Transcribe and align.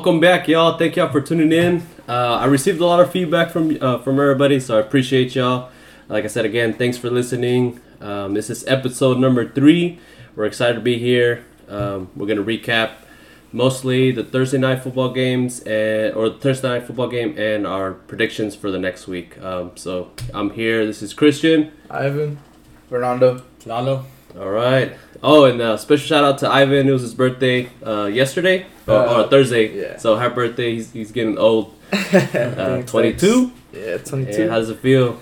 welcome 0.00 0.18
back, 0.18 0.48
y'all. 0.48 0.78
Thank 0.78 0.96
y'all 0.96 1.12
for 1.12 1.20
tuning 1.20 1.52
in. 1.52 1.86
Uh, 2.08 2.36
I 2.36 2.46
received 2.46 2.80
a 2.80 2.86
lot 2.86 3.00
of 3.00 3.12
feedback 3.12 3.50
from 3.50 3.76
uh, 3.82 3.98
from 3.98 4.18
everybody, 4.18 4.58
so 4.58 4.78
I 4.78 4.80
appreciate 4.80 5.34
y'all. 5.34 5.70
Like 6.08 6.24
I 6.24 6.26
said 6.26 6.46
again, 6.46 6.72
thanks 6.72 6.96
for 6.96 7.10
listening. 7.10 7.80
Um, 8.00 8.32
this 8.32 8.48
is 8.48 8.66
episode 8.66 9.18
number 9.18 9.46
three. 9.46 9.98
We're 10.34 10.46
excited 10.46 10.76
to 10.76 10.80
be 10.80 10.96
here. 10.96 11.44
Um, 11.68 12.08
we're 12.16 12.26
gonna 12.28 12.42
recap 12.42 12.92
mostly 13.52 14.10
the 14.10 14.24
Thursday 14.24 14.56
night 14.56 14.82
football 14.82 15.12
games 15.12 15.60
and 15.64 16.14
or 16.14 16.30
the 16.30 16.38
Thursday 16.38 16.68
night 16.68 16.84
football 16.84 17.08
game 17.08 17.36
and 17.36 17.66
our 17.66 17.92
predictions 17.92 18.56
for 18.56 18.70
the 18.70 18.78
next 18.78 19.06
week. 19.06 19.38
Um, 19.42 19.72
so 19.74 20.12
I'm 20.32 20.48
here. 20.48 20.86
This 20.86 21.02
is 21.02 21.12
Christian. 21.12 21.72
Ivan. 21.90 22.38
Fernando. 22.88 23.42
Lalo. 23.66 24.06
All 24.34 24.48
right. 24.48 24.96
Oh, 25.22 25.44
and 25.44 25.60
uh, 25.60 25.76
special 25.76 26.06
shout 26.06 26.24
out 26.24 26.38
to 26.38 26.48
Ivan. 26.48 26.88
It 26.88 26.92
was 26.92 27.02
his 27.02 27.14
birthday 27.14 27.68
uh, 27.84 28.06
yesterday 28.06 28.66
or, 28.86 28.94
Uh, 28.94 29.22
or 29.24 29.28
Thursday. 29.28 29.78
yeah. 29.78 29.96
So 29.98 30.16
happy 30.16 30.34
birthday. 30.34 30.74
He's, 30.74 30.90
he's 30.92 31.12
getting 31.12 31.36
old. 31.38 31.74
Uh, 32.12 32.82
22. 32.82 33.52
Yeah, 33.72 33.98
22. 33.98 34.32
Hey, 34.32 34.48
how 34.48 34.56
does 34.58 34.70
it 34.70 34.78
feel? 34.80 35.18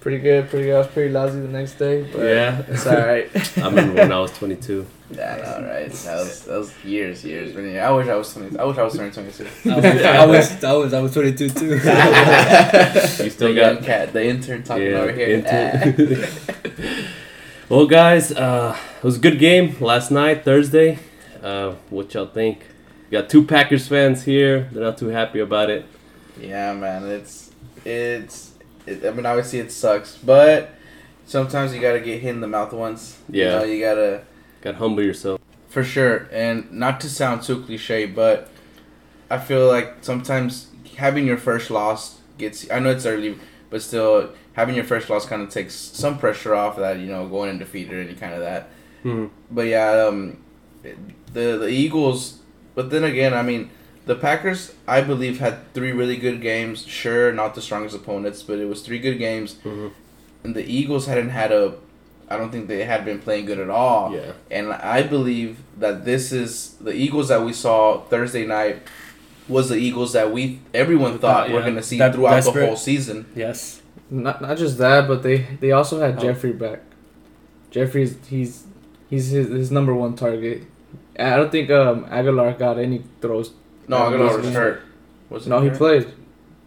pretty 0.00 0.16
good, 0.18 0.48
pretty 0.48 0.64
good. 0.64 0.74
I 0.76 0.78
was 0.78 0.86
pretty 0.86 1.10
lousy 1.12 1.40
the 1.40 1.48
next 1.48 1.74
day, 1.74 2.02
but 2.10 2.22
Yeah. 2.24 2.62
it's 2.68 2.86
alright. 2.86 3.28
I 3.58 3.66
remember 3.68 3.94
when 4.00 4.10
I 4.12 4.18
was 4.18 4.32
22. 4.32 4.86
Yeah, 5.10 5.54
all 5.56 5.62
right. 5.62 5.92
That 5.92 6.16
was 6.20 6.44
that 6.46 6.56
was 6.58 6.72
years, 6.84 7.22
years. 7.22 7.54
I 7.54 7.90
wish 7.90 8.08
I 8.08 8.14
was 8.14 8.32
twenty. 8.32 8.56
I 8.58 8.64
wish 8.64 8.78
I 8.78 8.82
was 8.84 8.94
turning 8.96 9.12
twenty 9.12 9.32
two. 9.32 9.44
I 9.70 9.74
was, 9.76 9.84
I 9.84 10.26
was, 10.26 10.64
I 10.64 10.72
was, 10.72 10.92
I 10.94 11.00
was 11.00 11.12
22 11.12 11.50
too. 11.50 11.66
You 13.24 13.30
still 13.30 13.50
young 13.54 13.74
got. 13.76 13.84
cat, 13.84 14.12
the 14.14 14.24
intern 14.24 14.62
talking 14.62 14.86
Yeah, 14.86 14.98
over 15.00 15.12
here. 15.12 15.28
intern. 15.36 16.28
Well, 17.70 17.86
guys, 17.86 18.32
uh, 18.32 18.76
it 18.98 19.04
was 19.04 19.16
a 19.16 19.20
good 19.20 19.38
game 19.38 19.76
last 19.80 20.10
night, 20.10 20.44
Thursday. 20.44 20.98
Uh, 21.40 21.76
what 21.88 22.12
y'all 22.14 22.26
think? 22.26 22.66
got 23.12 23.28
two 23.30 23.44
Packers 23.44 23.86
fans 23.88 24.24
here. 24.24 24.68
They're 24.72 24.82
not 24.82 24.98
too 24.98 25.08
happy 25.08 25.38
about 25.40 25.70
it. 25.70 25.86
yeah, 26.40 26.72
man, 26.74 27.04
it's 27.06 27.52
it's. 27.84 28.52
It, 28.86 29.04
I 29.04 29.10
mean, 29.10 29.24
obviously 29.24 29.60
it 29.60 29.70
sucks, 29.70 30.16
but 30.16 30.70
sometimes 31.26 31.72
you 31.72 31.80
gotta 31.80 32.00
get 32.00 32.20
hit 32.20 32.30
in 32.30 32.40
the 32.40 32.48
mouth 32.48 32.72
once. 32.72 33.18
Yeah. 33.28 33.44
You, 33.44 33.50
know, 33.50 33.64
you 33.72 33.80
gotta 33.80 34.22
Got 34.62 34.72
to 34.72 34.76
humble 34.78 35.02
yourself. 35.02 35.40
for 35.68 35.84
sure, 35.84 36.28
and 36.32 36.70
not 36.72 37.00
to 37.02 37.08
sound 37.08 37.42
too 37.42 37.62
cliche, 37.62 38.06
but 38.06 38.48
I 39.30 39.38
feel 39.38 39.68
like 39.68 39.98
sometimes 40.02 40.70
having 40.96 41.26
your 41.26 41.38
first 41.38 41.70
loss 41.70 42.18
gets. 42.36 42.68
I 42.70 42.80
know 42.80 42.90
it's 42.90 43.06
early, 43.06 43.38
but 43.70 43.80
still 43.82 44.30
having 44.60 44.74
your 44.74 44.84
first 44.92 45.08
loss 45.10 45.24
kind 45.26 45.42
of 45.42 45.48
takes 45.50 45.74
some 45.74 46.18
pressure 46.18 46.54
off 46.54 46.76
that 46.76 46.98
you 47.02 47.06
know 47.12 47.26
going 47.28 47.50
undefeated 47.50 47.92
or 47.92 48.00
any 48.00 48.14
kind 48.14 48.34
of 48.34 48.40
that. 48.40 48.62
hmm 49.02 49.26
But 49.50 49.66
yeah, 49.74 49.90
um, 50.08 50.20
the 51.32 51.46
the 51.64 51.68
Eagles. 51.68 52.38
But 52.74 52.90
then 52.90 53.04
again, 53.04 53.34
I 53.34 53.42
mean, 53.42 53.70
the 54.06 54.14
Packers, 54.14 54.72
I 54.86 55.00
believe, 55.00 55.40
had 55.40 55.54
three 55.74 55.92
really 55.92 56.16
good 56.16 56.40
games. 56.40 56.86
Sure, 56.86 57.32
not 57.32 57.54
the 57.54 57.60
strongest 57.68 57.94
opponents, 57.96 58.42
but 58.42 58.58
it 58.58 58.66
was 58.72 58.82
three 58.82 58.98
good 59.06 59.18
games. 59.18 59.50
hmm 59.62 59.88
And 60.44 60.54
the 60.54 60.64
Eagles 60.78 61.06
hadn't 61.06 61.30
had 61.30 61.50
a. 61.52 61.74
I 62.32 62.36
don't 62.38 62.52
think 62.54 62.68
they 62.68 62.84
had 62.84 63.04
been 63.04 63.18
playing 63.26 63.46
good 63.50 63.58
at 63.58 63.70
all. 63.70 64.14
Yeah. 64.14 64.32
And 64.56 64.72
I 64.72 65.02
believe 65.02 65.52
that 65.82 66.04
this 66.04 66.30
is 66.30 66.74
the 66.80 66.92
Eagles 67.04 67.26
that 67.28 67.42
we 67.48 67.52
saw 67.52 68.02
Thursday 68.12 68.46
night 68.46 68.76
was 69.48 69.68
the 69.68 69.74
Eagles 69.88 70.12
that 70.12 70.30
we 70.36 70.60
everyone 70.72 71.18
thought 71.18 71.48
Yeah. 71.48 71.54
we're 71.56 71.64
gonna 71.70 71.82
see 71.82 71.98
That 71.98 72.14
throughout 72.14 72.44
the 72.44 72.52
whole 72.66 72.76
season. 72.76 73.26
yes. 73.34 73.79
Not 74.10 74.42
not 74.42 74.56
just 74.58 74.78
that, 74.78 75.06
but 75.06 75.22
they 75.22 75.46
they 75.60 75.70
also 75.72 76.00
had 76.00 76.18
Oh. 76.18 76.20
Jeffery 76.20 76.52
back. 76.52 76.80
Jeffery's 77.70 78.16
he's 78.26 78.64
he's 79.08 79.30
his, 79.30 79.48
his 79.48 79.70
number 79.70 79.94
one 79.94 80.16
target. 80.16 80.64
I 81.18 81.36
don't 81.36 81.52
think 81.52 81.70
um 81.70 82.04
Agholor 82.06 82.58
got 82.58 82.78
any 82.78 83.04
throws. 83.20 83.52
No, 83.86 83.96
Aguilar 83.98 84.38
was 84.38 84.52
hurt. 84.52 84.82
Was 85.28 85.46
No, 85.46 85.60
he 85.60 85.68
hurt? 85.68 85.78
played. 85.78 86.06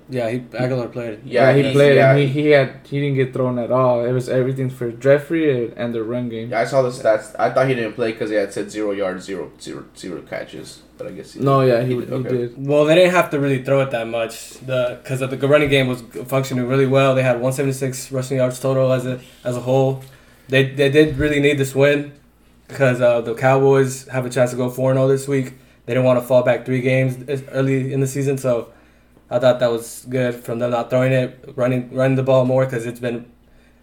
Yeah, 0.09 0.29
he 0.29 0.39
Agholor 0.39 0.91
played. 0.91 1.21
Yeah, 1.25 1.53
he 1.53 1.61
he's- 1.61 1.73
played. 1.73 1.95
yeah, 1.95 2.11
and 2.11 2.19
he, 2.19 2.27
he 2.27 2.49
had 2.49 2.81
he 2.89 2.99
didn't 2.99 3.15
get 3.15 3.33
thrown 3.33 3.57
at 3.57 3.71
all. 3.71 4.03
It 4.05 4.11
was 4.11 4.27
everything 4.29 4.69
for 4.69 4.91
Jeffery 4.91 5.65
and, 5.65 5.73
and 5.77 5.93
the 5.93 6.03
run 6.03 6.29
game. 6.29 6.49
Yeah, 6.51 6.59
I 6.61 6.65
saw 6.65 6.81
the 6.81 6.89
stats. 6.89 7.35
I 7.39 7.49
thought 7.51 7.67
he 7.67 7.75
didn't 7.75 7.93
play 7.93 8.11
because 8.11 8.29
he 8.29 8.35
had 8.35 8.51
said 8.53 8.69
zero 8.69 8.91
yards, 8.91 9.25
zero, 9.25 9.51
zero, 9.61 9.85
zero 9.97 10.21
catches. 10.21 10.81
But 10.97 11.07
I 11.07 11.11
guess 11.11 11.33
he 11.33 11.39
No, 11.39 11.61
yeah, 11.61 11.81
he, 11.81 11.93
He 11.93 11.93
he, 11.95 11.99
did, 12.01 12.13
okay. 12.13 12.29
did. 12.29 12.67
Well, 12.67 12.85
they 12.85 12.95
didn't 12.95 13.11
have 13.13 13.29
to 13.31 13.39
really 13.39 13.63
throw 13.63 13.81
it 13.81 13.91
that 13.91 14.07
much. 14.07 14.51
The 14.59 14.99
because 15.01 15.19
the 15.21 15.47
running 15.47 15.69
game 15.69 15.87
was 15.87 16.01
functioning 16.27 16.67
really 16.67 16.85
well. 16.85 17.15
They 17.15 17.23
had 17.23 17.35
176 17.35 18.11
rushing 18.11 18.37
yards 18.37 18.59
total 18.59 18.91
as 18.91 19.05
a 19.05 19.19
as 19.43 19.55
a 19.57 19.61
whole. 19.61 20.03
They 20.49 20.65
they 20.69 20.89
did 20.89 21.17
really 21.17 21.39
need 21.39 21.57
this 21.57 21.73
win 21.73 22.11
because 22.67 22.99
uh, 23.01 23.21
the 23.21 23.33
Cowboys 23.35 24.07
have 24.09 24.25
a 24.25 24.29
chance 24.29 24.51
to 24.51 24.57
go 24.57 24.69
four 24.69 24.91
and 24.91 24.97
zero 24.97 25.07
this 25.07 25.27
week. 25.27 25.53
They 25.85 25.93
didn't 25.93 26.05
want 26.05 26.19
to 26.19 26.25
fall 26.25 26.43
back 26.43 26.65
three 26.65 26.81
games 26.81 27.41
early 27.51 27.91
in 27.93 27.99
the 27.99 28.07
season, 28.07 28.37
so 28.37 28.69
I 29.35 29.39
thought 29.39 29.59
that 29.59 29.71
was 29.71 30.05
good 30.09 30.35
from 30.35 30.59
them 30.59 30.71
not 30.71 30.89
throwing 30.91 31.11
it, 31.11 31.29
running 31.55 31.81
running 31.99 32.15
the 32.21 32.23
ball 32.31 32.45
more 32.45 32.65
because 32.65 32.85
it's 32.85 32.99
been 33.07 33.25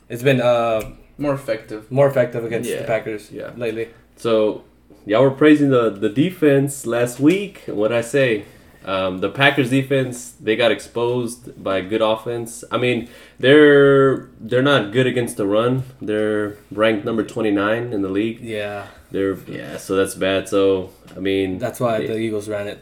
it's 0.08 0.22
been 0.22 0.40
uh, 0.40 0.80
more 1.18 1.34
effective. 1.34 1.90
more 1.90 2.06
effective 2.12 2.42
against 2.44 2.70
Yeah. 2.70 2.78
the 2.80 2.84
Packers 2.94 3.30
Yeah. 3.32 3.50
lately. 3.56 3.88
So, 4.16 4.64
y'all 5.06 5.22
were 5.22 5.30
praising 5.42 5.70
the, 5.70 5.90
the 6.04 6.08
defense 6.08 6.86
last 6.86 7.20
week. 7.20 7.62
What 7.66 7.90
I 7.92 8.00
say? 8.02 8.44
Um, 8.84 9.20
the 9.20 9.28
Packers 9.28 9.68
defense 9.70 10.14
they 10.46 10.56
got 10.56 10.70
exposed 10.72 11.40
by 11.62 11.80
good 11.92 12.00
offense. 12.00 12.64
I 12.70 12.78
mean, 12.78 13.08
they're 13.38 14.28
they're 14.48 14.62
not 14.74 14.92
good 14.92 15.06
against 15.06 15.36
the 15.36 15.46
run. 15.46 15.82
They're 16.00 16.56
ranked 16.72 17.04
number 17.04 17.24
twenty 17.24 17.50
nine 17.50 17.92
in 17.92 18.00
the 18.02 18.08
league. 18.20 18.40
Yeah, 18.40 18.86
They're 19.10 19.36
yeah, 19.58 19.76
so 19.78 19.96
that's 19.96 20.14
bad. 20.14 20.48
So 20.48 20.90
I 21.16 21.20
mean, 21.20 21.58
that's 21.58 21.80
why 21.80 21.98
they- 21.98 22.06
the 22.06 22.18
Eagles 22.18 22.48
ran 22.48 22.68
it 22.68 22.78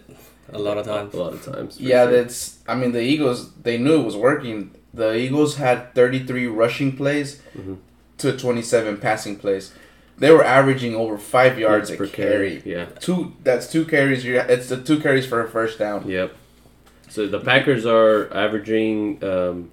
a 0.53 0.59
lot 0.59 0.78
of 0.78 0.86
times. 0.86 1.14
A 1.14 1.16
lot 1.16 1.32
of 1.34 1.44
times. 1.44 1.78
Yeah, 1.81 2.04
sure. 2.04 2.12
that's. 2.12 2.59
I 2.66 2.75
mean, 2.75 2.92
the 2.92 3.00
Eagles. 3.03 3.53
They 3.54 3.78
knew 3.78 4.00
it 4.00 4.04
was 4.04 4.16
working. 4.16 4.75
The 4.94 5.14
Eagles 5.16 5.56
had 5.56 5.94
thirty 5.94 6.20
three 6.25 6.47
rushing 6.47 6.97
plays 6.97 7.41
Mhm. 7.56 7.76
to 8.19 8.36
twenty 8.36 8.62
seven 8.62 8.97
passing 8.97 9.36
plays. 9.36 9.72
They 10.19 10.32
were 10.32 10.44
averaging 10.44 10.97
over 10.97 11.16
five 11.16 11.59
yards 11.59 11.91
Yards 11.91 12.03
a 12.10 12.14
carry. 12.14 12.62
Yeah. 12.64 12.86
Two. 12.98 13.34
That's 13.44 13.70
two 13.70 13.84
carries. 13.84 14.25
you're- 14.25 14.44
It's 14.48 14.69
the 14.69 14.76
two 14.82 14.98
carries 14.98 15.26
for 15.26 15.41
a 15.41 15.48
first 15.48 15.78
down. 15.78 16.09
Yep. 16.09 16.32
So 17.09 17.26
the 17.28 17.38
Packers 17.41 17.86
are 17.86 18.28
averaging 18.34 19.22
um, 19.22 19.70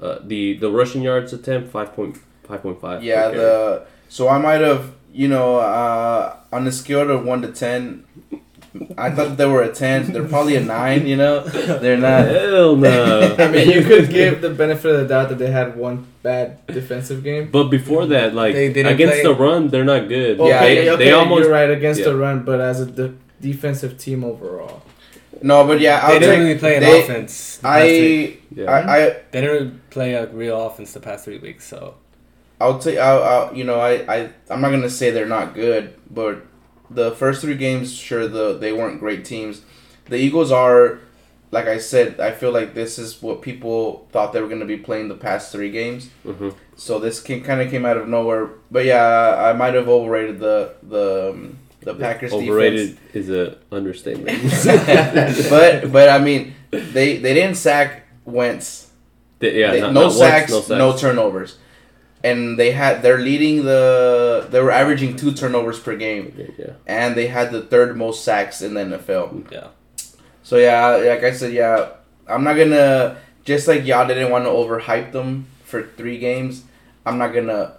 uh, 0.00 0.18
the 0.22 0.56
the 0.58 0.70
rushing 0.70 1.02
yards 1.02 1.32
attempt 1.32 1.70
five 1.72 1.92
point 1.94 2.18
five 2.46 2.62
point 2.62 2.80
five. 2.80 3.02
Yeah, 3.02 3.28
the 3.30 3.82
so 4.08 4.28
I 4.28 4.38
might 4.38 4.60
have 4.60 4.92
you 5.12 5.28
know 5.28 5.56
uh, 5.56 6.36
on 6.52 6.66
a 6.66 6.72
scale 6.72 7.10
of 7.10 7.24
one 7.24 7.42
to 7.42 7.48
ten, 7.48 8.04
I 8.98 9.10
thought 9.10 9.36
they 9.36 9.46
were 9.46 9.62
a 9.62 9.72
ten. 9.72 10.12
They're 10.12 10.26
probably 10.26 10.56
a 10.56 10.60
nine. 10.60 11.06
You 11.06 11.16
know, 11.16 11.40
they're 11.44 11.96
not. 11.96 12.26
hell 12.26 12.74
no. 12.76 13.36
I 13.38 13.48
mean, 13.48 13.70
you 13.70 13.82
could 13.90 14.10
give 14.10 14.40
the 14.40 14.50
benefit 14.50 14.90
of 14.94 15.00
the 15.02 15.06
doubt 15.06 15.28
that 15.28 15.38
they 15.38 15.50
had 15.50 15.76
one 15.76 16.06
bad 16.22 16.66
defensive 16.66 17.22
game. 17.22 17.50
But 17.50 17.64
before 17.64 18.06
that, 18.06 18.34
like 18.34 18.54
They 18.54 18.72
didn't 18.72 18.92
against 18.92 19.14
play- 19.14 19.22
the 19.22 19.34
run, 19.34 19.68
they're 19.68 19.84
not 19.84 20.08
good. 20.08 20.38
Yeah, 20.38 20.62
they, 20.62 20.84
yeah, 20.86 20.96
they 20.96 21.12
almost 21.12 21.42
you're 21.44 21.52
right 21.52 21.70
against 21.70 22.00
yeah. 22.00 22.06
the 22.06 22.16
run, 22.16 22.42
but 22.44 22.60
as 22.60 22.80
a 22.80 22.86
de- 22.86 23.14
defensive 23.40 23.96
team 23.98 24.24
overall, 24.24 24.82
No, 25.42 25.64
but 25.66 25.78
yeah, 25.80 26.00
I'll 26.02 26.14
they 26.14 26.18
didn't 26.20 26.34
take- 26.34 26.38
really 26.46 26.58
play 26.58 26.76
an 26.76 26.82
they- 26.82 27.02
offense. 27.02 27.56
the. 27.58 27.68
I, 27.68 28.38
yeah. 28.54 28.70
I, 28.70 28.78
I, 28.96 28.98
they 29.30 29.40
didn't 29.40 29.50
really 29.50 29.70
play 29.90 30.14
a 30.14 30.26
real 30.28 30.66
offense 30.66 30.92
the 30.94 31.00
past 31.00 31.24
three 31.26 31.38
weeks. 31.38 31.64
So 31.68 31.94
I'll 32.60 32.78
take. 32.78 32.98
I'll, 32.98 33.22
I'll, 33.22 33.54
you 33.54 33.62
know, 33.64 33.78
I, 33.78 33.92
I, 34.12 34.30
I'm 34.50 34.60
not 34.60 34.70
gonna 34.70 34.90
say 34.90 35.10
they're 35.10 35.26
not 35.26 35.54
good, 35.54 35.94
but 36.10 36.44
the 36.94 37.10
first 37.12 37.40
three 37.42 37.56
games, 37.56 37.94
sure, 37.94 38.28
the 38.28 38.56
they 38.58 38.72
weren't 38.72 39.00
great 39.00 39.24
teams. 39.24 39.62
The 40.06 40.16
Eagles 40.16 40.50
are, 40.52 40.98
like 41.50 41.66
I 41.66 41.78
said, 41.78 42.20
I 42.20 42.30
feel 42.32 42.52
like 42.52 42.74
this 42.74 42.98
is 42.98 43.22
what 43.22 43.42
people 43.42 44.06
thought 44.12 44.32
they 44.32 44.40
were 44.40 44.48
gonna 44.48 44.64
be 44.64 44.76
playing 44.76 45.08
the 45.08 45.14
past 45.14 45.50
three 45.52 45.70
games. 45.70 46.10
Mhm. 46.26 46.54
So 46.76 46.98
this 46.98 47.20
came, 47.20 47.42
kind 47.42 47.60
of 47.60 47.70
came 47.70 47.84
out 47.86 47.96
of 47.96 48.08
nowhere. 48.08 48.50
But 48.70 48.84
yeah, 48.84 49.36
I 49.50 49.52
might 49.52 49.74
have 49.74 49.88
overrated 49.88 50.40
the 50.40 50.74
the 50.82 51.30
um, 51.30 51.58
the 51.80 51.94
Packers 51.94 52.32
overrated 52.32 52.96
is 53.12 53.28
a 53.30 53.56
understatement. 53.70 54.38
but 55.50 55.92
but 55.92 56.08
I 56.08 56.18
mean, 56.18 56.54
they 56.70 57.16
they 57.18 57.34
didn't 57.34 57.56
sack 57.56 58.06
Wentz. 58.24 58.90
They- 59.38 59.60
yeah, 59.60 59.72
They- 59.72 59.80
not- 59.80 59.92
no, 59.92 60.00
not 60.02 60.06
once, 60.18 60.18
no 60.18 60.60
sacks. 60.60 60.68
no 60.70 60.96
turnovers, 60.96 61.56
and 62.24 62.58
they 62.58 62.72
had 62.72 63.02
they're 63.02 63.20
leading 63.20 63.64
the 63.64 64.46
they 64.50 64.60
were 64.60 64.72
averaging 64.72 65.14
two 65.14 65.32
turnovers 65.32 65.78
per 65.78 65.94
game, 65.96 66.34
Yeah, 66.58 66.72
and 66.86 67.14
they 67.14 67.28
had 67.28 67.52
the 67.52 67.62
third 67.62 67.96
most 67.96 68.24
sacks 68.24 68.62
in 68.62 68.74
the 68.74 68.84
NFL. 68.84 69.52
yeah, 69.52 69.68
So 70.42 70.56
yeah, 70.56 70.96
like 70.96 71.22
I 71.22 71.32
said, 71.32 71.52
yeah, 71.52 71.90
I'm 72.26 72.42
not 72.42 72.54
gonna 72.56 73.18
just 73.44 73.68
like 73.68 73.84
y'all 73.86 74.08
didn't 74.08 74.30
want 74.30 74.44
to 74.46 74.50
overhype 74.50 75.12
them 75.12 75.46
for 75.62 75.82
three 75.98 76.18
games. 76.18 76.64
I'm 77.06 77.18
not 77.18 77.34
gonna 77.36 77.76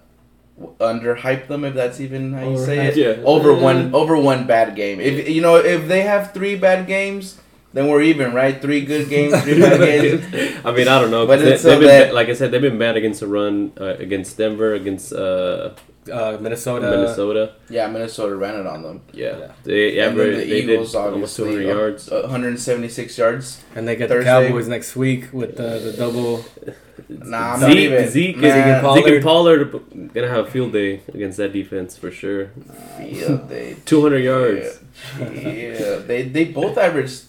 underhype 0.80 1.48
them 1.48 1.66
if 1.66 1.74
that's 1.74 2.00
even 2.00 2.34
how 2.34 2.48
you 2.50 2.58
say 2.58 2.88
it. 2.88 2.96
Yeah. 2.96 3.24
Over 3.26 3.54
one 3.54 3.94
over 3.94 4.16
one 4.16 4.48
bad 4.48 4.76
game. 4.76 5.02
If 5.02 5.28
you 5.28 5.42
know 5.42 5.56
if 5.58 5.88
they 5.88 6.04
have 6.04 6.34
three 6.34 6.56
bad 6.56 6.88
games, 6.88 7.40
then 7.76 7.88
we're 7.90 8.02
even, 8.02 8.34
right? 8.34 8.56
Three 8.60 8.82
good 8.86 9.10
games, 9.16 9.36
three 9.44 9.60
bad 9.62 9.80
games. 9.92 10.24
I 10.66 10.72
mean, 10.72 10.88
I 10.88 10.96
don't 11.00 11.12
know. 11.12 11.28
But 11.28 11.42
it's 11.44 11.62
they, 11.62 11.76
so 11.76 11.80
been 11.80 12.16
like 12.16 12.30
I 12.30 12.34
said, 12.34 12.50
they've 12.52 12.62
been 12.70 12.80
bad 12.80 12.96
against 12.98 13.20
the 13.20 13.28
run, 13.28 13.74
uh, 13.80 13.96
against 14.00 14.38
Denver, 14.40 14.74
against 14.74 15.12
uh, 15.14 15.76
Uh, 16.06 16.38
Minnesota. 16.40 16.86
Minnesota. 16.94 17.44
Yeah, 17.68 17.88
Minnesota 17.90 18.36
ran 18.38 18.56
it 18.62 18.68
on 18.74 18.84
them. 18.86 19.02
Yeah, 19.12 19.38
Yeah. 19.42 19.52
they 19.66 19.98
And 19.98 19.98
then 19.98 20.06
average, 20.14 20.38
the 20.38 20.46
they 20.54 20.62
Eagles, 20.62 20.92
did 20.94 20.98
almost 21.02 21.36
200 21.36 21.66
uh, 21.66 21.74
yards. 21.76 22.02
Uh, 22.12 22.22
176 22.30 23.18
yards. 23.18 23.64
And 23.76 23.88
they 23.88 23.96
get 23.96 24.10
Thursday. 24.10 24.30
the 24.30 24.48
Cowboys 24.48 24.68
next 24.68 24.96
week 24.96 25.34
with 25.34 25.58
the, 25.58 25.70
the 25.86 25.94
double. 25.98 26.46
Nah, 27.10 27.54
I'm 27.54 27.60
Zeke, 27.60 27.68
not 27.70 27.78
even. 27.78 28.10
Zeke, 28.10 28.38
man, 28.38 28.52
Zeke, 28.56 28.66
and 28.66 28.82
Pollard. 28.82 29.04
Zeke 29.04 29.14
and 29.14 29.24
Pollard 29.24 30.14
gonna 30.14 30.28
have 30.36 30.48
a 30.48 30.50
field 30.50 30.72
day 30.74 31.02
against 31.14 31.38
that 31.38 31.52
defense 31.54 31.98
for 31.98 32.10
sure. 32.10 32.50
field 32.98 33.50
day. 33.50 33.76
200 33.86 34.18
yards. 34.24 34.80
Yeah, 35.20 35.30
yeah. 35.30 35.96
they 36.10 36.24
they 36.36 36.46
both 36.46 36.78
averaged 36.80 37.26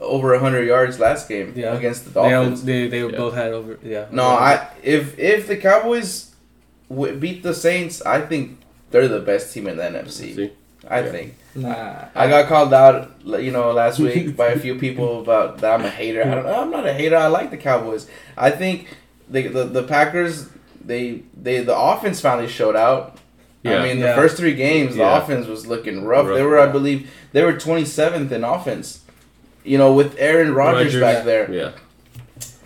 over 0.00 0.32
100 0.32 0.66
yards 0.66 0.98
last 0.98 1.28
game 1.28 1.52
Yeah. 1.54 1.74
against 1.76 2.04
the 2.04 2.10
They, 2.10 2.20
all- 2.20 2.30
Dolphins. 2.44 2.64
they, 2.64 2.88
they 2.88 3.02
Yeah. 3.04 3.16
both 3.16 3.34
had 3.34 3.52
over. 3.52 3.78
Yeah. 3.82 4.06
No, 4.10 4.24
I 4.24 4.66
if 4.82 5.18
if 5.18 5.46
the 5.46 5.56
Cowboys 5.56 6.30
w- 6.88 7.14
beat 7.16 7.42
the 7.42 7.54
Saints, 7.54 8.00
I 8.06 8.20
think 8.22 8.58
they're 8.90 9.08
the 9.08 9.20
best 9.20 9.52
team 9.52 9.66
in 9.66 9.76
the 9.76 9.84
NFC. 9.84 10.34
See? 10.34 10.50
I 10.88 11.00
Yeah. 11.00 11.10
think. 11.10 11.34
Nah. 11.54 11.94
I 12.14 12.28
got 12.28 12.46
called 12.48 12.72
out, 12.72 13.10
you 13.24 13.50
know, 13.50 13.72
last 13.72 13.98
week 13.98 14.36
by 14.42 14.48
a 14.48 14.58
few 14.58 14.76
people 14.76 15.20
about 15.20 15.58
that 15.58 15.74
I'm 15.78 15.84
a 15.84 15.90
hater. 15.90 16.22
I 16.22 16.34
don't, 16.34 16.46
I'm 16.46 16.70
not 16.70 16.86
a 16.86 16.92
hater. 16.94 17.16
I 17.16 17.26
like 17.26 17.50
the 17.50 17.56
Cowboys. 17.58 18.06
I 18.38 18.50
think 18.50 18.86
the 19.28 19.48
the, 19.48 19.64
the 19.64 19.82
Packers 19.82 20.46
they 20.82 21.22
they 21.40 21.60
the 21.62 21.76
offense 21.76 22.20
finally 22.20 22.48
showed 22.48 22.76
out. 22.76 23.18
Yeah. 23.62 23.80
I 23.80 23.82
mean, 23.82 23.98
Yeah. 23.98 24.14
the 24.14 24.22
first 24.22 24.38
three 24.38 24.54
games, 24.54 24.94
the 24.94 25.00
Yeah. 25.02 25.18
offense 25.22 25.46
was 25.46 25.66
looking 25.66 26.04
rough. 26.04 26.26
Rough, 26.28 26.36
they 26.36 26.42
were, 26.42 26.58
I 26.58 26.66
believe, 26.66 27.10
they 27.32 27.44
were 27.44 27.52
27th 27.52 28.32
in 28.32 28.42
offense. 28.42 29.00
You 29.64 29.78
know, 29.78 29.92
with 29.94 30.16
Aaron 30.18 30.54
Rodgers, 30.54 30.94
Rodgers, 30.94 31.00
back 31.00 31.24
there. 31.24 31.50
Yeah, 31.52 31.72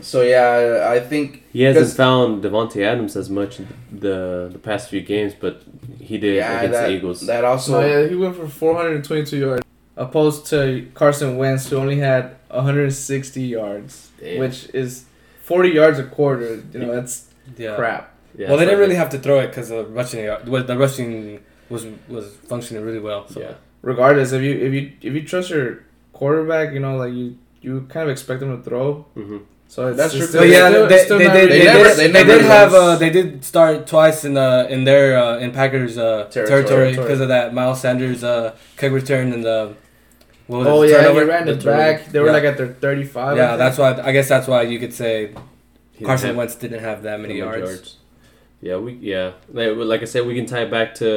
So 0.00 0.22
yeah, 0.22 0.86
I 0.96 1.00
think 1.00 1.42
he 1.52 1.62
hasn't 1.62 1.96
found 1.96 2.42
Davante 2.44 2.82
Adams 2.84 3.16
as 3.16 3.28
much 3.30 3.58
the 3.90 4.48
the 4.52 4.58
past 4.58 4.88
few 4.90 5.00
games, 5.00 5.32
but 5.44 5.62
he 6.00 6.18
did 6.18 6.36
yeah 6.36 6.58
against 6.58 6.72
that 6.78 6.86
the 6.88 6.94
Eagles. 6.94 7.20
that 7.26 7.44
also 7.44 7.72
So 7.72 7.80
yeah, 7.86 8.08
he 8.08 8.14
went 8.14 8.36
for 8.36 8.46
422 8.48 9.36
yards, 9.36 9.62
opposed 9.96 10.46
to 10.50 10.86
Carson 10.94 11.36
Wentz, 11.36 11.68
who 11.70 11.76
only 11.76 11.98
had 11.98 12.36
160 12.50 13.42
yards, 13.42 14.10
Damn. 14.20 14.38
which 14.40 14.68
is 14.74 15.04
40 15.42 15.70
yards 15.70 15.98
a 15.98 16.04
quarter. 16.04 16.62
You 16.72 16.78
know, 16.80 16.92
that's 16.94 17.26
Yeah. 17.56 17.76
crap. 17.76 18.02
yeah, 18.38 18.48
well, 18.48 18.56
they 18.58 18.64
didn't 18.64 18.78
like- 18.78 18.84
really 18.88 18.96
have 19.02 19.10
to 19.10 19.18
throw 19.18 19.38
it 19.40 19.48
because 19.48 19.68
the 19.68 19.84
rushing 19.84 20.20
was 20.46 20.66
the 20.66 20.76
rushing 20.78 21.40
was 21.70 21.86
was 22.08 22.26
functioning 22.48 22.84
really 22.84 23.00
well. 23.10 23.26
So. 23.28 23.40
Yeah, 23.40 23.54
Regardless, 23.82 24.32
if 24.32 24.42
you 24.42 24.54
if 24.66 24.72
you 24.76 24.82
if 25.08 25.12
you 25.16 25.22
trust 25.32 25.50
your 25.50 25.68
quarterback, 26.14 26.72
you 26.72 26.80
know, 26.80 26.96
like 26.96 27.12
you 27.12 27.36
you 27.60 27.86
kind 27.88 28.04
of 28.08 28.10
expect 28.12 28.40
them 28.40 28.56
to 28.56 28.62
throw. 28.62 29.04
hmm 29.14 29.38
So 29.68 29.92
That's 29.92 30.12
true. 30.14 30.26
Still, 30.26 30.42
But 30.42 30.48
yeah, 30.48 30.68
it's 30.68 30.74
still, 30.74 30.88
they, 30.88 31.04
still 31.04 31.18
they, 31.18 31.24
did, 31.24 31.34
really- 31.34 31.58
they, 31.58 31.64
never- 31.64 31.88
did, 31.88 31.96
they 31.98 32.12
they 32.12 32.24
did 32.24 32.42
have 32.56 32.74
uh, 32.74 32.96
they 33.02 33.10
did 33.10 33.44
start 33.44 33.86
twice 33.86 34.24
in 34.28 34.36
uh, 34.36 34.66
in 34.74 34.84
their 34.84 35.06
uh, 35.24 35.38
in 35.44 35.50
Packers 35.52 35.96
uh, 35.98 36.28
Territory. 36.30 36.62
territory 36.64 36.90
because 36.96 37.20
of 37.20 37.28
that 37.28 37.52
Miles 37.54 37.80
Sanders 37.80 38.22
uh, 38.22 38.54
kick 38.76 38.92
return 38.92 39.32
and 39.32 39.42
the 39.44 39.74
what 40.46 40.58
was 40.58 40.66
Oh 40.68 40.82
it, 40.82 40.86
the 40.88 40.92
yeah, 40.92 40.98
turnover? 41.02 41.20
he 41.24 41.26
ran 41.34 41.46
The 41.46 41.52
it 41.52 41.64
back. 41.64 41.96
They 42.12 42.20
were 42.20 42.26
Yeah. 42.26 42.32
like 42.38 42.44
at 42.44 42.56
their 42.58 42.68
35. 42.68 43.36
Yeah, 43.36 43.56
that's 43.56 43.78
why 43.78 43.88
I 44.08 44.12
guess 44.12 44.28
that's 44.28 44.46
why 44.46 44.60
you 44.72 44.78
could 44.78 44.92
say 44.92 45.32
He 45.98 46.04
Carson 46.04 46.28
had 46.28 46.36
Wentz 46.36 46.54
didn't 46.62 46.80
have 46.88 47.02
that 47.08 47.18
many 47.24 47.40
so 47.40 47.46
much 47.46 47.58
yards. 47.58 47.96
Yeah, 48.60 48.76
we 48.84 48.92
yeah 49.12 49.32
like, 49.52 49.70
like 49.92 50.02
I 50.02 50.08
said, 50.12 50.26
we 50.26 50.34
can 50.38 50.46
tie 50.46 50.62
it 50.68 50.70
back 50.70 50.94
to 51.02 51.08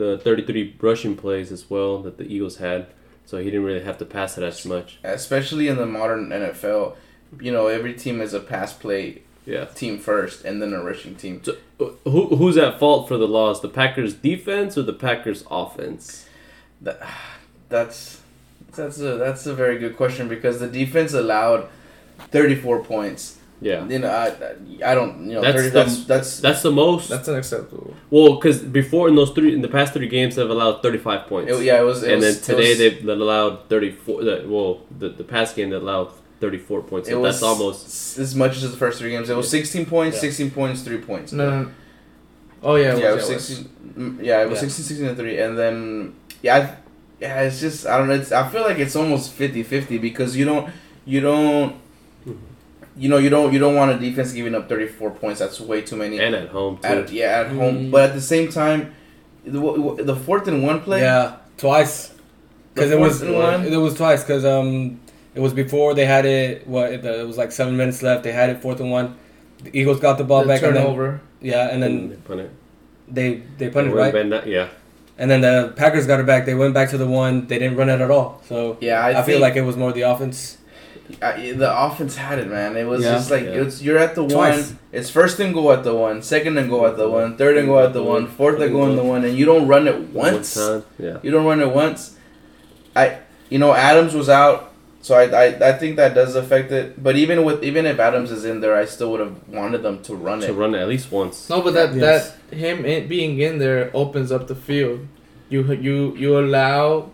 the 0.00 0.20
33 0.22 0.76
rushing 0.80 1.16
plays 1.16 1.50
as 1.56 1.62
well 1.72 1.92
that 2.04 2.14
the 2.20 2.24
Eagles 2.34 2.56
had, 2.58 2.86
so 3.28 3.36
he 3.36 3.44
didn't 3.44 3.64
really 3.64 3.84
have 3.84 3.98
to 3.98 4.06
pass 4.06 4.38
it 4.38 4.42
as 4.44 4.64
much. 4.64 4.98
especially 5.04 5.68
in 5.68 5.76
the 5.76 5.84
modern 5.84 6.30
NFL, 6.30 6.96
you 7.40 7.52
know, 7.52 7.66
every 7.66 7.92
team 7.92 8.22
is 8.22 8.32
a 8.32 8.40
pass 8.40 8.72
play 8.72 9.20
Yeah. 9.44 9.66
team 9.66 9.98
first 9.98 10.44
and 10.46 10.62
then 10.62 10.72
a 10.72 10.82
rushing 10.82 11.14
team. 11.14 11.42
So, 11.44 11.52
uh, 11.78 11.90
who 12.04 12.36
who's 12.36 12.56
at 12.56 12.78
fault 12.78 13.06
for 13.08 13.18
the 13.18 13.28
loss? 13.28 13.60
The 13.60 13.68
Packers 13.68 14.14
defense 14.14 14.78
or 14.78 14.82
the 14.82 14.94
Packers 14.94 15.44
offense? 15.50 16.26
That, 16.80 16.98
that's 17.68 18.20
that's 18.74 18.98
a 19.00 19.16
that's 19.18 19.44
a 19.46 19.54
very 19.54 19.78
good 19.78 19.94
question 19.96 20.26
because 20.28 20.58
the 20.60 20.68
defense 20.68 21.12
allowed 21.12 21.68
34 22.30 22.82
points. 22.84 23.37
Yeah, 23.60 23.86
You 23.88 23.98
know, 23.98 24.08
I 24.10 24.26
I 24.90 24.94
don't 24.94 25.26
you 25.26 25.34
know 25.34 25.40
That's 25.40 25.56
30, 25.56 25.68
the- 25.70 25.74
that's 25.78 26.04
that's 26.04 26.40
that's 26.40 26.62
the 26.62 26.70
most. 26.70 27.08
That's 27.08 27.28
unacceptable. 27.28 27.92
well, 28.08 28.36
because 28.36 28.58
before 28.62 29.08
in 29.08 29.14
those 29.16 29.30
three 29.32 29.52
in 29.52 29.62
the 29.62 29.68
past 29.68 29.92
three 29.94 30.08
games 30.08 30.36
they've 30.36 30.48
allowed 30.48 30.80
35 30.82 31.26
points. 31.26 31.50
it, 31.52 31.64
yeah 31.64 31.80
it 31.80 31.84
was 31.84 32.02
it 32.04 32.12
and 32.12 32.22
was, 32.22 32.40
then 32.40 32.56
today 32.56 32.70
was, 32.70 32.78
they've 32.78 33.08
allowed 33.08 33.68
34. 33.68 34.22
Well, 34.46 34.80
the 35.00 35.08
the 35.08 35.24
past 35.24 35.56
game 35.56 35.70
they 35.70 35.76
allowed 35.76 36.12
34 36.40 36.82
points. 36.82 37.08
it 37.08 37.12
So 37.12 37.20
was 37.20 37.34
that's 37.40 37.42
almost 37.42 38.18
as 38.18 38.34
much 38.36 38.56
as 38.58 38.70
the 38.70 38.76
first 38.76 39.00
three 39.00 39.10
games. 39.10 39.28
It 39.28 39.36
was 39.36 39.50
16 39.50 39.86
points, 39.86 40.16
Yeah. 40.16 40.30
16 40.30 40.50
points, 40.52 40.82
three 40.82 40.98
points. 40.98 41.32
No, 41.32 41.50
no. 41.50 41.62
no. 41.64 41.70
Oh 42.62 42.74
yeah, 42.76 42.94
it 42.94 43.02
yeah, 43.02 43.10
it 43.10 43.14
was, 43.16 43.28
was 43.28 43.28
yeah, 43.28 43.32
it 43.32 43.34
was. 43.34 43.46
16. 43.46 43.68
mm, 44.18 44.24
Yeah, 44.24 44.42
it 44.42 44.48
was 44.50 44.62
Yeah. 44.62 44.68
16, 44.68 44.84
16, 44.84 45.06
and 45.08 45.16
3. 45.16 45.38
And 45.38 45.58
then, 45.58 46.14
yeah, 46.42 46.56
I, 46.56 46.76
yeah, 47.20 47.42
it's 47.42 47.58
just, 47.60 47.86
I 47.86 47.98
don't 47.98 48.06
know. 48.08 48.14
It's, 48.14 48.30
I 48.32 48.48
feel 48.48 48.62
like 48.62 48.78
it's 48.78 48.94
almost 48.96 49.32
50 49.32 49.62
50 49.64 49.98
because 49.98 50.36
you 50.36 50.44
don't, 50.44 50.70
you 51.04 51.20
don't, 51.20 51.74
you 52.98 53.08
know, 53.08 53.18
you 53.18 53.30
don't, 53.30 53.52
you 53.52 53.58
don't 53.58 53.74
want 53.76 53.90
a 53.92 53.98
defense 53.98 54.32
giving 54.32 54.54
up 54.54 54.68
34 54.68 55.10
points. 55.12 55.38
That's 55.40 55.60
way 55.60 55.82
too 55.82 55.96
many. 55.96 56.18
and 56.18 56.34
at 56.34 56.48
home 56.48 56.78
too. 56.78 56.88
At, 56.88 57.12
yeah, 57.12 57.40
at 57.40 57.48
home. 57.48 57.76
Mm. 57.86 57.90
But 57.90 58.10
at 58.10 58.14
the 58.14 58.20
same 58.20 58.50
time, 58.50 58.94
the, 59.44 59.60
the 60.02 60.16
fourth 60.16 60.48
and 60.48 60.62
one 60.62 60.80
play, 60.80 61.00
Yeah, 61.02 61.36
twice. 61.56 62.12
Because 62.74 62.90
it 62.90 62.98
was 62.98 63.22
one? 63.22 63.64
it 63.66 63.76
was 63.76 63.94
twice. 63.94 64.22
Because 64.22 64.44
um, 64.44 65.00
it 65.34 65.40
was 65.40 65.52
before 65.52 65.94
they 65.94 66.04
had 66.04 66.24
it. 66.26 66.66
What 66.66 66.92
it, 66.92 67.04
it 67.04 67.26
was 67.26 67.36
like 67.36 67.52
seven 67.52 67.76
minutes 67.76 68.02
left. 68.02 68.22
They 68.24 68.32
had 68.32 68.50
it 68.50 68.60
fourth 68.62 68.80
and 68.80 68.90
one. 68.90 69.16
The 69.62 69.76
Eagles 69.76 69.98
got 70.00 70.18
the 70.18 70.24
ball 70.24 70.42
The 70.42 70.48
back 70.48 70.62
and 70.62 70.76
then 70.76 70.82
turnover. 70.84 71.20
yeah, 71.40 71.68
and 71.70 71.82
and 71.82 72.10
then 72.12 72.20
punt 72.22 72.40
it. 72.40 72.50
they 73.08 73.42
they 73.58 73.70
punted 73.70 73.92
Would've 73.92 73.94
right. 73.96 74.12
been 74.12 74.30
that- 74.30 74.46
yeah, 74.46 74.68
And 75.18 75.28
then 75.28 75.40
the 75.40 75.72
Packers 75.74 76.06
got 76.06 76.20
it 76.20 76.26
back. 76.26 76.46
They 76.46 76.54
went 76.54 76.74
back 76.74 76.90
to 76.90 76.98
the 76.98 77.06
one. 77.08 77.48
They 77.48 77.58
didn't 77.58 77.76
run 77.76 77.88
it 77.88 78.00
at 78.00 78.10
all. 78.10 78.40
So 78.46 78.76
yeah, 78.80 79.00
I, 79.04 79.20
I, 79.20 79.22
feel 79.24 79.40
like 79.40 79.56
it 79.56 79.62
was 79.62 79.76
more 79.76 79.92
the 79.92 80.02
offense. 80.02 80.58
I, 81.22 81.52
the 81.52 81.70
offense 81.86 82.16
had 82.16 82.38
it, 82.38 82.48
man. 82.48 82.76
It 82.76 82.84
was 82.86 83.02
Yeah. 83.02 83.12
just 83.14 83.30
like 83.30 83.44
Yeah. 83.44 83.62
it's 83.62 83.82
you're 83.82 83.98
at 83.98 84.14
the 84.14 84.26
Twice. 84.26 84.68
one. 84.70 84.78
It's 84.92 85.08
first 85.10 85.40
and 85.40 85.54
go 85.54 85.72
at 85.72 85.82
the 85.84 85.94
one, 85.94 86.20
second 86.22 86.58
and 86.58 86.68
go 86.68 86.86
at 86.86 86.96
the 86.96 87.08
one, 87.08 87.36
third 87.36 87.56
and 87.56 87.66
go 87.66 87.78
at 87.78 87.92
the 87.94 88.02
one, 88.02 88.26
fourth 88.26 88.60
and 88.60 88.72
go 88.72 88.88
at 88.90 88.96
the 88.96 89.02
one, 89.04 89.24
and 89.24 89.36
you 89.36 89.46
don't 89.46 89.66
run 89.66 89.88
it 89.88 89.98
once. 90.12 90.56
One 90.56 90.84
yeah. 90.98 91.16
You 91.22 91.30
don't 91.30 91.46
run 91.46 91.60
it 91.60 91.70
once. 91.72 92.16
I, 92.94 93.18
you 93.48 93.58
know, 93.58 93.72
Adams 93.72 94.12
was 94.14 94.28
out, 94.28 94.72
so 95.00 95.14
I, 95.14 95.24
I, 95.44 95.44
I 95.70 95.72
think 95.72 95.96
that 95.96 96.14
does 96.14 96.34
affect 96.34 96.72
it. 96.72 97.02
But 97.02 97.16
even 97.16 97.44
with 97.44 97.64
even 97.64 97.86
if 97.86 97.98
Adams 97.98 98.30
is 98.30 98.44
in 98.44 98.60
there, 98.60 98.76
I 98.76 98.84
still 98.84 99.10
would 99.12 99.20
have 99.20 99.36
wanted 99.48 99.82
them 99.82 100.02
to 100.02 100.14
run 100.14 100.40
To 100.40 100.44
it. 100.44 100.48
To 100.48 100.54
run 100.54 100.74
it 100.74 100.78
at 100.80 100.88
least 100.88 101.10
once. 101.10 101.48
No, 101.48 101.62
but 101.62 101.72
that 101.74 101.94
Yes. 101.94 102.34
that 102.50 102.56
him 102.56 102.84
in, 102.84 103.08
being 103.08 103.38
in 103.40 103.58
there 103.58 103.90
opens 103.94 104.30
up 104.30 104.46
the 104.48 104.54
field. 104.54 105.00
You 105.48 105.60
you 105.72 106.14
you 106.16 106.38
allow 106.38 107.10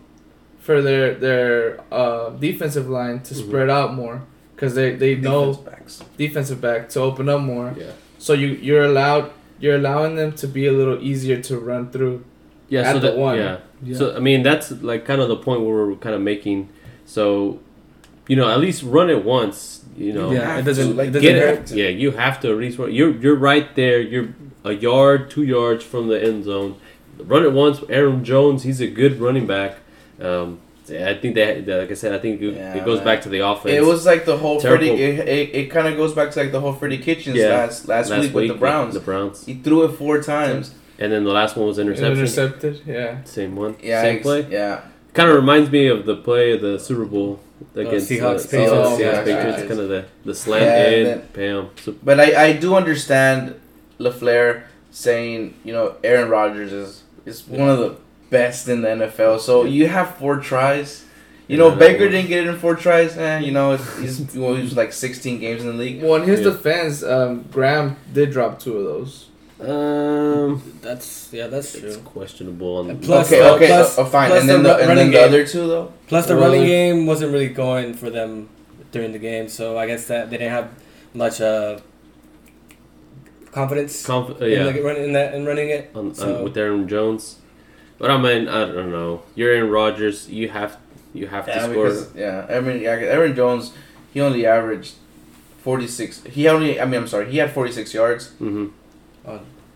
for 0.64 0.80
their 0.88 1.14
their 1.26 1.52
uh, 1.92 2.30
defensive 2.47 2.88
line 2.99 3.21
to 3.28 3.35
Mhm. 3.35 3.38
spread 3.47 3.68
out 3.78 3.94
more 3.94 4.16
because 4.54 4.73
they 4.75 4.88
they 5.02 5.14
know 5.14 5.52
backs. 5.71 6.02
defensive 6.25 6.61
back 6.68 6.88
to 6.92 7.00
open 7.09 7.28
up 7.28 7.40
more. 7.54 7.68
Yeah. 7.78 7.92
So 8.18 8.33
you 8.33 8.49
you're 8.68 8.85
allowed 8.92 9.25
you're 9.62 9.76
allowing 9.83 10.16
them 10.21 10.33
to 10.42 10.47
be 10.49 10.66
a 10.66 10.73
little 10.80 10.99
easier 11.11 11.38
to 11.49 11.59
run 11.59 11.90
through. 11.90 12.16
Yeah, 12.68 12.80
At 12.88 12.94
so 12.94 13.00
the 13.00 13.09
that, 13.11 13.16
one. 13.26 13.37
Yeah. 13.38 13.56
Yeah. 13.83 13.99
So 13.99 14.04
I 14.16 14.21
mean 14.28 14.42
that's 14.42 14.66
like 14.90 15.04
kind 15.11 15.21
of 15.21 15.28
the 15.28 15.37
point 15.47 15.61
where 15.64 15.75
we're 15.87 15.97
kind 16.06 16.14
of 16.14 16.23
making. 16.33 16.59
So, 17.06 17.59
you 18.28 18.37
know, 18.37 18.49
at 18.49 18.59
least 18.66 18.83
run 18.83 19.11
it 19.11 19.23
once. 19.25 19.83
You 19.97 20.12
know, 20.12 20.33
yeah, 20.33 20.59
it 20.59 20.64
doesn't. 20.64 20.97
like, 20.97 21.12
doesn't 21.12 21.23
get 21.23 21.37
hurt. 21.40 21.71
it. 21.71 21.76
Yeah, 21.76 21.88
you 22.02 22.12
have 22.12 22.40
to 22.40 22.47
at 22.50 22.56
least 22.56 22.78
run. 22.78 22.90
You're 22.99 23.14
you're 23.23 23.37
right 23.52 23.68
there. 23.76 24.00
You're 24.00 24.28
a 24.64 24.73
yard, 24.73 25.30
two 25.30 25.44
yards 25.44 25.85
from 25.85 26.09
the 26.09 26.18
end 26.28 26.44
zone. 26.44 26.73
Run 27.33 27.44
it 27.44 27.52
once. 27.52 27.76
Aaron 27.90 28.25
Jones, 28.25 28.62
he's 28.64 28.80
a 28.80 28.88
good 28.88 29.21
running 29.21 29.47
back. 29.47 29.73
Um, 30.21 30.59
I 30.87 31.14
think 31.14 31.35
that, 31.37 31.66
like 31.66 31.90
I 31.90 31.94
said, 31.94 32.12
I 32.12 32.18
think 32.18 32.42
it, 32.42 32.54
Yeah, 32.56 32.75
it 32.75 32.85
goes 32.85 32.99
man. 32.99 33.04
back 33.06 33.23
to 33.23 33.30
the 33.30 33.38
offense. 33.40 33.75
It 33.75 33.83
was 33.83 34.04
like 34.04 34.26
the 34.26 34.37
whole 34.37 34.61
Terrible. 34.61 34.87
Freddie. 34.87 35.02
It, 35.02 35.28
it, 35.28 35.54
it 35.54 35.71
kind 35.71 35.88
of 35.88 35.97
goes 35.97 36.12
back 36.12 36.30
to 36.33 36.40
like 36.40 36.52
the 36.52 36.61
whole 36.61 36.75
Freddie 36.75 36.99
Kitchens 36.99 37.37
Yeah. 37.37 37.49
last, 37.49 37.88
last 37.88 38.11
week 38.11 38.35
with 38.35 38.49
the 38.49 38.54
Browns. 38.54 38.92
The 38.94 39.00
Browns, 39.00 39.47
He 39.47 39.54
threw 39.54 39.85
it 39.85 39.92
four 39.92 40.21
times. 40.23 40.75
and 40.99 41.11
then 41.11 41.25
the 41.25 41.33
last 41.33 41.56
one 41.56 41.66
was 41.68 41.78
interception. 41.78 42.12
Intercepted. 42.18 42.83
Yeah. 42.87 43.25
Same 43.25 43.56
one. 43.56 43.76
Yeah, 43.83 44.02
Same 44.02 44.21
play. 44.21 44.47
Yeah, 44.50 44.83
Kind 45.14 45.30
of 45.30 45.37
reminds 45.37 45.71
me 45.71 45.87
of 45.87 46.04
the 46.04 46.16
play 46.16 46.52
of 46.52 46.61
the 46.61 46.78
Super 46.78 47.06
Bowl 47.06 47.40
against 47.75 48.09
the 48.11 48.18
Seahawks, 48.18 48.44
uh, 48.47 48.50
Patriots. 48.50 48.73
Oh, 48.75 48.99
yeah, 48.99 49.04
yeah, 49.12 49.25
Patriots. 49.25 49.59
yeah. 49.62 49.66
Kind 49.68 49.80
of 49.80 49.88
the 49.88 50.04
the 50.26 50.35
slant 50.35 50.64
Yeah, 50.64 50.88
in, 50.99 51.04
that- 51.06 51.33
bam. 51.33 51.71
So, 51.83 51.94
but 52.02 52.21
I, 52.21 52.44
I 52.49 52.52
do 52.52 52.75
understand 52.75 53.54
LaFleur 53.99 54.64
saying 54.90 55.54
you 55.64 55.73
know 55.73 55.94
Aaron 56.04 56.28
Rodgers 56.28 56.73
is 56.73 57.02
is 57.25 57.47
one 57.49 57.68
of 57.71 57.78
the 57.78 57.97
best 58.38 58.69
in 58.69 58.79
the 58.83 58.88
NFL. 59.00 59.35
So 59.49 59.53
you 59.64 59.85
have 59.97 60.09
four 60.21 60.35
tries. 60.50 60.88
You 61.47 61.57
know 61.61 61.69
Yeah, 61.69 61.75
that 61.76 61.79
Baker 61.87 62.07
didn't 62.14 62.29
get 62.35 62.41
it 62.45 62.49
in 62.53 62.59
four 62.64 62.75
tries. 62.85 63.17
Eh, 63.17 63.38
you 63.47 63.53
know 63.57 63.67
it's- 63.75 63.99
he's 64.03 64.14
well, 64.41 64.55
he 64.59 64.62
was 64.69 64.76
like 64.83 64.93
16 64.93 65.38
games 65.45 65.61
in 65.62 65.69
the 65.73 65.79
league. 65.85 66.03
Well, 66.03 66.17
in 66.23 66.25
his 66.33 66.41
Yeah. 66.41 66.50
defense, 66.53 66.95
um, 67.14 67.31
Graham 67.55 67.87
did 68.17 68.29
drop 68.37 68.53
two 68.64 68.75
of 68.81 68.85
those. 68.93 69.12
um, 69.71 70.50
That's 70.87 71.09
yeah, 71.38 71.47
that's 71.53 71.75
It's 71.75 71.95
true. 71.97 72.03
questionable. 72.14 72.73
On, 72.81 72.91
And 72.91 72.99
plus- 73.03 73.29
okay, 73.33 73.41
uh, 73.43 73.55
okay, 73.57 73.67
plus- 73.73 73.99
uh, 73.99 74.05
fine. 74.17 74.29
plus 74.31 74.41
And 74.41 74.49
then 74.50 74.62
the 74.62 74.69
the, 74.71 74.76
and 74.81 74.88
running 74.91 75.11
then 75.11 75.12
the 75.12 75.19
game. 75.19 75.29
other 75.29 75.43
two 75.53 75.64
though. 75.73 75.87
Plus, 76.11 76.25
the 76.31 76.37
running 76.45 76.64
game 76.76 76.99
wasn't 77.11 77.31
really 77.35 77.53
going 77.67 77.88
for 78.00 78.09
them 78.19 78.31
during 78.93 79.12
the 79.17 79.23
game, 79.31 79.47
so 79.49 79.64
I 79.83 79.85
guess 79.91 80.03
that 80.11 80.23
they 80.31 80.37
didn't 80.41 80.53
have 80.61 80.69
much 81.23 81.37
uh, 81.41 81.79
confidence 83.53 84.05
Conf- 84.05 84.41
uh, 84.41 84.45
in, 84.45 84.50
yeah, 84.53 84.73
the, 84.73 84.83
run- 84.83 84.97
in 84.97 85.12
that 85.12 85.35
in 85.35 85.45
running 85.47 85.69
it. 85.71 85.91
on, 85.95 86.14
so- 86.14 86.37
on, 86.38 86.45
with 86.45 86.57
Aaron 86.57 86.88
Jones. 86.88 87.37
But 88.05 88.11
I 88.11 88.19
mean, 88.21 88.49
I 88.49 88.67
don't 88.67 88.91
know. 88.91 89.23
You're 89.35 89.53
Aaron 89.55 89.71
Rodgers. 89.71 90.29
You 90.29 90.51
have 90.51 90.77
you 91.15 91.27
have 91.27 91.47
to 91.47 91.59
score. 91.63 91.69
because 91.89 92.15
yeah, 92.15 92.45
I 92.51 92.61
mean, 92.61 92.85
Aaron 92.85 93.35
Jones, 93.35 93.73
he 94.13 94.21
only 94.21 94.45
averaged 94.45 94.95
forty 95.63 95.87
six. 95.87 96.23
He 96.25 96.47
only, 96.49 96.79
I 96.79 96.85
mean, 96.85 97.01
I'm 97.01 97.09
sorry, 97.09 97.31
he 97.31 97.39
had 97.39 97.51
forty 97.53 97.73
six 97.73 97.95
yards. 97.95 98.29
hmm 98.33 98.67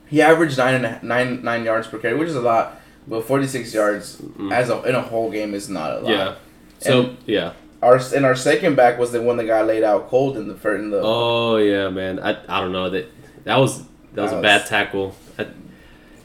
He 0.09 0.21
averaged 0.23 0.59
nine 0.59 0.75
and 0.75 0.87
a, 0.87 1.01
nine 1.05 1.43
nine 1.43 1.65
yards 1.65 1.87
per 1.89 1.99
carry, 1.99 2.17
which 2.19 2.29
is 2.29 2.37
a 2.37 2.41
lot. 2.41 2.81
But 3.07 3.23
forty 3.25 3.47
six 3.47 3.73
yards 3.73 4.17
Mm. 4.21 4.53
as 4.53 4.69
a 4.69 4.83
in 4.83 4.95
a 4.95 5.01
whole 5.03 5.31
game 5.31 5.55
is 5.55 5.69
not 5.71 5.93
a 5.93 6.01
lot. 6.01 6.11
yeah. 6.11 6.35
So 6.81 7.01
And- 7.01 7.17
yeah. 7.27 7.53
Our 7.81 8.01
and 8.15 8.27
our 8.27 8.35
second 8.35 8.75
back 8.75 8.99
was 8.99 9.13
the 9.13 9.23
one 9.23 9.37
that 9.39 9.45
got 9.45 9.67
laid 9.67 9.85
out 9.85 10.09
cold 10.11 10.37
in 10.37 10.49
the 10.49 10.55
first 10.55 10.81
in 10.83 10.91
the. 10.91 11.01
Oh 11.01 11.57
yeah, 11.59 11.89
man. 11.91 12.19
I, 12.19 12.37
I 12.49 12.61
don't 12.61 12.73
know 12.73 12.91
that 12.91 13.07
that 13.45 13.57
was 13.57 13.85
that 14.15 14.23
was 14.23 14.33
That 14.33 14.39
a 14.41 14.43
bad 14.43 14.67
tackle. 14.67 15.15
I, 15.39 15.47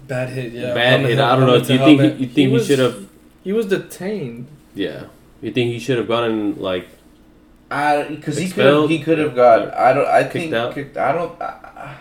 Bad 0.08 0.30
hit, 0.30 0.52
yeah. 0.54 0.74
bad 0.74 0.90
Helmet 1.02 1.10
hit. 1.10 1.16
to- 1.18 1.24
I 1.24 1.36
don't 1.36 1.48
know. 1.48 1.60
Do 1.64 1.74
you 1.74 1.80
to 1.80 1.86
think 1.86 2.02
he, 2.02 2.08
you 2.26 2.28
think 2.28 2.52
He 2.52 2.58
he, 2.60 2.64
should 2.66 2.80
have? 2.80 3.08
He 3.44 3.54
was 3.54 3.66
detained. 3.68 4.48
Yeah. 4.76 5.06
You 5.42 5.52
think 5.52 5.72
he 5.72 5.80
should 5.80 5.98
have 5.98 6.08
gotten 6.08 6.60
like? 6.62 6.88
I 7.72 8.04
because 8.04 8.38
he 8.38 8.50
could 8.50 8.90
he 8.90 9.00
could 9.00 9.18
have 9.20 9.36
got. 9.36 9.74
I 9.74 9.94
don't. 9.94 10.08
I 10.08 10.24
Kicked 10.24 10.34
think. 10.34 10.54
out? 10.54 10.74
Kicked, 10.76 10.98
I 10.98 11.12
don't. 11.12 11.42
I, 11.42 11.46
I- 11.76 11.96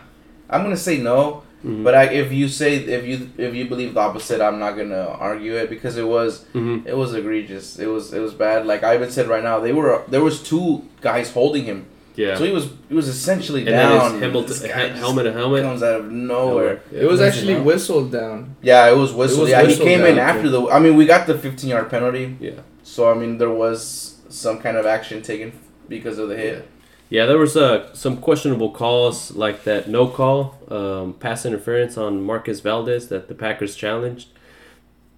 I'm 0.51 0.63
gonna 0.63 0.77
say 0.77 0.99
no. 0.99 1.43
mhm. 1.65 1.83
But 1.83 1.95
I, 1.95 2.05
if 2.13 2.31
you 2.33 2.47
say 2.49 2.77
if 2.77 3.07
you 3.07 3.31
if 3.39 3.55
you 3.55 3.67
believe 3.69 3.95
the 3.95 4.01
opposite, 4.01 4.41
I'm 4.43 4.59
not 4.59 4.77
gonna 4.77 5.07
argue 5.19 5.55
it 5.57 5.71
because 5.71 5.97
it 5.97 6.07
was 6.07 6.45
Mhm. 6.55 6.87
it 6.87 6.97
was 6.97 7.15
egregious. 7.15 7.79
It 7.79 7.87
was 7.87 8.13
it 8.13 8.21
was 8.21 8.35
bad. 8.35 8.67
Like 8.67 8.83
I 8.85 8.95
even 8.97 9.11
said 9.11 9.29
right 9.29 9.43
now, 9.43 9.61
they 9.61 9.73
were 9.73 10.03
there 10.09 10.23
was 10.23 10.43
two 10.43 10.83
guys 11.01 11.31
holding 11.33 11.65
him, 11.65 11.87
yeah. 12.15 12.37
so 12.37 12.45
he 12.45 12.53
was 12.53 12.69
he 12.89 12.95
was 12.95 13.09
essentially 13.09 13.61
and 13.61 13.71
down. 13.71 13.91
then 13.91 14.13
his 14.13 14.23
helmet, 14.23 14.47
This 14.49 14.63
he- 14.63 14.69
guy 14.69 14.89
just 14.89 15.01
helmet 15.01 15.25
to 15.27 15.33
helmet. 15.33 15.63
comes 15.63 15.83
out 15.83 16.01
of 16.01 16.11
nowhere. 16.13 16.81
It 16.93 17.07
was 17.07 17.21
Yeah. 17.21 17.27
actually 17.27 17.53
Yeah. 17.55 17.63
whistled 17.63 18.13
down. 18.13 18.57
Yeah, 18.63 18.91
it 18.91 18.97
was 18.97 19.13
whistled. 19.13 19.41
was 19.43 19.51
yeah, 19.51 19.63
whistled 19.63 19.89
he 19.89 19.95
came 19.95 20.05
in 20.05 20.17
down, 20.17 20.37
after 20.37 20.49
the. 20.49 20.69
I 20.69 20.79
mean, 20.79 20.97
we 20.97 21.05
got 21.07 21.27
the 21.27 21.37
15 21.39 21.71
yard 21.71 21.89
penalty, 21.91 22.37
Yeah. 22.41 22.53
so 22.83 23.11
I 23.11 23.15
mean 23.15 23.39
there 23.39 23.51
was 23.51 24.17
some 24.29 24.59
kind 24.61 24.77
of 24.77 24.87
action 24.87 25.23
taken 25.23 25.53
because 25.89 26.19
of 26.19 26.29
the 26.29 26.37
hit. 26.37 26.67
Yeah, 27.11 27.27
there 27.27 27.37
was 27.39 27.57
uh, 27.59 27.93
some 27.93 28.17
questionable 28.17 28.71
calls 28.71 29.33
like 29.37 29.65
that 29.65 29.87
no 29.87 30.07
call, 30.07 30.57
um, 30.71 31.13
pass 31.21 31.45
interference 31.45 31.99
on 31.99 32.23
Marquez 32.23 32.61
Valdes 32.61 33.09
that 33.09 33.29
the 33.29 33.35
Packers 33.35 33.77
challenged. 33.77 34.29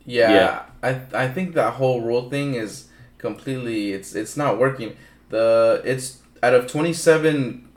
Yeah, 0.04 0.32
Yeah. 0.32 0.58
I 0.82 1.24
I 1.24 1.28
think 1.28 1.54
that 1.54 1.74
whole 1.74 2.00
rule 2.02 2.28
thing 2.28 2.54
is 2.54 2.86
completely 3.18 3.92
it's 3.92 4.14
it's 4.14 4.36
not 4.36 4.58
working. 4.58 4.96
The 5.30 5.80
it's 5.84 6.18
out 6.44 6.54
of 6.54 6.66
27 6.66 7.68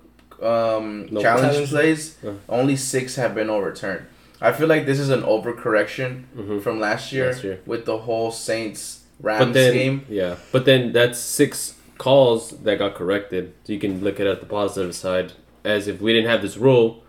um, 0.41 1.07
No. 1.11 1.21
challenge 1.21 1.53
Challenge. 1.53 1.69
plays, 1.69 2.15
Uh. 2.25 2.31
only 2.49 2.75
6 2.75 3.15
have 3.15 3.33
been 3.33 3.49
overturned. 3.49 4.03
I 4.39 4.51
feel 4.51 4.67
like 4.67 4.85
this 4.85 4.99
is 4.99 5.09
an 5.09 5.23
overcorrection 5.23 6.11
Mm-hmm. 6.37 6.59
from 6.59 6.79
last 6.79 7.11
year, 7.11 7.27
Last 7.31 7.43
year. 7.43 7.59
with 7.65 7.85
the 7.85 7.97
whole 7.99 8.29
Saints 8.31 8.99
But 9.19 9.27
Rams 9.27 9.53
then, 9.53 9.73
game. 9.73 10.01
yeah, 10.09 10.35
but 10.51 10.65
then 10.65 10.91
that's 10.93 11.17
six 11.17 11.73
calls 11.97 12.51
that 12.63 12.77
got 12.77 12.93
corrected. 12.93 13.53
So 13.63 13.73
you 13.73 13.79
can 13.79 14.03
look 14.03 14.19
at 14.19 14.27
it 14.27 14.29
at 14.29 14.39
the 14.41 14.45
positive 14.45 14.93
side, 14.93 15.33
as 15.65 15.87
if 15.87 15.99
we 15.99 16.13
didn't 16.13 16.29
have 16.29 16.43
this 16.43 16.55
rule, 16.57 17.03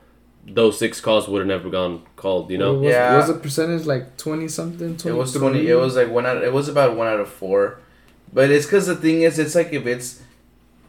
those 0.51 0.79
six 0.79 0.99
calls 1.03 1.29
would 1.29 1.41
have 1.41 1.47
never 1.57 1.69
gone 1.69 2.01
called. 2.17 2.51
You 2.51 2.57
know? 2.57 2.73
What 2.73 2.83
was, 2.85 2.93
Yeah. 2.93 3.11
what 3.13 3.19
was 3.19 3.27
the 3.35 3.41
percentage 3.47 3.85
like 3.85 4.17
twenty 4.17 4.49
something? 4.49 4.97
23? 4.97 5.11
It 5.13 5.15
was 5.23 5.33
20 5.35 5.69
it 5.69 5.75
was 5.75 5.97
like 5.97 6.11
one 6.11 6.25
out 6.25 6.43
it 6.43 6.55
was 6.55 6.67
about 6.71 6.97
1 6.97 7.07
out 7.07 7.21
of 7.21 7.29
4. 7.29 7.79
But 8.33 8.51
it's 8.51 8.65
cuz 8.65 8.87
the 8.87 8.97
thing 8.97 9.21
is 9.29 9.39
it's 9.39 9.55
like 9.55 9.71
if 9.75 9.87
it's 9.87 10.21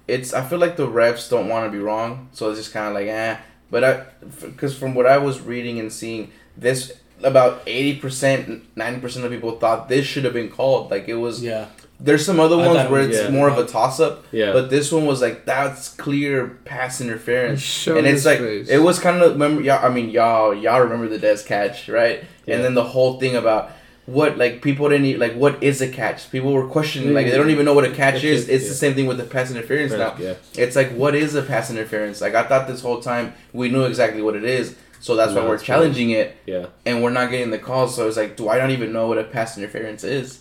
it's 0.09 0.33
I 0.33 0.43
feel 0.43 0.59
like 0.59 0.75
the 0.77 0.87
refs 0.87 1.29
don't 1.29 1.47
want 1.47 1.65
to 1.65 1.71
be 1.71 1.81
wrong, 1.83 2.29
so 2.31 2.49
it's 2.49 2.59
just 2.59 2.73
kind 2.73 2.87
of 2.87 2.93
like 2.93 3.07
eh. 3.07 3.37
But 3.71 3.83
I 3.83 4.05
because 4.41 4.77
from 4.77 4.95
what 4.95 5.05
I 5.05 5.17
was 5.19 5.39
reading 5.41 5.79
and 5.79 5.91
seeing, 5.93 6.31
this 6.57 6.91
about 7.23 7.61
eighty 7.67 7.99
percent, 7.99 8.63
ninety 8.75 8.99
percent 8.99 9.25
of 9.25 9.31
people 9.31 9.51
thought 9.59 9.89
this 9.89 10.05
should 10.05 10.23
have 10.25 10.33
been 10.33 10.49
called. 10.49 10.89
Like 10.91 11.07
it 11.07 11.15
was. 11.15 11.43
Yeah. 11.43 11.67
There's 12.01 12.25
some 12.25 12.39
other 12.39 12.55
ones 12.55 12.89
where 12.89 13.05
was- 13.05 13.09
it's 13.17 13.25
yeah. 13.25 13.29
more 13.29 13.49
of 13.49 13.57
a 13.57 13.65
toss 13.65 13.99
up, 13.99 14.23
Yeah. 14.31 14.53
but 14.53 14.69
this 14.69 14.89
one 14.89 15.05
was 15.05 15.21
like 15.21 15.43
that's 15.43 15.89
clear 15.89 16.47
pass 16.63 17.01
interference. 17.01 17.61
showed 17.61 17.97
And 17.97 18.07
it's 18.07 18.23
like 18.23 18.39
face. 18.39 18.69
it 18.69 18.77
was 18.77 18.99
kind 18.99 19.21
of 19.21 19.33
remember 19.33 19.61
y'all. 19.61 19.85
I 19.85 19.89
mean 19.89 20.09
y'all 20.09 20.53
y'all 20.53 20.79
remember 20.79 21.09
the 21.09 21.19
Dez 21.19 21.45
catch 21.45 21.89
right? 21.89 22.23
Yeah. 22.45 22.55
And 22.55 22.63
then 22.63 22.73
the 22.73 22.85
whole 22.85 23.19
thing 23.19 23.35
about 23.35 23.71
what 24.13 24.37
like 24.37 24.61
people 24.61 24.89
didn't 24.89 25.19
like 25.19 25.33
what 25.33 25.61
is 25.61 25.81
a 25.81 25.87
catch? 25.87 26.31
People 26.31 26.51
were 26.51 26.67
questioning 26.67 27.13
like 27.13 27.27
they 27.27 27.37
don't 27.37 27.51
even 27.51 27.65
know 27.65 27.73
what 27.73 27.85
a 27.85 27.91
catch 27.91 28.23
is. 28.23 28.49
It's 28.49 28.63
yeah. 28.63 28.69
the 28.69 28.75
same 28.75 28.93
thing 28.95 29.05
with 29.05 29.17
the 29.17 29.23
pass 29.23 29.51
interference 29.51 29.91
now. 29.91 30.15
yeah. 30.19 30.33
It's 30.55 30.75
like, 30.75 30.91
what 30.91 31.15
is 31.15 31.35
a 31.35 31.43
pass 31.43 31.69
interference? 31.69 32.19
Like, 32.19 32.33
I 32.33 32.43
thought 32.43 32.67
this 32.67 32.81
whole 32.81 33.01
time 33.01 33.33
we 33.53 33.69
knew 33.69 33.83
exactly 33.83 34.21
what 34.21 34.35
it 34.35 34.43
is, 34.43 34.75
so 34.99 35.15
that's 35.15 35.33
why 35.33 35.45
we're 35.45 35.57
challenging 35.59 36.09
it, 36.09 36.35
Yeah. 36.45 36.67
and 36.85 37.03
we're 37.03 37.11
not 37.11 37.29
getting 37.29 37.51
the 37.51 37.59
calls. 37.59 37.95
So 37.95 38.07
it's 38.07 38.17
like, 38.17 38.35
do 38.35 38.49
I 38.49 38.57
not 38.57 38.71
even 38.71 38.91
know 38.91 39.07
what 39.07 39.17
a 39.17 39.23
pass 39.23 39.57
interference 39.57 40.03
is? 40.03 40.39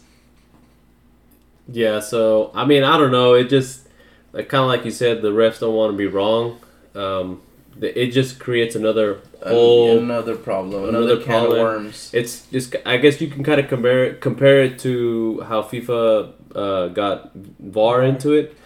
Yeah, 1.71 2.01
so 2.01 2.51
I 2.55 2.65
mean, 2.65 2.83
I 2.83 2.97
don't 2.97 3.13
know. 3.13 3.35
It 3.35 3.51
just 3.51 3.87
like 4.33 4.49
kind 4.49 4.63
of 4.63 4.69
like 4.69 4.85
you 4.85 4.91
said, 4.91 5.21
the 5.21 5.31
refs 5.31 5.61
don't 5.61 5.75
want 5.75 5.93
to 5.93 5.97
be 5.97 6.07
wrong. 6.07 6.59
Um, 6.95 7.43
it 7.81 8.07
just 8.09 8.39
creates 8.39 8.75
another 8.75 9.21
whole. 9.47 9.99
another 9.99 10.37
problem, 10.37 10.89
another 10.89 10.99
another, 10.99 11.17
can 11.17 11.27
problem. 11.27 11.53
of 11.53 11.59
worms. 11.59 12.11
It's 12.13 12.47
just 12.47 12.75
I 12.85 12.97
guess 12.97 13.21
you 13.21 13.29
can 13.29 13.45
kind 13.45 13.61
of 13.61 13.69
compare 13.69 14.05
it, 14.05 14.21
compare 14.21 14.63
it 14.63 14.79
to 14.81 15.41
how 15.49 15.63
FIFA 15.63 16.33
uh, 16.55 16.89
got 16.89 17.31
VAR 17.35 18.03
into 18.03 18.33
it. 18.33 18.57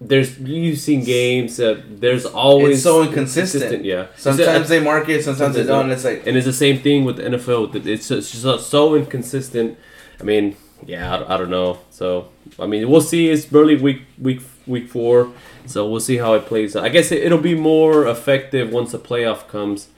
There's 0.00 0.38
you've 0.38 0.78
seen 0.78 1.02
games 1.02 1.56
that 1.56 2.00
there's 2.00 2.26
always 2.26 2.74
It's 2.76 2.82
so 2.82 3.02
inconsistent. 3.02 3.84
Yeah, 3.84 4.06
Sometimes 4.16 4.68
they 4.68 4.80
mark 4.80 5.08
it, 5.08 5.24
sometimes 5.24 5.54
they 5.54 5.64
Sometimes 5.64 5.66
don't. 5.66 5.88
they 5.88 5.94
It's 5.94 6.04
like, 6.04 6.26
and 6.26 6.36
it's 6.36 6.46
the 6.46 6.52
same 6.52 6.80
thing 6.80 7.04
with 7.04 7.16
the 7.16 7.22
NFL. 7.22 7.74
It's 7.86 8.08
just 8.08 8.32
so, 8.42 8.58
so 8.58 8.94
inconsistent. 8.94 9.78
I 10.20 10.24
mean, 10.24 10.56
yeah, 10.86 11.16
I, 11.16 11.34
I 11.34 11.36
don't 11.38 11.50
know. 11.50 11.78
So 11.90 12.28
I 12.58 12.66
mean, 12.66 12.88
we'll 12.88 13.00
see. 13.00 13.30
It's 13.30 13.46
barely 13.46 13.76
week 13.76 14.02
week 14.18 14.42
week 14.66 14.88
four, 14.88 15.32
so 15.66 15.88
we'll 15.88 16.00
see 16.00 16.16
how 16.16 16.34
it 16.34 16.46
plays. 16.46 16.74
I 16.76 16.88
guess 16.88 17.12
it, 17.12 17.22
it'll 17.22 17.38
be 17.38 17.54
more 17.54 18.06
effective 18.06 18.70
once 18.70 18.92
the 18.92 18.98
playoff 18.98 19.48
comes. 19.48 19.88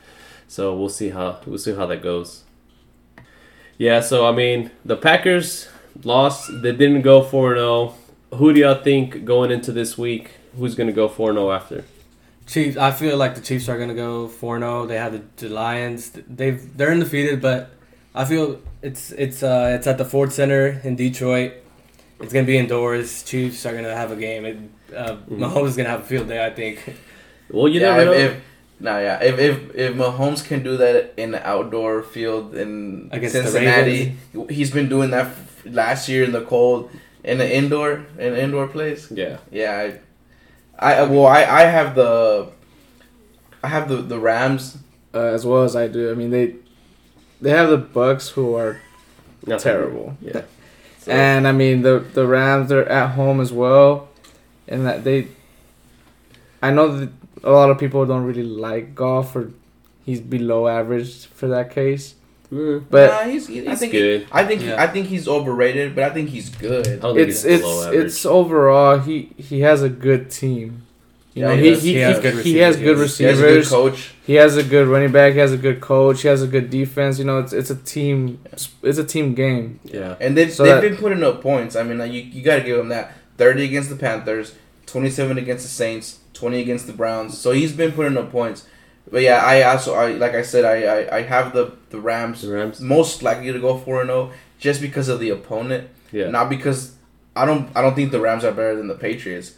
So 0.49 0.75
we'll 0.75 0.89
see 0.89 1.11
how 1.11 1.41
we'll 1.47 1.59
see 1.59 1.75
how 1.75 1.87
that 1.87 2.03
goes. 2.03 2.45
Yeah. 3.79 4.01
So 4.01 4.27
I 4.27 4.33
mean, 4.33 4.71
the 4.85 4.97
Packers 4.97 5.69
lost. 6.03 6.51
They 6.63 6.73
didn't 6.73 7.03
go 7.03 7.23
four 7.23 7.55
zero. 7.55 7.95
Who 8.35 8.53
do 8.53 8.61
y'all 8.61 8.83
think 8.83 9.25
going 9.25 9.51
into 9.51 9.73
this 9.73 9.97
week? 9.97 10.31
Who's 10.57 10.75
gonna 10.75 10.93
go 10.93 11.09
four 11.09 11.33
zero 11.33 11.51
after? 11.51 11.85
Chiefs. 12.47 12.77
I 12.77 12.91
feel 12.91 13.17
like 13.17 13.35
the 13.35 13.41
Chiefs 13.41 13.69
are 13.69 13.79
gonna 13.79 13.95
go 13.95 14.29
four 14.29 14.59
zero. 14.59 14.87
They 14.87 14.97
have 14.97 15.13
the, 15.13 15.23
the 15.37 15.49
Lions. 15.49 16.11
They've 16.11 16.77
they're 16.77 16.91
undefeated, 16.91 17.41
but 17.41 17.71
I 18.15 18.25
feel 18.25 18.61
it's 18.83 19.11
it's 19.13 19.43
uh 19.43 19.77
it's 19.77 19.87
at 19.87 19.99
the 19.99 20.05
Ford 20.05 20.33
Center 20.33 20.81
in 20.85 20.95
Detroit. 20.95 21.55
It's 22.21 22.33
gonna 22.33 22.47
be 22.47 22.57
indoors. 22.59 23.23
Chiefs 23.25 23.67
are 23.67 23.75
gonna 23.75 23.95
have 23.95 24.11
a 24.13 24.17
game. 24.17 24.45
It, 24.45 24.57
uh, 24.97 25.17
Mhm. 25.29 25.39
Mahomes 25.39 25.69
is 25.69 25.77
gonna 25.77 25.89
have 25.91 26.01
a 26.01 26.05
field 26.05 26.29
day. 26.29 26.45
I 26.45 26.51
think. 26.51 26.79
Well, 27.51 27.69
you 27.69 27.79
yeah, 27.81 27.97
never 27.97 28.05
know. 28.07 28.13
if, 28.13 28.31
if 28.33 28.43
no, 28.81 28.99
yeah, 28.99 29.23
if 29.23 29.39
if 29.39 29.75
if 29.75 29.95
Mahomes 29.95 30.43
can 30.43 30.63
do 30.65 30.79
that 30.79 31.13
in 31.19 31.31
the 31.33 31.47
outdoor 31.47 32.03
field 32.03 32.55
in 32.55 33.09
Against 33.13 33.35
Cincinnati, 33.37 34.17
he's 34.49 34.71
been 34.71 34.89
doing 34.89 35.11
that 35.11 35.27
f- 35.27 35.63
last 35.67 36.09
year 36.09 36.25
in 36.25 36.33
the 36.33 36.41
cold 36.41 36.91
in 37.23 37.37
the 37.37 37.49
indoor 37.61 38.07
in 38.19 38.33
an 38.33 38.37
indoor 38.37 38.67
place. 38.67 39.11
yeah. 39.11 39.37
Yeah, 39.53 39.93
I, 40.79 40.95
I 40.95 41.03
well, 41.05 41.27
I, 41.27 41.45
I 41.45 41.63
have 41.67 41.95
the, 41.95 42.49
I 43.63 43.69
have 43.69 43.89
the 43.91 43.97
the 43.97 44.19
Rams. 44.19 44.79
uh, 45.15 45.19
as 45.37 45.45
well 45.45 45.63
as 45.65 45.77
I 45.77 45.87
do. 45.87 46.11
I 46.11 46.15
mean, 46.15 46.31
they 46.31 46.55
they 47.43 47.51
have 47.51 47.69
the 47.69 47.77
Bucks 47.79 48.31
who 48.31 48.55
are 48.57 48.81
Not 49.47 49.61
terrible. 49.61 50.17
Yeah. 50.23 50.43
So- 51.05 51.13
And 51.13 51.47
I 51.47 51.53
mean 51.53 51.83
the 51.83 52.03
the 52.15 52.27
Rams 52.27 52.73
are 52.73 52.85
at 52.85 53.11
home 53.11 53.41
as 53.41 53.53
well, 53.53 54.09
and 54.67 54.87
that 54.87 55.05
they. 55.05 55.29
I 56.63 56.71
know 56.71 56.97
that 56.99 57.11
a 57.43 57.51
lot 57.51 57.69
of 57.71 57.79
people 57.79 58.07
don't 58.07 58.25
really 58.25 58.43
like 58.43 58.95
Goff 58.95 59.37
or 59.37 59.51
he's 60.07 60.21
below 60.21 60.67
average 60.67 61.27
for 61.27 61.47
that 61.49 61.71
case, 61.71 62.15
Mm, 62.53 62.85
but 62.89 63.11
Nah, 63.11 63.31
he's, 63.31 63.47
he, 63.49 63.69
I 63.69 63.75
think 63.75 63.93
good. 63.93 64.27
I 64.33 64.45
think 64.47 64.63
Yeah. 64.63 64.83
I 64.83 64.87
think 64.87 65.09
he's 65.09 65.27
overrated, 65.29 65.95
but 65.95 66.05
I 66.05 66.11
think 66.11 66.31
he's 66.31 66.55
I 66.55 66.59
good. 66.61 67.01
don't 67.01 67.15
think 67.17 67.29
it's 67.29 67.43
he's 67.43 67.53
it's 67.55 67.63
below 67.63 67.91
it's 67.93 68.25
overall 68.27 68.99
he 68.99 69.31
he 69.37 69.61
has 69.61 69.83
a 69.83 69.89
good 69.91 70.31
team. 70.31 70.84
You 71.35 71.43
Yeah, 71.43 71.49
know, 71.49 71.57
he 71.57 71.75
he, 71.75 71.75
he, 71.75 71.87
He 71.87 71.93
he, 71.95 71.99
has 72.01 72.17
he, 72.17 72.23
good 72.23 72.61
has 72.61 72.77
good 72.77 72.99
receivers, 72.99 73.19
He 73.19 73.25
has 73.25 73.39
a 73.41 73.43
good 73.43 73.67
coach. 73.67 74.11
He 74.25 74.35
has 74.35 74.57
a 74.57 74.63
good 74.63 74.87
running 74.87 75.11
back. 75.13 75.33
He 75.33 75.41
has 75.41 75.53
a 75.53 75.57
good 75.59 75.81
coach. 75.81 76.23
He 76.23 76.29
has 76.29 76.43
a 76.43 76.47
good 76.47 76.71
defense. 76.71 77.19
You 77.19 77.25
know, 77.25 77.39
it's 77.41 77.53
it's 77.53 77.71
a 77.71 77.77
team. 77.77 78.39
It's 78.83 78.99
a 78.99 79.05
team 79.05 79.35
game. 79.35 79.81
yeah. 79.85 80.15
And 80.21 80.37
they've, 80.37 80.53
So 80.53 80.63
they've 80.63 80.75
that- 80.75 80.81
been 80.81 80.97
putting 80.97 81.23
up 81.25 81.43
points. 81.43 81.75
I 81.77 81.83
mean, 81.83 81.99
like, 81.99 82.13
you, 82.13 82.21
you 82.23 82.43
got 82.43 82.57
to 82.57 82.63
give 82.63 82.79
him 82.79 82.89
that. 82.89 83.13
30 83.37 83.65
against 83.65 83.91
the 83.91 83.97
Panthers, 83.97 84.55
27 84.87 85.39
against 85.39 85.65
the 85.65 85.69
Saints, 85.71 86.21
20 86.35 86.61
against 86.61 86.87
the 86.87 86.93
Browns. 86.93 87.37
So 87.37 87.51
he's 87.51 87.73
been 87.73 87.91
putting 87.91 88.17
up 88.17 88.31
points. 88.31 88.67
But 89.11 89.23
yeah, 89.23 89.39
I 89.45 89.63
also 89.63 89.95
I 89.95 90.13
like 90.13 90.35
I 90.35 90.43
said 90.43 90.65
I 90.65 90.77
I, 90.85 91.17
I 91.19 91.23
have 91.23 91.53
the 91.53 91.73
the 91.91 92.01
Rams 92.01 92.43
The 92.43 92.53
Rams. 92.53 92.81
most 92.81 93.23
likely 93.25 93.53
to 93.53 93.59
go 93.59 93.77
four 93.77 94.01
and 94.01 94.09
zero 94.09 94.31
just 94.59 94.81
because 94.81 95.09
of 95.09 95.19
the 95.21 95.29
opponent, 95.31 95.89
Yeah. 96.13 96.31
not 96.31 96.49
because 96.49 96.93
I 97.37 97.45
don't 97.45 97.69
I 97.77 97.83
don't 97.83 97.95
think 97.95 98.13
the 98.13 98.21
Rams 98.21 98.45
are 98.45 98.53
better 98.53 98.75
than 98.77 98.87
the 98.87 98.95
Patriots. 98.95 99.55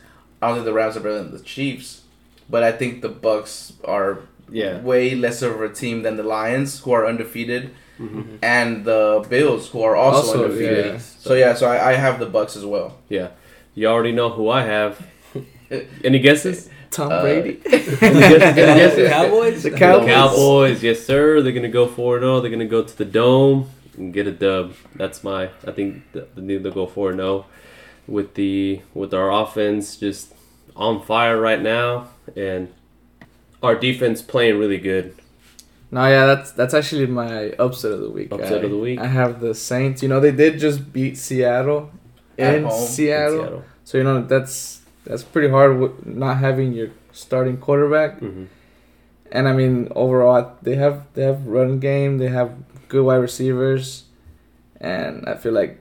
I 0.46 0.48
don't 0.50 0.58
think 0.58 0.66
the 0.66 0.72
Rams 0.72 0.96
are 0.96 1.00
better 1.00 1.18
than 1.18 1.32
the 1.32 1.40
Chiefs, 1.40 2.02
but 2.48 2.62
I 2.62 2.70
think 2.72 3.02
the 3.02 3.08
Bucks 3.08 3.72
are 3.84 4.18
Yeah. 4.50 4.80
way 4.80 5.14
less 5.14 5.42
of 5.42 5.60
a 5.60 5.68
team 5.68 6.02
than 6.02 6.16
the 6.16 6.22
Lions, 6.22 6.80
who 6.82 6.92
are 6.92 7.04
undefeated, 7.06 7.70
Mhm. 8.00 8.38
and 8.42 8.84
the 8.84 9.24
Bills, 9.28 9.68
who 9.70 9.82
are 9.82 9.96
also, 9.96 10.18
Also, 10.28 10.44
undefeated. 10.44 10.86
yeah. 10.86 10.98
So 10.98 11.34
yeah, 11.34 11.54
so 11.54 11.66
I, 11.66 11.90
I 11.90 11.92
have 11.94 12.20
the 12.20 12.26
Bucks 12.26 12.54
as 12.56 12.64
well. 12.64 12.88
Yeah, 13.08 13.28
you 13.74 13.86
already 13.88 14.12
know 14.12 14.28
who 14.30 14.48
I 14.48 14.62
have. 14.62 14.92
Any 16.04 16.20
guesses? 16.20 16.70
Tom 16.90 17.10
Uh, 17.10 17.20
Brady. 17.22 17.58
Any 17.66 17.82
guesses? 17.82 18.42
Any 18.42 18.80
guesses? 18.80 19.08
Cowboys. 19.10 19.62
The 19.64 19.70
The 19.70 19.76
Cowboys. 19.76 20.08
Cowboys, 20.08 20.82
yes 20.82 21.04
sir. 21.04 21.40
They're 21.42 21.52
gonna 21.52 21.68
go 21.80 21.86
four 21.86 22.20
zero. 22.20 22.40
They're 22.40 22.50
gonna 22.56 22.66
go 22.78 22.82
to 22.84 22.96
the 22.96 23.04
dome 23.04 23.68
and 23.98 24.12
get 24.14 24.26
a 24.28 24.32
dub. 24.32 24.74
That's 24.94 25.24
my. 25.24 25.48
I 25.66 25.72
think 25.72 25.88
th- 26.12 26.26
they 26.36 26.42
need 26.42 26.62
to 26.64 26.70
go 26.70 26.86
four 26.86 27.12
zero 27.12 27.46
with 28.06 28.34
the 28.34 28.80
with 28.94 29.12
our 29.12 29.32
offense 29.42 29.96
just 29.96 30.32
on 30.76 31.02
fire 31.02 31.40
right 31.40 31.60
now 31.60 32.08
and 32.36 32.72
our 33.62 33.74
defense 33.74 34.22
playing 34.22 34.58
really 34.58 34.78
good. 34.78 35.14
No, 35.90 36.06
yeah, 36.06 36.26
that's 36.26 36.52
that's 36.52 36.74
actually 36.74 37.06
my 37.06 37.50
upset 37.58 37.92
of 37.92 38.00
the 38.00 38.10
week. 38.10 38.32
Upset 38.32 38.60
I, 38.60 38.64
of 38.64 38.70
the 38.70 38.76
week? 38.76 38.98
I 39.00 39.06
have 39.06 39.40
the 39.40 39.54
Saints. 39.54 40.02
You 40.02 40.08
know, 40.08 40.20
they 40.20 40.32
did 40.32 40.58
just 40.58 40.92
beat 40.92 41.16
Seattle 41.16 41.90
At 42.38 42.56
in 42.56 42.64
home 42.64 42.72
in 42.72 42.78
in 42.80 42.86
Seattle. 42.86 43.38
Seattle. 43.38 43.64
So 43.84 43.98
you 43.98 44.04
know 44.04 44.22
that's 44.22 44.82
that's 45.04 45.22
pretty 45.22 45.48
hard 45.48 46.04
not 46.06 46.38
having 46.38 46.72
your 46.72 46.88
starting 47.12 47.56
quarterback. 47.56 48.20
Mhm. 48.20 48.46
And 49.32 49.48
I 49.48 49.52
mean, 49.52 49.88
overall, 49.94 50.52
they 50.62 50.74
have 50.76 51.06
they 51.14 51.22
have 51.22 51.46
run 51.46 51.78
game. 51.78 52.18
They 52.18 52.28
have 52.28 52.52
good 52.88 53.04
wide 53.04 53.16
receivers, 53.16 54.04
and 54.80 55.24
I 55.28 55.34
feel 55.34 55.52
like 55.52 55.78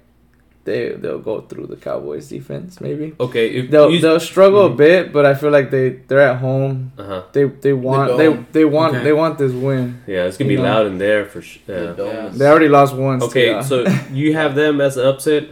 they 0.66 0.90
they'll 1.02 1.20
go 1.32 1.42
through 1.42 1.68
the 1.68 1.76
Cowboys 1.78 2.28
defense. 2.28 2.82
Maybe 2.82 3.14
Okay, 3.20 3.48
if 3.60 3.72
they'll 3.72 3.90
you, 3.92 4.00
they'll 4.02 4.20
struggle 4.20 4.64
Mhm. 4.68 4.74
a 4.74 4.76
bit, 4.76 5.14
but 5.14 5.24
I 5.26 5.34
feel 5.36 5.52
like 5.58 5.70
they 5.72 5.88
they're 6.08 6.28
at 6.32 6.38
home. 6.48 6.92
uh-huh. 6.98 7.22
They 7.34 7.44
they 7.66 7.74
want 7.74 8.18
they 8.18 8.30
they 8.58 8.66
want 8.66 8.96
Okay. 8.96 9.04
they 9.06 9.14
want 9.14 9.38
this 9.38 9.54
win. 9.54 10.02
Yeah, 10.08 10.26
it's 10.28 10.38
gonna 10.38 10.50
be 10.50 10.58
know. 10.58 10.64
loud 10.72 10.86
in 10.88 10.98
there 10.98 11.26
for 11.26 11.42
sure. 11.42 11.62
The 11.68 11.74
Yeah. 11.74 11.94
Dome 12.00 12.16
Yeah. 12.16 12.30
They 12.40 12.48
already 12.48 12.70
lost 12.70 12.94
once. 12.96 13.24
Okay, 13.24 13.54
uh, 13.54 13.62
so 13.64 13.86
you 14.22 14.34
have 14.34 14.56
them 14.56 14.82
as 14.82 14.98
an 14.98 15.06
upset 15.08 15.44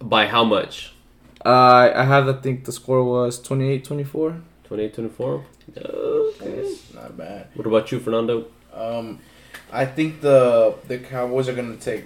by 0.00 0.26
how 0.26 0.44
much? 0.44 0.92
uh, 1.44 1.90
I 2.02 2.04
have 2.12 2.28
I 2.28 2.32
think 2.44 2.64
the 2.64 2.72
score 2.72 3.04
was 3.04 3.38
28-24. 3.40 4.40
28 4.64 4.94
24? 4.94 5.44
Okay. 5.76 6.74
Not 6.94 7.16
bad. 7.16 7.46
What 7.54 7.66
about 7.66 7.90
you, 7.92 7.98
Fernando? 8.00 8.46
Um, 8.74 9.18
I 9.72 9.84
think 9.84 10.20
the 10.20 10.74
the 10.88 10.98
Cowboys 10.98 11.48
are 11.48 11.54
gonna 11.54 11.76
take 11.76 12.04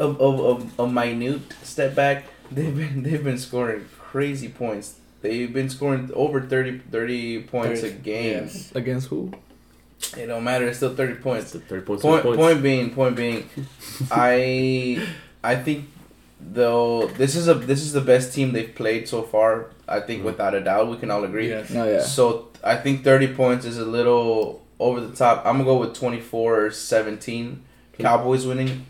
a, 0.00 0.06
a, 0.06 0.54
a, 0.56 0.66
a 0.84 0.88
minute 0.88 1.42
step 1.62 1.94
back. 1.94 2.24
They've 2.50 2.74
been 2.74 3.02
they've 3.06 3.22
been 3.22 3.38
scoring 3.38 3.86
crazy 3.98 4.48
points. 4.48 4.96
They've 5.22 5.52
been 5.52 5.68
scoring 5.68 6.10
over 6.14 6.40
30, 6.40 6.78
30 6.90 7.42
points 7.42 7.82
a 7.82 7.90
game. 7.90 8.44
Yes. 8.44 8.72
Against 8.74 9.08
who? 9.08 9.30
It 10.16 10.26
don't 10.28 10.42
matter. 10.44 10.66
It's 10.66 10.78
still 10.78 10.94
thirty 10.96 11.14
points. 11.16 11.54
It's 11.54 11.64
30 11.66 11.84
points. 11.84 12.02
Point, 12.02 12.22
points. 12.22 12.38
point 12.38 12.62
being, 12.62 12.90
point 12.94 13.16
being, 13.16 13.48
I 14.10 15.06
I 15.44 15.56
think 15.56 15.88
though 16.40 17.06
this 17.08 17.36
is 17.36 17.48
a 17.48 17.54
this 17.54 17.82
is 17.82 17.92
the 17.92 18.00
best 18.00 18.32
team 18.34 18.52
they've 18.52 18.74
played 18.74 19.08
so 19.08 19.22
far. 19.22 19.66
I 19.86 20.00
think 20.00 20.22
Mhm. 20.22 20.24
without 20.24 20.54
a 20.54 20.60
doubt 20.62 20.88
we 20.88 20.96
can 20.96 21.10
all 21.10 21.22
agree. 21.24 21.48
Yes. 21.50 21.68
No, 21.70 21.84
yeah. 21.84 22.00
So 22.00 22.48
I 22.64 22.76
think 22.76 23.04
thirty 23.04 23.28
points 23.28 23.66
is 23.66 23.76
a 23.76 23.84
little 23.84 24.62
over 24.78 25.00
the 25.02 25.14
top. 25.14 25.44
I'm 25.44 25.58
gonna 25.58 25.64
go 25.64 25.76
with 25.76 25.92
24 25.94 26.64
or 26.64 26.70
17 26.70 27.62
Cowboys 27.98 28.46
winning, 28.46 28.86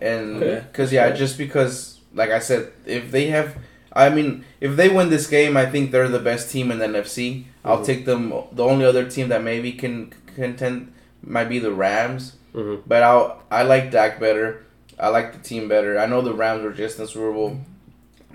and 0.00 0.36
Okay. 0.42 0.64
because 0.70 0.92
yeah, 0.92 1.10
just 1.10 1.36
because 1.38 1.98
like 2.14 2.30
I 2.30 2.38
said, 2.40 2.72
if 2.86 3.10
they 3.10 3.26
have. 3.26 3.56
I 3.92 4.08
mean, 4.08 4.44
if 4.60 4.76
they 4.76 4.88
win 4.88 5.10
this 5.10 5.26
game, 5.26 5.56
I 5.56 5.66
think 5.66 5.90
they're 5.90 6.06
the 6.08 6.20
best 6.20 6.48
team 6.52 6.70
in 6.70 6.78
the 6.78 6.86
NFC. 6.86 7.46
I'll 7.64 7.78
Mhm. 7.78 7.84
take 7.86 8.04
them. 8.06 8.32
The 8.52 8.62
only 8.64 8.84
other 8.84 9.04
team 9.04 9.28
that 9.30 9.42
maybe 9.42 9.72
can 9.72 10.12
contend 10.36 10.92
might 11.24 11.48
be 11.48 11.58
the 11.58 11.72
Rams. 11.72 12.34
Mhm. 12.54 12.82
But 12.86 13.02
I 13.02 13.32
I 13.50 13.62
like 13.64 13.90
Dak 13.90 14.20
better. 14.20 14.62
I 14.98 15.08
like 15.08 15.32
the 15.32 15.40
team 15.40 15.68
better. 15.68 15.98
I 15.98 16.06
know 16.06 16.20
the 16.22 16.32
Rams 16.34 16.62
were 16.62 16.70
just 16.72 16.98
in 16.98 17.04
the 17.04 17.10
Super 17.10 17.32
Bowl, 17.32 17.58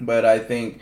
but 0.02 0.26
I 0.26 0.40
think 0.40 0.82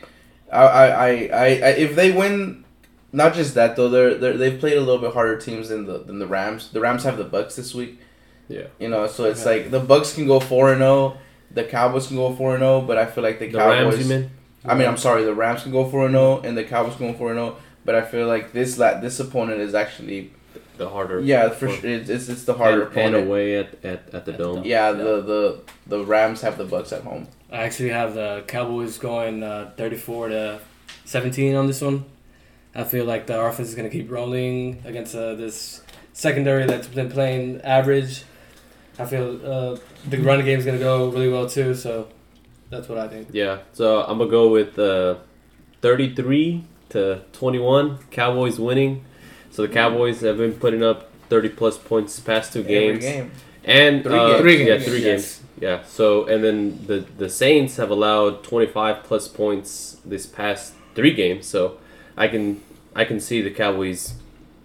I 0.52 0.64
I, 0.66 0.86
I, 0.88 1.10
I, 1.46 1.46
I 1.46 1.70
if 1.78 1.96
they 1.96 2.12
win, 2.12 2.64
not 3.12 3.34
just 3.36 3.54
that 3.54 3.76
though. 3.76 3.90
They're, 3.90 4.16
they're 4.16 4.38
they've 4.38 4.60
played 4.60 4.78
a 4.78 4.82
little 4.82 5.02
bit 5.02 5.14
harder 5.14 5.38
teams 5.38 5.70
than 5.70 5.86
the 5.86 6.00
than 6.00 6.18
the 6.20 6.28
Rams. 6.28 6.70
The 6.74 6.80
Rams 6.80 7.04
have 7.04 7.18
the 7.18 7.24
Bucks 7.26 7.56
this 7.56 7.76
week. 7.76 8.00
Yeah. 8.48 8.68
You 8.80 8.90
know, 8.90 9.08
so 9.08 9.26
it's 9.26 9.44
Yeah. 9.46 9.52
like 9.52 9.72
the 9.72 9.80
Bucks 9.80 10.14
can 10.14 10.28
go 10.28 10.40
four 10.40 10.72
and 10.72 10.80
zero. 10.80 11.18
The 11.52 11.64
Cowboys 11.64 12.08
can 12.08 12.18
go 12.18 12.34
four 12.36 12.56
and 12.56 12.62
zero, 12.62 12.82
but 12.82 12.98
I 12.98 13.06
feel 13.06 13.24
like 13.24 13.40
the, 13.40 13.48
The 13.48 13.58
Cowboys. 13.58 13.96
Rams, 13.96 14.10
you 14.10 14.16
mean? 14.16 14.30
I 14.66 14.74
mean, 14.76 14.88
I'm 14.88 14.98
sorry, 14.98 15.24
the 15.24 15.34
Rams 15.34 15.64
can 15.64 15.72
go 15.72 15.88
four 15.90 16.06
and 16.06 16.14
zero, 16.14 16.42
and 16.44 16.58
the 16.58 16.64
Cowboys 16.64 16.96
can 16.96 17.12
go 17.12 17.18
four 17.18 17.30
and 17.32 17.38
zero. 17.38 17.58
But 17.86 17.96
I 17.96 18.02
feel 18.02 18.28
like 18.28 18.54
this 18.54 18.78
la- 18.78 19.00
this 19.00 19.20
opponent 19.20 19.60
is 19.62 19.74
actually 19.76 20.32
The 20.78 20.90
harder. 20.90 21.20
yeah 21.22 21.50
for 21.50 21.68
sure. 21.70 21.90
It's, 21.90 22.10
it's 22.10 22.30
it's 22.30 22.44
the 22.46 22.54
harder 22.54 22.88
and, 22.88 23.16
and 23.16 23.28
away 23.28 23.58
at, 23.58 23.68
at, 23.84 23.84
at 23.84 24.12
the 24.12 24.18
At 24.18 24.26
the 24.26 24.32
dome. 24.34 24.56
dome. 24.56 24.66
Yeah, 24.66 24.92
the, 24.94 25.22
the 25.22 25.60
the 25.88 26.04
Rams 26.06 26.42
have 26.42 26.58
the 26.58 26.66
Bucks 26.66 26.92
at 26.94 27.04
home. 27.04 27.28
I 27.52 27.58
actually 27.64 27.90
have 27.90 28.14
the 28.16 28.44
Cowboys 28.48 28.98
going 28.98 29.44
uh, 29.44 29.72
34 29.78 30.30
to 30.30 30.60
17 31.06 31.56
on 31.56 31.68
this 31.68 31.82
one. 31.82 32.06
I 32.74 32.84
feel 32.84 33.06
like 33.06 33.28
the 33.28 33.40
offense 33.40 33.70
is 33.70 33.76
going 33.76 33.88
to 33.90 33.96
keep 33.96 34.10
rolling 34.10 34.82
against 34.86 35.14
uh, 35.16 35.36
this 35.36 35.82
secondary 36.14 36.66
that's 36.66 36.88
been 36.88 37.10
playing 37.12 37.62
average. 37.62 38.24
I 39.00 39.06
feel 39.06 39.40
uh, 39.46 39.78
the 40.08 40.18
running 40.18 40.46
game 40.46 40.60
is 40.60 40.66
going 40.66 40.78
to 40.78 40.84
go 40.84 41.10
really 41.10 41.30
well 41.30 41.50
too, 41.50 41.74
so 41.74 42.08
that's 42.70 42.88
what 42.88 42.98
I 42.98 43.08
think. 43.08 43.30
Yeah, 43.32 43.60
so 43.74 44.04
I'm 44.04 44.18
gonna 44.20 44.30
go 44.30 44.50
with 44.50 44.78
uh, 44.78 45.16
33 45.82 46.64
to 46.90 47.22
21. 47.34 48.00
Cowboys 48.12 48.60
winning. 48.60 49.04
So 49.52 49.62
the 49.64 49.74
Cowboys 49.74 50.22
have 50.22 50.38
been 50.38 50.54
putting 50.54 50.84
up 50.84 51.12
30 51.30 51.50
plus 51.50 51.78
points 51.78 52.20
past 52.20 52.54
two 52.54 52.62
Every 52.62 52.72
games, 52.74 53.00
game. 53.04 53.32
and 53.64 54.04
Three 54.04 54.14
uh, 54.18 54.28
games. 54.28 54.42
Three 54.42 54.58
Yeah, 54.60 54.66
games. 54.78 54.86
three 54.86 55.00
Yes. 55.04 55.04
games. 55.04 55.40
Yeah. 55.62 55.84
So 55.86 56.26
and 56.26 56.44
then 56.44 56.80
the 56.88 57.06
the 57.18 57.30
Saints 57.30 57.78
have 57.78 57.90
allowed 57.90 58.44
25 58.44 59.04
plus 59.04 59.28
points 59.28 59.98
this 60.06 60.26
past 60.26 60.74
three 60.96 61.14
games. 61.14 61.46
So 61.48 61.78
I 62.18 62.28
can 62.28 62.62
I 62.96 63.06
can 63.06 63.20
see 63.20 63.42
the 63.42 63.52
Cowboys 63.52 64.14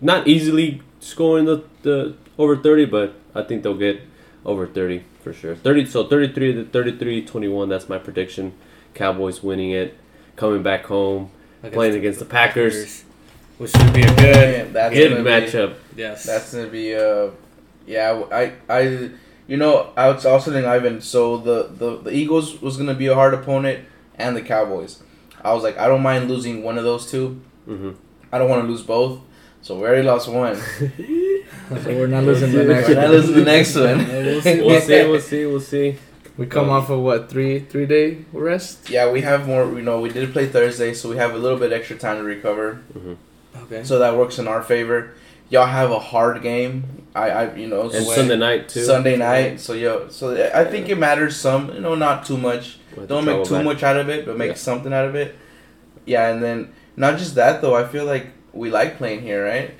not 0.00 0.26
easily 0.28 0.80
scoring 1.00 1.44
the, 1.46 1.64
the 1.82 2.14
over 2.38 2.56
30, 2.56 2.84
but 2.86 3.14
I 3.34 3.42
think 3.42 3.62
they'll 3.62 3.74
get 3.76 4.00
over 4.44 4.66
30 4.66 5.02
for 5.22 5.32
sure. 5.32 5.54
30 5.56 5.86
so 5.86 6.06
33 6.08 6.52
to 6.54 6.64
33 6.64 7.24
21 7.24 7.68
that's 7.68 7.88
my 7.88 7.98
prediction. 7.98 8.52
Cowboys 8.94 9.42
winning 9.42 9.70
it, 9.70 9.96
coming 10.36 10.62
back 10.62 10.86
home, 10.86 11.30
playing 11.72 11.94
against 11.94 12.18
the 12.18 12.24
Packers. 12.24 13.04
which 13.58 13.70
should 13.72 13.92
be 13.92 14.02
a 14.02 14.06
good. 14.16 14.18
Yeah, 14.56 14.64
that's 14.72 14.94
Good 14.94 15.10
gonna 15.10 15.24
be- 15.24 15.30
matchup. 15.30 15.74
Yes. 15.96 16.24
That's 16.24 16.52
gonna 16.54 16.68
be 16.68 16.94
uh, 16.94 17.30
yeah. 17.86 18.22
I 18.32 18.52
I 18.68 19.10
you 19.46 19.56
know 19.56 19.92
I 19.96 20.08
was 20.08 20.24
also 20.26 20.50
telling 20.50 20.66
Ivan. 20.66 21.00
So 21.00 21.36
the 21.38 21.68
the 21.76 21.98
the 21.98 22.10
Eagles 22.12 22.60
was 22.62 22.76
gonna 22.76 22.94
be 22.94 23.06
a 23.08 23.14
hard 23.14 23.34
opponent, 23.34 23.84
and 24.16 24.34
the 24.36 24.42
Cowboys. 24.42 25.02
I 25.44 25.52
was 25.54 25.62
like, 25.62 25.78
I 25.78 25.86
don't 25.86 26.02
mind 26.02 26.28
losing 26.28 26.62
one 26.64 26.78
of 26.78 26.84
those 26.84 27.08
two. 27.10 27.40
hmm 27.66 27.90
I 28.32 28.38
don't 28.38 28.48
want 28.50 28.62
to 28.64 28.68
lose 28.68 28.82
both. 28.82 29.20
So 29.62 29.76
we 29.76 29.82
already 29.86 30.02
lost 30.02 30.28
one. 30.28 30.56
So 31.68 31.76
we're 31.94 32.06
not 32.06 32.24
losing 32.24 32.52
the 32.52 32.64
next. 32.64 32.88
We're 32.88 32.94
not 32.94 33.10
losing 33.10 33.34
the 33.34 33.44
next 33.44 33.74
one. 33.76 34.06
We'll 34.08 34.40
see. 34.42 34.60
We'll 34.62 34.80
see. 34.80 35.04
We'll 35.06 35.20
see. 35.20 35.46
We'll 35.46 35.60
see. 35.60 35.96
We 36.36 36.46
come 36.46 36.70
off 36.70 36.88
of 36.88 37.00
what 37.00 37.28
three 37.28 37.60
three 37.60 37.86
day 37.86 38.18
rest. 38.32 38.88
Yeah, 38.90 39.10
we 39.10 39.20
have 39.22 39.46
more. 39.46 39.66
You 39.72 39.82
know, 39.82 40.00
we 40.00 40.08
did 40.08 40.32
play 40.32 40.46
Thursday, 40.46 40.94
so 40.94 41.08
we 41.10 41.16
have 41.16 41.34
a 41.34 41.38
little 41.38 41.58
bit 41.58 41.72
extra 41.72 41.96
time 41.96 42.18
to 42.18 42.22
recover. 42.24 42.74
hmm 42.92 43.14
okay. 43.64 43.84
So 43.84 43.98
that 43.98 44.16
works 44.16 44.38
in 44.38 44.46
our 44.48 44.62
favor. 44.62 45.14
Y'all 45.50 45.66
have 45.66 45.90
a 45.90 45.98
hard 45.98 46.42
game. 46.42 46.84
I, 47.14 47.30
I 47.30 47.54
you 47.54 47.66
know, 47.66 47.90
And 47.90 48.04
Sunday 48.06 48.36
night 48.36 48.68
too. 48.68 48.84
Sunday 48.84 49.16
night. 49.16 49.60
So 49.60 49.72
yo, 49.72 50.08
so 50.10 50.30
I 50.54 50.64
think 50.64 50.88
it 50.88 50.96
matters 50.98 51.36
some. 51.36 51.74
You 51.74 51.80
know, 51.80 51.94
not 51.94 52.24
too 52.24 52.36
much. 52.38 52.78
We'll 52.96 53.06
Don't 53.06 53.24
make 53.24 53.44
too 53.44 53.54
back. 53.54 53.64
much 53.64 53.82
out 53.82 53.96
of 53.96 54.08
it, 54.08 54.24
but 54.26 54.36
make 54.36 54.50
Yeah. 54.50 54.54
something 54.56 54.92
out 54.92 55.06
of 55.06 55.14
it. 55.14 55.34
Yeah, 56.06 56.28
and 56.30 56.42
then 56.42 56.72
not 56.96 57.18
just 57.18 57.34
that 57.34 57.60
though. 57.62 57.74
I 57.74 57.84
feel 57.84 58.04
like 58.04 58.28
we 58.52 58.70
like 58.70 58.96
playing 58.98 59.22
here, 59.22 59.44
right? 59.44 59.70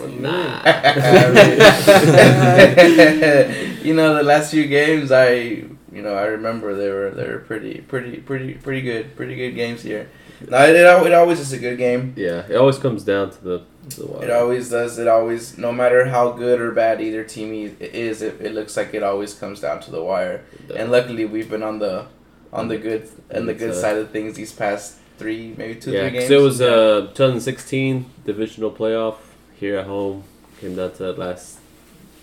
Nah. 0.00 0.62
you 3.82 3.94
know, 3.94 4.14
the 4.14 4.22
last 4.22 4.50
few 4.50 4.66
games, 4.66 5.12
I 5.12 5.64
you 5.92 6.00
know 6.00 6.14
I 6.14 6.26
remember 6.26 6.74
they 6.74 6.90
were 6.90 7.10
they 7.10 7.28
were 7.28 7.38
pretty 7.38 7.80
pretty 7.80 8.18
pretty 8.18 8.54
pretty 8.54 8.80
good 8.80 9.16
pretty 9.16 9.36
good 9.36 9.52
games 9.52 9.82
here. 9.82 10.08
No, 10.48 10.58
it, 10.64 10.74
it, 10.74 11.12
always 11.12 11.38
is 11.38 11.52
a 11.52 11.58
good 11.58 11.78
game. 11.78 12.14
Yeah, 12.16 12.46
it 12.48 12.56
always 12.56 12.78
comes 12.78 13.04
down 13.04 13.30
to 13.30 13.44
the 13.44 13.62
the 13.96 14.06
wire. 14.06 14.24
It 14.24 14.30
always 14.30 14.70
does. 14.70 14.98
It 14.98 15.08
always, 15.08 15.58
no 15.58 15.72
matter 15.72 16.06
how 16.06 16.32
good 16.32 16.60
or 16.60 16.72
bad 16.72 17.00
either 17.00 17.22
team 17.22 17.76
is, 17.80 18.22
it, 18.22 18.40
it 18.40 18.52
looks 18.52 18.76
like 18.76 18.94
it 18.94 19.02
always 19.02 19.34
comes 19.34 19.60
down 19.60 19.80
to 19.82 19.90
the 19.90 20.02
wire. 20.02 20.44
And 20.74 20.90
luckily, 20.90 21.26
we've 21.26 21.50
been 21.50 21.62
on 21.62 21.78
the 21.78 22.06
on 22.52 22.68
the 22.68 22.78
good 22.78 23.08
and 23.30 23.48
the 23.48 23.54
good 23.54 23.70
uh, 23.70 23.74
side 23.74 23.96
of 23.96 24.10
things 24.10 24.34
these 24.34 24.52
past 24.52 24.98
three, 25.18 25.54
maybe 25.56 25.78
two, 25.78 25.92
yeah, 25.92 26.02
three 26.02 26.10
games. 26.10 26.24
because 26.24 26.30
it 26.30 26.42
was 26.42 26.60
uh 26.60 27.08
2016 27.14 28.06
divisional 28.24 28.70
playoff 28.70 29.16
here 29.62 29.76
at 29.78 29.86
home. 29.86 30.24
Came 30.60 30.74
down 30.76 30.90
to 30.92 30.98
that 31.04 31.18
last 31.18 31.58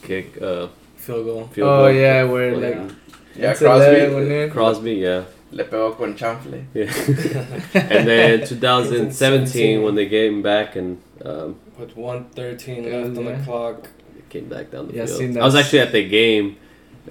kick. 0.02 0.28
Uh, 0.41 0.67
Field 0.97 1.25
goal. 1.25 1.47
field 1.54 1.69
oh 1.69 1.78
goal. 1.86 1.91
yeah, 1.93 2.23
where 2.32 2.52
Yeah. 2.52 2.67
like 2.67 2.91
Yeah, 3.36 3.52
it's 3.52 3.62
11 3.62 4.12
Crosby. 4.12 4.36
in. 4.43 4.49
Crosby, 4.52 4.93
yeah. 5.08 5.23
Le 5.52 5.63
pegó 5.63 5.95
con 5.97 6.13
chanfle. 6.15 6.60
yeah. 6.73 6.91
and 7.95 8.08
then 8.08 8.45
2017 8.45 9.82
when 9.84 9.95
they 9.95 10.08
came 10.08 10.41
back 10.41 10.75
and 10.75 11.02
um, 11.25 11.56
With 11.78 11.95
113 11.95 12.84
Yeah, 12.84 12.97
left 12.97 13.17
on 13.17 13.25
the 13.25 13.38
clock. 13.45 13.88
came 14.30 14.47
back 14.49 14.71
down 14.71 14.88
the 14.89 14.93
Yeah, 14.95 15.06
field. 15.06 15.38
I 15.38 15.45
was 15.45 15.56
actually 15.56 15.80
at 15.80 15.91
the 15.91 16.08
game. 16.08 16.58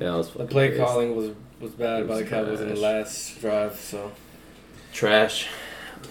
Yeah, 0.01 0.14
I 0.14 0.17
was 0.17 0.31
The 0.31 0.45
play 0.45 0.69
pissed. 0.71 0.83
calling 0.83 1.17
was 1.17 1.31
was 1.61 1.73
bad 1.73 2.03
It 2.03 2.09
by 2.09 2.14
the 2.17 2.21
was 2.23 2.31
Cowboys 2.31 2.61
in 2.61 2.69
the 2.75 2.81
last 2.81 3.41
drive. 3.41 3.75
So 3.91 4.12
trash. 4.93 5.49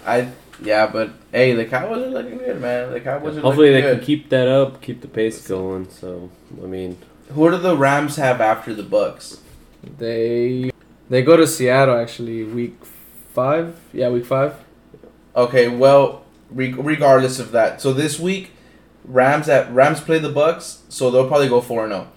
I 0.04 0.28
yeah, 0.62 0.86
but 0.86 1.10
hey, 1.32 1.54
the 1.54 1.64
Cowboys 1.64 2.02
are 2.02 2.10
looking 2.10 2.38
good, 2.38 2.60
man. 2.60 2.92
The 2.92 3.00
Cowboys 3.00 3.36
are 3.36 3.40
Hopefully 3.40 3.70
they 3.70 3.82
looking 3.82 3.98
can 3.98 4.06
keep 4.06 4.28
that 4.30 4.48
up, 4.48 4.82
keep 4.82 5.00
the 5.00 5.08
pace 5.08 5.46
going. 5.46 5.88
So 5.90 6.30
I 6.62 6.66
mean, 6.66 6.98
Who 7.30 7.50
do 7.50 7.56
the 7.58 7.76
Rams 7.76 8.16
have 8.16 8.40
after 8.40 8.74
the 8.74 8.82
Bucks? 8.82 9.40
They 9.98 10.70
they 11.08 11.22
go 11.22 11.36
to 11.36 11.46
Seattle 11.46 11.96
actually 11.96 12.44
week 12.44 12.76
five. 13.32 13.78
Yeah, 13.92 14.08
week 14.10 14.26
five. 14.26 14.54
Okay, 15.36 15.68
well, 15.68 16.24
re- 16.50 16.72
regardless 16.72 17.38
of 17.38 17.52
that, 17.52 17.80
so 17.80 17.92
this 17.92 18.18
week, 18.18 18.50
Rams 19.04 19.48
at 19.48 19.72
Rams 19.72 20.00
play 20.00 20.18
the 20.18 20.28
Bucks, 20.30 20.82
so 20.88 21.10
they'll 21.10 21.28
probably 21.28 21.48
go 21.48 21.60
four 21.60 21.84
and 21.84 21.92
zero. 21.92 22.08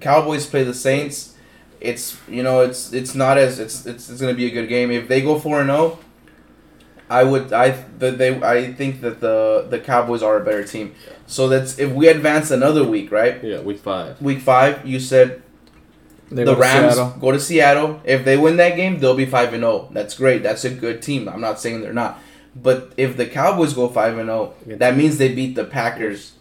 Cowboys 0.00 0.46
play 0.46 0.64
the 0.64 0.74
Saints. 0.74 1.34
It's 1.80 2.18
you 2.28 2.42
know 2.42 2.60
it's 2.62 2.92
it's 2.92 3.14
not 3.14 3.38
as 3.38 3.60
it's 3.60 3.86
it's, 3.86 4.10
it's 4.10 4.20
gonna 4.20 4.34
be 4.34 4.46
a 4.46 4.50
good 4.50 4.68
game 4.68 4.90
if 4.90 5.06
they 5.06 5.22
go 5.22 5.38
four 5.38 5.60
and 5.60 5.68
zero. 5.70 5.98
I 7.10 7.24
would 7.24 7.52
I 7.52 7.70
that 7.98 8.18
they 8.18 8.40
I 8.42 8.72
think 8.72 9.00
that 9.00 9.20
the 9.20 9.66
the 9.68 9.78
Cowboys 9.78 10.22
are 10.22 10.36
a 10.40 10.44
better 10.44 10.64
team. 10.64 10.94
So 11.26 11.48
that's 11.48 11.78
if 11.78 11.92
we 11.92 12.08
advance 12.08 12.50
another 12.50 12.84
week, 12.84 13.10
right? 13.12 13.42
yeah, 13.42 13.60
week 13.60 13.78
five. 13.78 14.20
Week 14.20 14.40
five, 14.40 14.86
you 14.86 15.00
said 15.00 15.42
They 16.30 16.44
the 16.44 16.54
go 16.54 16.54
to 16.54 16.60
Rams 16.60 16.94
Seattle. 16.94 17.16
go 17.20 17.32
to 17.32 17.40
Seattle. 17.40 18.00
If 18.04 18.24
they 18.24 18.36
win 18.36 18.56
that 18.56 18.76
game, 18.76 18.98
they'll 18.98 19.14
be 19.14 19.26
five 19.26 19.52
and 19.54 19.62
zero. 19.62 19.88
That's 19.92 20.14
great. 20.14 20.42
That's 20.42 20.64
a 20.64 20.70
good 20.70 21.02
team. 21.02 21.28
I'm 21.28 21.40
not 21.40 21.60
saying 21.60 21.80
they're 21.80 21.92
not, 21.92 22.20
but 22.54 22.92
if 22.96 23.16
the 23.16 23.26
Cowboys 23.26 23.72
go 23.74 23.88
five 23.88 24.18
and 24.18 24.28
oh, 24.30 24.54
zero, 24.64 24.78
that 24.78 24.96
means 24.96 25.18
they 25.18 25.34
beat 25.34 25.54
the 25.54 25.64
Packers, 25.64 26.32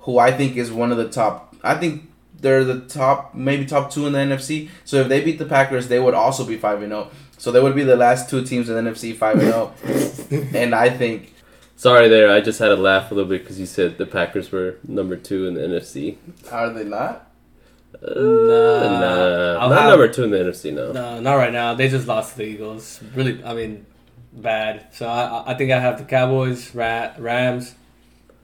who 0.00 0.18
I 0.18 0.32
think 0.32 0.56
is 0.56 0.72
one 0.72 0.90
of 0.92 0.98
the 0.98 1.08
top. 1.08 1.54
I 1.62 1.74
think 1.74 2.10
they're 2.40 2.64
the 2.64 2.80
top, 2.80 3.34
maybe 3.34 3.64
top 3.64 3.90
two 3.90 4.06
in 4.06 4.12
the 4.12 4.18
NFC. 4.18 4.68
So 4.84 4.96
if 4.98 5.08
they 5.08 5.20
beat 5.24 5.38
the 5.38 5.46
Packers, 5.46 5.88
they 5.88 5.98
would 5.98 6.14
also 6.14 6.44
be 6.44 6.56
five 6.56 6.82
and 6.82 6.90
zero. 6.90 7.10
So 7.38 7.52
they 7.52 7.60
would 7.60 7.74
be 7.74 7.84
the 7.84 7.96
last 7.96 8.30
two 8.30 8.42
teams 8.44 8.68
in 8.68 8.82
the 8.82 8.90
NFC 8.90 9.14
five 9.16 9.38
and 9.38 9.42
zero. 9.42 9.72
and 10.54 10.74
I 10.74 10.90
think 10.90 11.32
Sorry, 11.78 12.08
there. 12.08 12.30
I 12.32 12.40
just 12.40 12.58
had 12.58 12.68
to 12.68 12.76
laugh 12.76 13.10
a 13.10 13.14
little 13.14 13.28
bit 13.28 13.42
because 13.42 13.60
you 13.60 13.66
said 13.66 13.98
the 13.98 14.06
Packers 14.06 14.50
were 14.50 14.76
number 14.88 15.14
two 15.16 15.46
in 15.46 15.54
the 15.54 15.60
NFC. 15.60 16.16
are 16.50 16.70
they 16.72 16.84
not? 16.84 17.30
Uh, 18.02 18.08
Nah. 18.14 19.00
nah, 19.00 19.58
I'll 19.60 19.68
not 19.70 19.80
have- 19.82 19.90
number 19.90 20.08
two 20.08 20.24
in 20.24 20.30
the 20.30 20.38
NFC. 20.38 20.72
No. 20.72 20.92
no, 20.92 21.20
not 21.20 21.34
right 21.34 21.52
now. 21.52 21.74
They 21.74 21.88
just 21.88 22.06
lost 22.08 22.32
to 22.32 22.38
the 22.38 22.44
Eagles. 22.44 23.00
Really, 23.14 23.42
I 23.44 23.52
mean, 23.54 23.84
bad. 24.32 24.86
So 24.92 25.06
I 25.06 25.24
I- 25.24 25.52
I 25.52 25.54
think 25.54 25.70
I 25.70 25.78
have 25.78 25.98
the 25.98 26.04
Cowboys, 26.04 26.74
Ra- 26.74 27.10
Rams, 27.18 27.74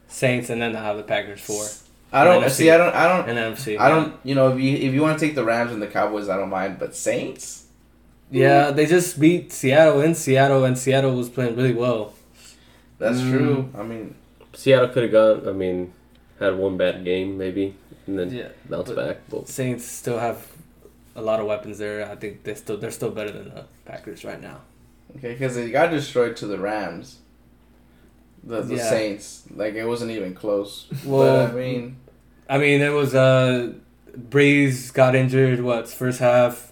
Saints, 0.08 0.50
and 0.50 0.60
then 0.60 0.76
I 0.76 0.82
have 0.82 0.96
the 0.98 1.02
Packers 1.02 1.40
four 1.40 1.64
I 2.12 2.24
don't 2.24 2.42
NFC. 2.44 2.50
see. 2.50 2.70
I 2.70 2.76
don't. 2.76 2.94
I 2.94 3.08
don't. 3.08 3.28
and 3.30 3.38
NFC. 3.56 3.78
I 3.78 3.88
don't. 3.88 4.14
You 4.24 4.34
know, 4.34 4.52
if 4.52 4.60
you 4.60 4.76
if 4.76 4.92
you 4.92 5.00
want 5.00 5.18
to 5.18 5.26
take 5.26 5.34
the 5.34 5.44
Rams 5.44 5.72
and 5.72 5.80
the 5.80 5.86
Cowboys, 5.86 6.28
I 6.28 6.36
don't 6.36 6.50
mind. 6.50 6.78
But 6.78 6.94
Saints. 6.94 7.61
Yeah, 8.32 8.70
they 8.70 8.86
just 8.86 9.20
beat 9.20 9.52
Seattle 9.52 10.00
in 10.00 10.14
Seattle, 10.14 10.64
and 10.64 10.76
Seattle 10.78 11.14
was 11.14 11.28
playing 11.28 11.54
really 11.54 11.74
well. 11.74 12.14
That's 12.98 13.18
Mm. 13.18 13.30
true. 13.30 13.68
I 13.78 13.82
mean, 13.82 14.14
Seattle 14.54 14.88
could 14.88 15.02
have 15.04 15.12
gone. 15.12 15.48
I 15.48 15.52
mean, 15.52 15.92
had 16.40 16.56
one 16.56 16.76
bad 16.76 17.04
game 17.04 17.36
maybe, 17.38 17.74
and 18.06 18.18
then 18.18 18.30
Yeah, 18.32 18.48
bounced 18.68 18.94
but- 18.94 19.06
back. 19.06 19.16
But 19.28 19.48
Saints 19.48 19.84
still 19.84 20.18
have 20.18 20.46
a 21.14 21.20
lot 21.22 21.40
of 21.40 21.46
weapons 21.46 21.78
there. 21.78 22.08
I 22.10 22.16
think 22.16 22.42
they 22.44 22.54
still 22.54 22.76
they're 22.78 22.90
still 22.90 23.10
better 23.10 23.30
than 23.30 23.50
the 23.54 23.64
Packers 23.84 24.24
right 24.24 24.40
now. 24.40 24.60
okay, 25.18 25.32
because 25.34 25.54
they 25.56 25.70
got 25.70 25.90
destroyed 25.90 26.34
to 26.36 26.46
the 26.46 26.58
Rams. 26.58 27.18
The, 28.44 28.62
the 28.62 28.76
Yeah. 28.76 28.88
Saints, 28.88 29.42
like 29.54 29.74
it 29.74 29.84
wasn't 29.86 30.10
even 30.10 30.34
close. 30.34 30.86
Well, 31.04 31.46
but 31.46 31.52
I 31.52 31.54
mean, 31.54 31.96
I 32.48 32.58
mean, 32.58 32.80
it 32.80 32.92
was 32.92 33.14
uh, 33.14 33.72
Brees 34.18 34.92
got 34.92 35.14
injured. 35.14 35.60
What 35.60 35.86
first 35.88 36.18
half? 36.20 36.71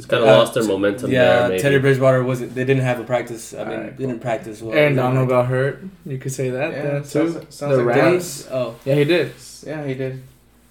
It's 0.00 0.06
kind 0.06 0.22
of 0.22 0.28
Uh, 0.28 0.38
lost 0.38 0.54
their 0.54 0.64
momentum 0.64 1.10
yeah, 1.10 1.24
there. 1.40 1.48
Maybe. 1.50 1.60
Teddy 1.62 1.78
Bridgewater 1.78 2.24
wasn't. 2.24 2.54
They 2.54 2.64
didn't 2.64 2.82
have 2.84 2.98
a 3.00 3.04
practice. 3.04 3.52
I 3.54 3.64
mean, 3.64 3.78
Alright, 3.78 3.96
they 3.98 4.06
didn't 4.06 4.22
practice 4.22 4.62
well. 4.62 4.74
Aaron 4.76 4.96
Donald 4.96 5.28
got 5.28 5.46
hurt. 5.46 5.82
You 6.06 6.18
could 6.18 6.32
say 6.32 6.48
that. 6.50 6.72
yeah, 6.72 6.82
then, 6.82 7.04
sounds, 7.04 7.34
too. 7.34 7.46
sounds 7.50 7.76
The 7.76 7.84
like 7.84 7.96
Rams? 7.96 8.48
Oh, 8.50 8.76
Yeah, 8.86 8.94
he 8.94 9.04
did. 9.04 9.32
Yeah, 9.66 9.84
he 9.86 9.94
did. 9.94 10.22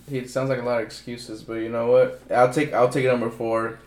He 0.09 0.25
sounds 0.27 0.49
like 0.49 0.59
a 0.59 0.63
lot 0.63 0.79
of 0.81 0.87
excuses, 0.87 1.43
but 1.43 1.53
you 1.55 1.69
know 1.69 1.91
what? 1.91 2.21
I'll 2.31 2.51
take 2.51 2.73
I'll 2.73 2.89
take 2.89 3.05
number 3.05 3.29
four. 3.29 3.77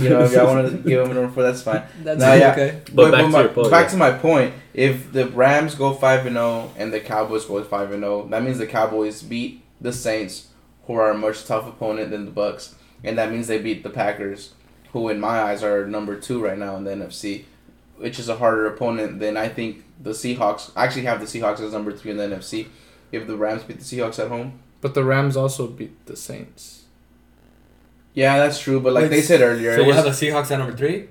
You 0.00 0.08
know, 0.10 0.22
if 0.24 0.32
y'all 0.32 0.46
want 0.52 0.70
to 0.70 0.76
give 0.88 1.00
him 1.04 1.10
a 1.10 1.14
number 1.14 1.32
four, 1.32 1.42
that's 1.42 1.62
fine. 1.62 1.82
that's 2.02 2.20
Nah, 2.20 2.34
yeah. 2.34 2.52
okay. 2.52 2.80
But 2.92 3.10
back 3.12 3.22
to 3.24 3.28
my, 3.28 3.40
your 3.40 3.48
point, 3.50 3.70
back 3.70 3.84
yeah. 3.86 3.90
to 3.90 3.96
my 3.96 4.10
point. 4.12 4.54
If 4.74 5.12
the 5.12 5.26
Rams 5.28 5.74
go 5.74 5.92
five 5.94 6.26
and 6.26 6.36
zero 6.36 6.70
and 6.76 6.92
the 6.92 7.00
Cowboys 7.00 7.44
go 7.44 7.62
five 7.64 7.92
and 7.92 8.02
zero, 8.02 8.26
that 8.28 8.42
means 8.44 8.58
the 8.58 8.66
Cowboys 8.66 9.22
beat 9.22 9.62
the 9.80 9.92
Saints, 9.92 10.48
who 10.86 10.94
are 10.94 11.10
a 11.10 11.18
much 11.18 11.44
tough 11.46 11.66
opponent 11.68 12.10
than 12.10 12.24
the 12.26 12.30
Bucks, 12.32 12.74
and 13.04 13.16
that 13.18 13.30
means 13.32 13.46
they 13.48 13.58
beat 13.58 13.82
the 13.84 13.90
Packers, 13.90 14.54
who 14.96 15.10
in 15.10 15.20
my 15.20 15.42
eyes 15.42 15.62
are 15.62 15.86
number 15.86 16.18
two 16.18 16.42
right 16.42 16.56
now 16.56 16.74
in 16.76 16.84
the 16.84 16.90
NFC, 16.90 17.44
which 17.98 18.18
is 18.18 18.30
a 18.30 18.36
harder 18.36 18.66
opponent 18.66 19.20
than 19.20 19.36
I 19.36 19.48
think 19.48 19.84
the 20.02 20.10
Seahawks. 20.10 20.70
I 20.74 20.84
actually 20.84 21.02
have 21.02 21.20
the 21.20 21.26
Seahawks 21.26 21.60
as 21.60 21.72
number 21.72 21.92
three 21.92 22.12
in 22.12 22.16
the 22.16 22.24
NFC. 22.24 22.68
If 23.12 23.26
the 23.26 23.36
Rams 23.36 23.62
beat 23.62 23.78
the 23.78 23.84
Seahawks 23.84 24.18
at 24.18 24.28
home. 24.28 24.58
But 24.80 24.94
the 24.94 25.04
Rams 25.04 25.36
also 25.36 25.66
beat 25.66 26.06
the 26.06 26.16
Saints. 26.16 26.84
Yeah, 28.14 28.38
that's 28.38 28.58
true. 28.58 28.80
But 28.80 28.94
like 28.94 29.02
Wait, 29.02 29.08
they 29.08 29.20
said 29.20 29.42
earlier, 29.42 29.76
So 29.76 29.82
it 29.82 29.86
we 29.86 29.92
have 29.92 30.04
the 30.04 30.10
Seahawks 30.10 30.50
at 30.50 30.58
number 30.58 30.74
three. 30.74 31.08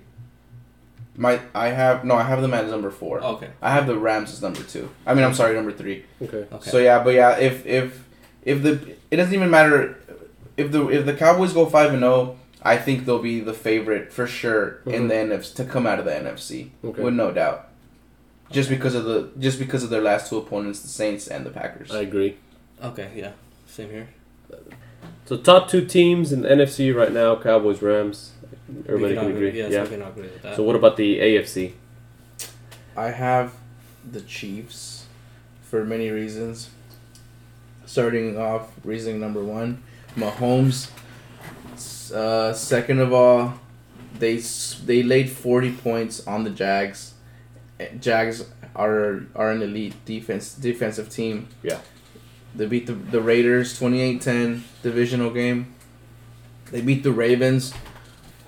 my 1.16 1.40
I 1.54 1.68
have 1.68 2.04
no, 2.04 2.16
I 2.16 2.24
have 2.24 2.42
them 2.42 2.56
as 2.56 2.72
number 2.72 2.90
four. 2.90 3.20
Oh, 3.22 3.36
okay. 3.36 3.52
I 3.62 3.72
have 3.72 3.86
the 3.86 3.98
Rams 3.98 4.34
as 4.34 4.42
number 4.42 4.64
two. 4.64 4.90
I 5.06 5.14
mean, 5.14 5.24
I'm 5.24 5.36
sorry, 5.36 5.54
number 5.54 5.72
three. 5.72 6.06
Okay. 6.22 6.48
Okay. 6.52 6.70
So 6.72 6.80
yeah, 6.80 7.04
but 7.04 7.14
yeah, 7.14 7.38
if 7.38 7.66
if 7.68 8.04
if 8.42 8.64
the 8.64 8.96
it 9.12 9.18
doesn't 9.18 9.34
even 9.34 9.52
matter 9.52 10.00
if 10.58 10.72
the 10.72 10.88
if 10.90 11.06
the 11.06 11.14
Cowboys 11.14 11.54
go 11.54 11.68
five 11.68 11.92
and 11.92 12.00
zero, 12.00 12.38
I 12.66 12.78
think 12.78 13.06
they'll 13.06 13.20
be 13.22 13.40
the 13.40 13.54
favorite 13.54 14.12
for 14.12 14.26
sure 14.26 14.80
in 14.88 15.04
Mhm. 15.04 15.08
the 15.10 15.16
NFC 15.36 15.54
to 15.58 15.66
come 15.66 15.86
out 15.86 16.00
of 16.00 16.06
the 16.06 16.12
NFC 16.16 16.72
Okay. 16.84 17.02
with 17.04 17.14
no 17.14 17.32
doubt. 17.32 17.68
Just 18.52 18.70
because 18.70 18.96
of 18.96 19.06
the 19.06 19.30
just 19.40 19.60
because 19.60 19.84
of 19.84 19.90
their 19.92 20.02
last 20.02 20.30
two 20.30 20.38
opponents, 20.38 20.80
the 20.82 20.88
Saints 20.88 21.28
and 21.28 21.46
the 21.46 21.52
Packers. 21.52 21.92
I 21.92 22.02
agree. 22.02 22.38
Okay. 22.84 23.10
Yeah. 23.16 23.32
Same 23.68 23.90
here. 23.92 24.08
So 25.26 25.38
top 25.38 25.70
two 25.70 25.86
teams 25.86 26.32
in 26.34 26.42
the 26.42 26.50
NFC 26.50 26.92
right 26.92 27.12
now: 27.12 27.36
Cowboys, 27.36 27.82
Rams. 27.82 28.32
Everybody 28.88 29.14
We 29.14 29.20
can 29.20 29.26
all 29.26 29.32
agree. 29.32 29.52
Yes, 29.58 29.72
yeah. 29.72 29.84
we 29.84 29.90
can 29.90 30.02
agree 30.02 30.24
with 30.24 30.42
that. 30.42 30.56
So 30.56 30.64
what 30.64 30.76
about 30.76 30.98
the 30.98 31.20
AFC? 31.20 31.74
I 32.98 33.10
have 33.12 33.54
the 34.12 34.22
Chiefs 34.22 35.06
for 35.62 35.84
many 35.84 36.10
reasons. 36.10 36.70
Starting 37.86 38.38
off, 38.38 38.72
reason 38.84 39.20
number 39.20 39.44
one, 39.44 39.84
Mahomes. 40.18 40.90
S- 42.06 42.12
Uh, 42.12 42.54
second 42.54 43.00
of 43.00 43.12
all, 43.14 43.54
they 44.20 44.38
they 44.86 45.04
laid 45.04 45.30
forty 45.30 45.72
points 45.72 46.26
on 46.28 46.44
the 46.44 46.50
Jags. 46.50 47.14
Jags 48.00 48.46
are 48.76 49.24
are 49.36 49.52
an 49.52 49.62
elite 49.62 49.94
defense 50.06 50.54
defensive 50.54 51.10
team. 51.10 51.48
Yeah. 51.64 51.80
They 52.56 52.66
beat 52.68 52.86
the 52.88 52.94
the 52.94 53.22
Raiders 53.22 53.78
28-10 53.80 54.62
divisional 54.82 55.30
game. 55.32 55.74
They 56.72 56.82
beat 56.82 57.04
the 57.04 57.12
Ravens, 57.12 57.74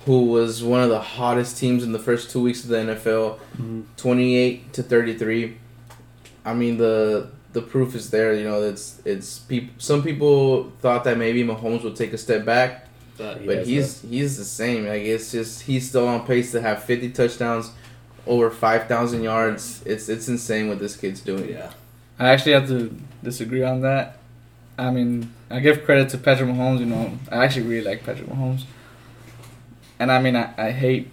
who 0.06 0.24
was 0.24 0.62
one 0.62 0.82
of 0.82 0.88
the 0.88 1.00
hottest 1.00 1.58
teams 1.58 1.82
in 1.84 1.92
the 1.92 1.98
first 1.98 2.30
two 2.30 2.40
weeks 2.40 2.64
of 2.64 2.70
the 2.70 2.78
NFL. 2.78 3.38
28 3.96 4.72
to 4.72 4.82
33 4.82 5.56
i 6.44 6.54
mean 6.54 6.78
the 6.78 7.28
the 7.52 7.60
proof 7.60 7.94
is 7.94 8.08
there 8.10 8.32
you 8.32 8.44
know 8.44 8.62
it's 8.62 9.02
it's 9.04 9.40
people 9.40 9.74
some 9.78 10.02
people 10.02 10.72
thought 10.80 11.04
that 11.04 11.18
maybe 11.18 11.42
Mahomes 11.44 11.82
would 11.84 11.96
take 11.96 12.12
a 12.14 12.18
step 12.18 12.44
back 12.46 12.87
But- 13.18 13.44
but 13.44 13.56
has 13.58 13.66
he's 13.68 14.00
he's 14.02 14.38
the 14.38 14.44
same 14.44 14.86
like 14.86 15.02
it's 15.02 15.32
just 15.32 15.62
he's 15.62 15.88
still 15.88 16.06
on 16.06 16.24
pace 16.24 16.52
to 16.52 16.60
have 16.60 16.84
50 16.84 17.10
touchdowns 17.10 17.72
over 18.26 18.48
5000 18.50 19.22
yards 19.22 19.82
it's 19.84 20.08
it's 20.08 20.28
insane 20.28 20.68
what 20.68 20.78
this 20.78 20.96
kid's 20.96 21.20
doing 21.20 21.48
yeah. 21.50 21.70
I 22.18 22.28
actually 22.30 22.52
have 22.52 22.66
to 22.68 22.94
disagree 23.22 23.62
on 23.62 23.80
that. 23.82 24.18
I 24.76 24.90
mean, 24.90 25.32
I 25.50 25.60
give 25.60 25.84
credit 25.84 26.08
to 26.10 26.18
Patrick 26.18 26.48
Mahomes. 26.50 26.80
You 26.80 26.86
know, 26.86 27.16
I 27.30 27.44
actually 27.44 27.66
really 27.66 27.84
like 27.88 28.04
Patrick 28.04 28.28
Mahomes. 28.28 28.62
And 30.00 30.10
I 30.10 30.20
mean, 30.20 30.34
I, 30.34 30.52
I 30.58 30.70
hate 30.72 31.10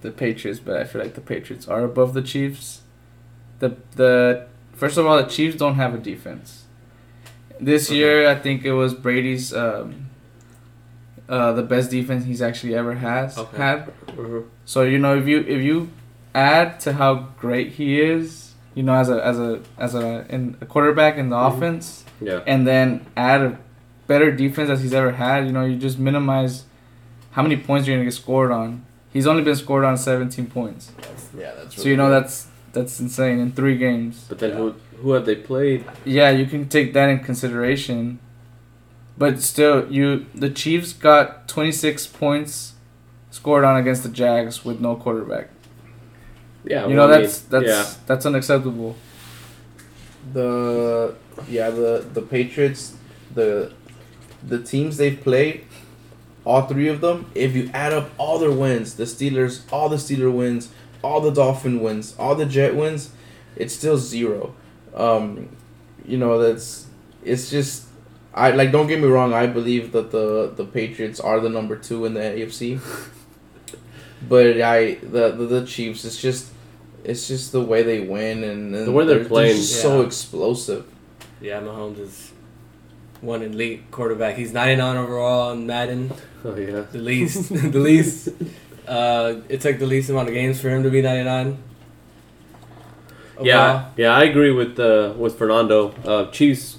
the 0.00 0.10
Patriots, 0.10 0.58
but 0.58 0.76
I 0.78 0.84
feel 0.84 1.02
like 1.02 1.14
the 1.14 1.20
Patriots 1.20 1.68
are 1.68 1.84
above 1.84 2.14
the 2.14 2.22
Chiefs. 2.22 2.80
The 3.58 3.76
the 3.96 4.46
first 4.72 4.96
of 4.96 5.06
all, 5.06 5.16
the 5.22 5.28
Chiefs 5.28 5.56
don't 5.56 5.74
have 5.74 5.94
a 5.94 5.98
defense. 5.98 6.64
This 7.60 7.88
Okay. 7.88 7.96
year, 7.98 8.28
I 8.28 8.34
think 8.34 8.64
it 8.64 8.72
was 8.72 8.94
Brady's 8.94 9.52
um, 9.52 10.07
uh, 11.28 11.52
the 11.52 11.62
best 11.62 11.90
defense 11.90 12.24
he's 12.24 12.40
actually 12.42 12.74
ever 12.74 12.94
has 12.94 13.36
Okay. 13.38 13.56
had. 13.56 13.90
Mhm. 14.16 14.44
So 14.64 14.82
you 14.82 14.98
know, 14.98 15.16
if 15.16 15.26
you 15.26 15.38
if 15.40 15.62
you 15.62 15.88
add 16.34 16.80
to 16.80 16.92
how 16.94 17.28
great 17.40 17.72
he 17.72 18.00
is, 18.00 18.54
you 18.74 18.82
know, 18.82 18.94
as 18.94 19.08
a 19.10 19.24
as 19.24 19.38
a 19.38 19.60
as 19.78 19.94
a 19.94 20.24
in 20.28 20.56
a 20.60 20.66
quarterback 20.66 21.16
in 21.16 21.28
the 21.30 21.36
Mhm. 21.36 21.48
offense, 21.56 22.04
Yeah. 22.20 22.40
and 22.46 22.66
then 22.66 23.06
add 23.16 23.40
a 23.42 23.58
better 24.06 24.30
defense 24.32 24.70
as 24.70 24.82
he's 24.82 24.94
ever 24.94 25.12
had. 25.12 25.46
You 25.46 25.52
know, 25.52 25.64
you 25.64 25.76
just 25.76 25.98
minimize 25.98 26.64
how 27.32 27.42
many 27.42 27.56
points 27.56 27.86
you're 27.86 27.96
gonna 27.96 28.04
get 28.04 28.14
scored 28.14 28.50
on. 28.50 28.82
He's 29.12 29.26
only 29.26 29.42
been 29.42 29.56
scored 29.56 29.84
on 29.84 29.96
17 29.96 30.46
points, 30.46 30.92
Yeah, 31.36 31.52
that's. 31.56 31.82
so 31.82 31.88
you 31.88 31.96
know 31.96 32.10
that's 32.10 32.46
that's 32.72 33.00
insane 33.00 33.38
in 33.38 33.52
three 33.52 33.76
games. 33.76 34.24
But 34.28 34.38
then 34.38 34.52
who 34.56 34.74
who 35.02 35.12
have 35.12 35.24
they 35.26 35.34
played? 35.36 35.84
Yeah, 36.04 36.30
you 36.30 36.46
can 36.46 36.68
take 36.68 36.92
that 36.94 37.08
in 37.08 37.18
consideration. 37.20 38.18
But 39.18 39.42
still, 39.42 39.90
you 39.92 40.26
the 40.34 40.50
Chiefs 40.50 40.92
got 40.94 41.48
26 41.48 42.06
points 42.08 42.74
scored 43.30 43.64
on 43.64 43.76
against 43.76 44.04
the 44.04 44.08
Jags 44.08 44.64
with 44.64 44.80
no 44.80 44.96
quarterback. 44.96 45.50
Yeah. 46.64 46.86
you 46.86 46.96
well, 46.96 47.08
know 47.08 47.14
I 47.14 47.18
mean, 47.18 47.26
that's 47.26 47.40
that's 47.40 47.66
yeah. 47.66 47.94
that's 48.06 48.26
unacceptable. 48.26 48.96
the 50.32 51.14
yeah 51.48 51.70
the 51.70 52.06
the 52.12 52.22
Patriots 52.22 52.96
the 53.34 53.72
the 54.46 54.62
teams 54.62 54.96
they've 54.96 55.20
played 55.20 55.64
all 56.44 56.62
three 56.62 56.88
of 56.88 57.00
them 57.00 57.30
if 57.34 57.54
you 57.54 57.70
add 57.74 57.92
up 57.92 58.10
all 58.18 58.38
their 58.38 58.52
wins 58.52 58.94
the 58.96 59.04
Steelers 59.04 59.62
all 59.72 59.88
the 59.88 59.96
Steeler 59.96 60.32
wins 60.32 60.70
all 61.02 61.20
the 61.20 61.30
Dolphin 61.30 61.80
wins 61.80 62.14
all 62.18 62.34
the 62.34 62.46
Jet 62.46 62.74
wins 62.76 63.10
it's 63.56 63.74
still 63.74 63.96
zero 63.96 64.54
um 64.94 65.48
you 66.06 66.18
know 66.18 66.38
that's 66.40 66.86
it's 67.24 67.50
just 67.50 67.87
I 68.46 68.50
like 68.60 68.70
don't 68.72 68.86
get 68.86 69.00
me 69.00 69.08
wrong 69.08 69.32
I 69.34 69.46
believe 69.46 69.92
that 69.92 70.10
the 70.10 70.52
the 70.60 70.64
Patriots 70.64 71.18
are 71.20 71.38
the 71.40 71.48
number 71.58 71.76
2 71.76 72.06
in 72.06 72.14
the 72.14 72.20
AFC 72.20 72.80
but 74.28 74.60
I 74.60 74.94
the 75.02 75.24
the, 75.38 75.46
the 75.54 75.66
Chiefs 75.66 76.04
it's 76.04 76.20
just 76.20 76.52
it's 77.04 77.26
just 77.28 77.52
the 77.52 77.60
way 77.60 77.82
they 77.82 78.00
win 78.00 78.42
and, 78.44 78.74
and 78.74 78.86
The 78.86 78.92
way 78.92 79.04
they're 79.06 79.24
playing. 79.24 79.56
just 79.56 79.80
so 79.82 80.00
Yeah. 80.00 80.06
explosive. 80.06 80.84
Yeah, 81.40 81.60
Mahomes 81.60 82.00
is 82.00 82.32
one 83.20 83.42
elite 83.42 83.90
quarterback. 83.90 84.36
He's 84.36 84.52
99 84.52 84.96
overall 84.96 85.50
on 85.50 85.66
Madden. 85.66 86.12
Oh 86.44 86.56
yeah. 86.56 86.84
The 86.92 86.98
least, 86.98 87.48
the 87.72 87.78
least. 87.78 88.28
Uh, 88.86 89.36
it 89.48 89.60
took 89.60 89.78
the 89.78 89.86
least 89.86 90.10
amount 90.10 90.28
of 90.28 90.34
games 90.34 90.60
for 90.60 90.68
him 90.70 90.82
to 90.82 90.90
be 90.90 91.00
99. 91.02 91.56
Yeah, 93.40 93.90
yeah, 93.96 94.10
I 94.10 94.24
agree 94.24 94.50
with 94.50 94.78
uh, 94.80 95.14
with 95.16 95.38
Fernando. 95.38 95.94
Uh, 96.04 96.30
Chiefs 96.32 96.77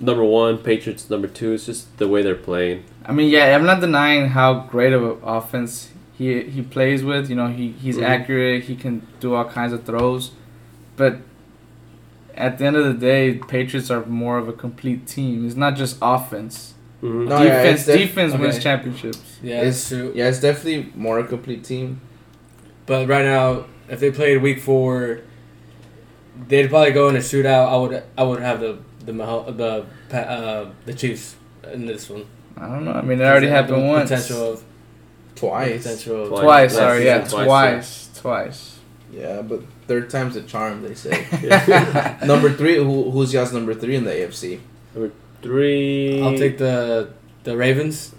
number 0.00 0.24
one, 0.24 0.58
Patriots 0.58 1.08
number 1.10 1.28
two. 1.28 1.52
It's 1.52 1.66
just 1.66 1.96
the 1.98 2.08
way 2.08 2.22
they're 2.22 2.34
playing. 2.34 2.84
I 3.04 3.12
mean, 3.12 3.30
yeah, 3.30 3.54
I'm 3.56 3.64
not 3.66 3.80
denying 3.80 4.28
how 4.28 4.54
great 4.70 4.92
of 4.92 5.02
an 5.02 5.16
offense 5.22 5.90
he 6.16 6.42
he 6.42 6.62
plays 6.62 7.02
with. 7.04 7.28
You 7.30 7.36
know, 7.36 7.48
he 7.48 7.72
he's 7.72 7.96
Mhm. 7.96 8.04
accurate. 8.04 8.64
He 8.64 8.74
can 8.76 9.06
do 9.20 9.34
all 9.34 9.44
kinds 9.44 9.72
of 9.72 9.84
throws, 9.84 10.32
but 10.96 11.18
at 12.34 12.58
the 12.58 12.64
end 12.64 12.76
of 12.76 12.84
the 12.86 12.94
day, 12.94 13.34
Patriots 13.34 13.90
are 13.90 14.04
more 14.06 14.38
of 14.38 14.48
a 14.48 14.52
complete 14.52 15.06
team. 15.06 15.46
It's 15.46 15.56
not 15.56 15.76
just 15.76 15.96
offense. 16.00 16.74
hmm 17.00 17.26
No, 17.28 17.42
defense 17.42 17.80
it's 17.80 17.86
def- 17.86 17.98
defense 18.00 18.34
wins 18.34 18.58
championships. 18.62 19.38
Yeah, 19.42 19.62
it's 19.62 19.88
true. 19.88 20.12
Yeah, 20.14 20.28
it's 20.28 20.40
definitely 20.40 20.92
more 20.94 21.18
a 21.18 21.24
complete 21.24 21.64
team. 21.64 22.00
But 22.86 23.08
right 23.08 23.24
now, 23.24 23.64
if 23.88 23.98
they 24.00 24.10
played 24.10 24.40
week 24.40 24.60
four, 24.60 25.20
they'd 26.48 26.68
probably 26.70 26.92
go 26.92 27.08
in 27.08 27.16
a 27.16 27.20
shootout. 27.20 27.68
I 27.68 27.76
would, 27.76 28.02
I 28.16 28.22
would 28.22 28.40
have 28.40 28.60
the 28.60 28.78
the 29.04 29.12
Maho- 29.12 29.56
the 29.56 30.16
uh, 30.16 30.70
the 30.84 30.94
Chiefs 30.94 31.36
in 31.72 31.86
this 31.86 32.08
one. 32.10 32.24
I 32.56 32.68
don't 32.68 32.84
know. 32.84 32.92
I 32.92 33.02
mean, 33.02 33.20
it 33.20 33.24
already 33.24 33.46
They 33.46 33.52
have 33.52 33.68
the 33.68 33.74
happened 33.74 33.88
once. 33.88 34.10
Potential 34.10 34.52
of 34.52 34.64
Twice. 35.34 35.82
potential. 35.82 36.22
Of, 36.24 36.28
Twice. 36.28 36.42
Twice, 36.42 36.74
sorry, 36.74 37.04
yeah, 37.04 37.24
season, 37.24 37.44
twice, 37.46 38.08
twice, 38.12 38.20
twice. 38.20 38.78
Yeah, 39.12 39.42
but 39.42 39.60
third 39.88 40.10
time's 40.10 40.36
a 40.36 40.42
charm, 40.42 40.82
they 40.82 40.94
say. 40.94 41.26
Number 42.26 42.50
three, 42.52 42.76
who, 42.76 43.10
who's 43.10 43.32
y'all's 43.34 43.52
number 43.52 43.74
three 43.74 43.96
in 43.96 44.04
the 44.04 44.10
AFC? 44.10 44.60
Number 44.94 45.12
Three. 45.42 46.22
I'll 46.22 46.38
take 46.38 46.58
the 46.58 47.10
the 47.42 47.56
Ravens. 47.56 48.14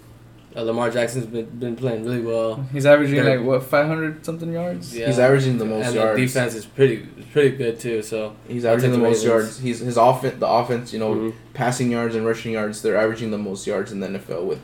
Uh, 0.56 0.62
Lamar 0.62 0.88
Jackson's 0.90 1.26
been 1.26 1.46
been 1.46 1.74
playing 1.76 2.04
really 2.04 2.20
well. 2.20 2.64
He's 2.72 2.86
averaging 2.86 3.16
They're- 3.16 3.38
like 3.38 3.46
what 3.46 3.62
500 3.64 4.24
something 4.24 4.52
yards. 4.52 4.96
Yeah. 4.96 5.06
He's 5.06 5.18
averaging 5.18 5.58
the 5.58 5.64
most 5.64 5.82
yards. 5.82 5.88
and 5.88 5.96
yards. 5.96 6.16
the 6.20 6.26
defense 6.26 6.54
is 6.54 6.64
pretty 6.64 6.96
pretty 7.32 7.56
good 7.56 7.80
too. 7.80 8.02
So 8.02 8.34
He's 8.46 8.64
averaging 8.64 8.92
the 8.92 8.98
the 8.98 9.02
most 9.02 9.24
yards. 9.24 9.58
He's 9.58 9.80
his 9.80 9.96
offense, 9.96 10.38
the 10.38 10.46
offense, 10.48 10.92
you 10.92 10.98
know, 11.00 11.14
Mhm. 11.14 11.32
passing 11.54 11.90
yards 11.90 12.14
and 12.14 12.24
rushing 12.24 12.52
yards. 12.52 12.82
They're 12.82 12.96
averaging 12.96 13.30
the 13.32 13.38
most 13.38 13.66
yards 13.66 13.90
in 13.90 13.98
the 14.00 14.06
NFL 14.06 14.44
with 14.44 14.60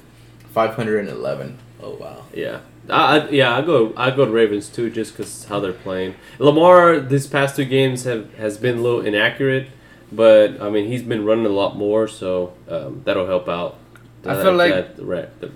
511. 0.55 1.59
oh 1.83 1.96
wow. 1.98 2.22
Yeah. 2.35 2.59
I, 2.88 3.18
I 3.18 3.29
yeah 3.31 3.57
I 3.57 3.62
go 3.62 3.92
I 3.96 4.11
go 4.11 4.24
to 4.24 4.31
Ravens 4.31 4.68
too 4.68 4.90
just 4.90 5.16
because 5.16 5.44
how 5.44 5.61
they're 5.61 5.72
playing. 5.72 6.14
Lamar 6.38 7.00
these 7.00 7.26
past 7.26 7.57
two 7.57 7.64
games 7.64 8.05
have 8.05 8.33
has 8.35 8.59
been 8.59 8.79
a 8.79 8.81
little 8.81 9.00
inaccurate, 9.00 9.66
but 10.12 10.61
I 10.61 10.70
mean 10.70 10.87
he's 10.88 11.03
been 11.03 11.24
running 11.24 11.46
a 11.46 11.50
lot 11.62 11.76
more, 11.76 12.07
so 12.09 12.53
um, 12.68 13.03
that'll 13.05 13.26
help 13.26 13.48
out. 13.48 13.76
I 14.24 14.35
That- 14.35 14.42
feel 14.44 14.53
like- 14.55 14.72
that, 14.74 14.96
the, 14.96 15.03
the, 15.40 15.50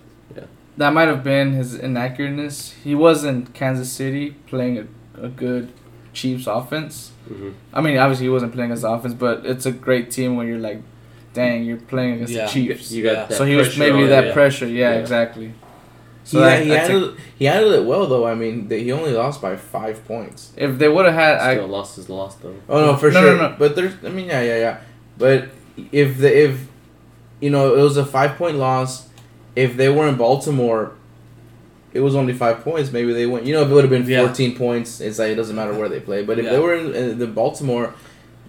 That 0.76 0.92
might 0.92 1.08
have 1.08 1.22
been 1.22 1.52
his 1.52 1.74
inaccurateness. 1.74 2.72
He 2.82 2.94
was 2.94 3.24
in 3.24 3.46
Kansas 3.48 3.92
City 3.92 4.32
playing 4.46 4.78
a, 4.78 5.24
a 5.26 5.28
good 5.28 5.72
Chiefs 6.12 6.46
offense. 6.46 7.12
mhm. 7.28 7.54
I 7.72 7.80
mean, 7.80 7.96
obviously 7.98 8.26
he 8.26 8.30
wasn't 8.30 8.52
playing 8.52 8.70
his 8.70 8.84
offense, 8.84 9.14
but 9.14 9.44
it's 9.46 9.66
a 9.66 9.72
great 9.72 10.10
team 10.10 10.36
when 10.36 10.46
you're 10.48 10.58
like, 10.58 10.80
dang, 11.32 11.64
you're 11.64 11.76
playing 11.76 12.14
against 12.14 12.32
Yeah. 12.32 12.46
the 12.46 12.52
Chiefs. 12.52 12.92
you 12.92 13.02
got 13.04 13.30
Yeah. 13.30 13.36
so 13.36 13.44
he 13.44 13.56
was 13.56 13.76
maybe 13.78 14.02
on 14.04 14.08
that 14.08 14.24
it. 14.28 14.34
pressure. 14.34 14.66
Yeah, 14.66 14.92
Yeah. 14.94 14.98
exactly. 15.00 15.52
So 16.24 16.38
he, 16.38 16.44
that- 16.44 16.62
he, 16.62 16.68
that's 16.70 16.88
a- 16.88 16.92
handled, 16.92 17.16
he 17.38 17.44
handled 17.44 17.74
it 17.74 17.84
well, 17.84 18.06
though. 18.06 18.26
I 18.26 18.34
mean, 18.34 18.68
they, 18.68 18.82
he 18.82 18.92
only 18.92 19.12
lost 19.12 19.42
by 19.42 19.56
five 19.56 20.04
points. 20.06 20.52
if 20.56 20.78
they 20.78 20.88
would 20.88 21.04
have 21.06 21.14
had, 21.14 21.38
I, 21.38 21.54
Still 21.56 21.66
lost 21.68 21.96
his 21.96 22.08
lost 22.08 22.42
though. 22.42 22.56
Oh 22.68 22.80
no, 22.86 22.96
for 22.96 23.10
No, 23.10 23.20
sure. 23.20 23.36
no, 23.36 23.48
no. 23.50 23.56
But 23.58 23.76
there's, 23.76 23.92
I 24.04 24.08
mean, 24.08 24.26
yeah, 24.26 24.40
yeah, 24.42 24.56
yeah. 24.58 24.76
But 25.18 25.48
if 25.92 26.18
the 26.18 26.30
if, 26.46 26.66
you 27.40 27.50
know, 27.50 27.74
it 27.76 27.80
was 27.82 27.96
a 27.96 28.04
five 28.06 28.36
point 28.36 28.56
loss. 28.56 29.08
If 29.56 29.76
they 29.76 29.88
were 29.88 30.06
in 30.08 30.16
Baltimore, 30.16 30.92
it 31.92 32.00
was 32.00 32.14
only 32.16 32.32
five 32.32 32.60
points. 32.64 32.90
Maybe 32.92 33.12
they 33.12 33.26
went. 33.26 33.46
You 33.46 33.54
know, 33.54 33.62
if 33.62 33.70
it 33.70 33.74
would 33.74 33.84
have 33.84 33.90
been 33.90 34.06
Yeah. 34.08 34.24
fourteen 34.26 34.56
points, 34.56 35.00
it's 35.00 35.18
like 35.18 35.30
it 35.30 35.36
doesn't 35.36 35.54
matter 35.54 35.72
where 35.74 35.88
they 35.88 36.00
play. 36.00 36.24
But 36.24 36.38
if 36.38 36.44
Yeah. 36.44 36.52
they 36.52 36.58
were 36.58 36.74
in, 36.74 36.94
in 36.94 37.18
the 37.18 37.26
Baltimore, 37.26 37.94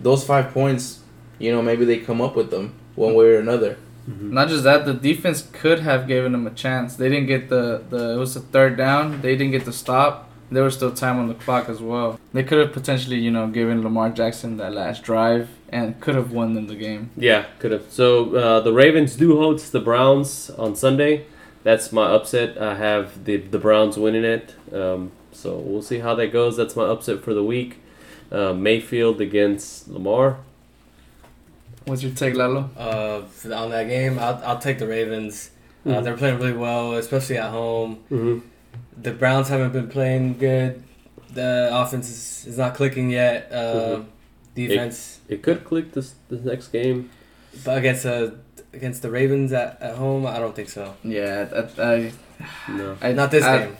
those 0.02 0.24
five 0.24 0.52
points, 0.52 1.00
you 1.40 1.52
know, 1.52 1.62
maybe 1.62 1.86
they 1.86 1.98
come 1.98 2.22
up 2.22 2.36
with 2.36 2.50
them 2.50 2.74
one 2.96 3.14
way 3.14 3.26
or 3.28 3.40
another. 3.40 3.78
Mm-hmm. 4.10 4.34
not 4.36 4.50
just 4.50 4.64
that, 4.64 4.86
the 4.86 4.94
defense 4.94 5.48
could 5.52 5.80
have 5.80 6.08
given 6.08 6.32
them 6.32 6.46
a 6.46 6.52
chance. 6.52 6.96
They 6.96 7.10
didn't 7.10 7.26
get 7.26 7.50
the 7.50 7.82
the. 7.90 8.14
It 8.14 8.18
was 8.18 8.36
the 8.36 8.40
third 8.40 8.78
down. 8.78 9.22
They 9.22 9.36
didn't 9.36 9.52
get 9.52 9.66
the 9.66 9.74
stop. 9.74 10.25
There 10.52 10.64
was 10.64 10.76
still 10.76 10.92
time 10.92 11.18
on 11.20 11.28
the 11.28 11.34
clock 11.34 11.70
as 11.70 11.82
well. 11.82 12.20
They 12.34 12.44
could 12.44 12.60
have 12.60 12.72
potentially, 12.72 13.18
you 13.18 13.32
know, 13.32 13.48
given 13.48 13.82
Lamar 13.84 14.10
Jackson 14.12 14.58
that 14.58 14.74
last 14.74 15.04
drive 15.04 15.50
and 15.70 16.00
could 16.00 16.16
have 16.16 16.32
won 16.32 16.54
them 16.54 16.68
the 16.68 16.76
game. 16.76 17.10
Yeah, 17.18 17.46
could 17.60 17.72
have. 17.72 17.86
So 17.90 18.36
uh, 18.36 18.60
the 18.62 18.72
Ravens 18.72 19.16
do 19.16 19.38
host 19.38 19.72
the 19.72 19.80
Browns 19.80 20.50
on 20.52 20.76
Sunday. 20.76 21.26
That's 21.64 21.92
my 21.92 22.06
upset. 22.12 22.62
I 22.62 22.76
have 22.76 23.26
the 23.26 23.38
the 23.38 23.58
Browns 23.58 23.98
winning 23.98 24.24
it. 24.24 24.54
Um, 24.72 25.12
so 25.32 25.58
we'll 25.58 25.82
see 25.82 26.00
how 26.00 26.14
that 26.16 26.32
goes. 26.32 26.56
That's 26.58 26.76
my 26.76 26.86
upset 26.86 27.24
for 27.24 27.34
the 27.34 27.44
week. 27.44 27.82
Uh, 28.32 28.54
Mayfield 28.54 29.20
against 29.22 29.88
Lamar. 29.88 30.38
What's 31.86 32.02
your 32.04 32.14
take, 32.14 32.36
Lalo? 32.36 32.70
Uh, 32.78 33.22
on 33.54 33.70
that 33.72 33.88
game, 33.88 34.18
I'll 34.20 34.42
I'll 34.46 34.60
take 34.60 34.78
the 34.80 34.88
Ravens. 34.88 35.50
Uh, 35.86 35.90
Mhm. 35.90 36.04
they're 36.04 36.18
playing 36.18 36.40
really 36.40 36.54
well, 36.58 36.94
especially 36.94 37.38
at 37.38 37.52
home. 37.52 37.98
Mm-hmm. 38.12 38.40
The 39.02 39.12
Browns 39.12 39.50
haven't 39.50 39.74
been 39.74 39.88
playing 39.88 40.38
good. 40.38 40.84
The 41.34 41.70
offense 41.72 42.10
is, 42.10 42.46
is 42.48 42.58
not 42.58 42.76
clicking 42.76 43.10
yet. 43.10 43.50
Uh, 43.52 43.98
Mhm. 43.98 44.06
Defense, 44.56 45.20
It 45.28 45.42
could 45.44 45.66
click 45.66 45.92
this 45.92 46.14
this 46.30 46.42
next 46.46 46.70
game. 46.72 47.10
but 47.66 47.78
against 47.78 48.06
uh, 48.06 48.32
against 48.74 49.02
the 49.02 49.10
Ravens 49.12 49.52
at, 49.52 49.78
at 49.82 49.96
home, 49.96 50.26
I 50.26 50.40
don't 50.40 50.56
think 50.56 50.70
so. 50.70 50.94
Yeah, 51.04 51.48
I, 51.78 51.82
I, 51.94 52.12
No. 52.70 52.98
I 53.02 53.12
Not 53.12 53.32
this 53.32 53.44
I- 53.44 53.58
game. 53.66 53.76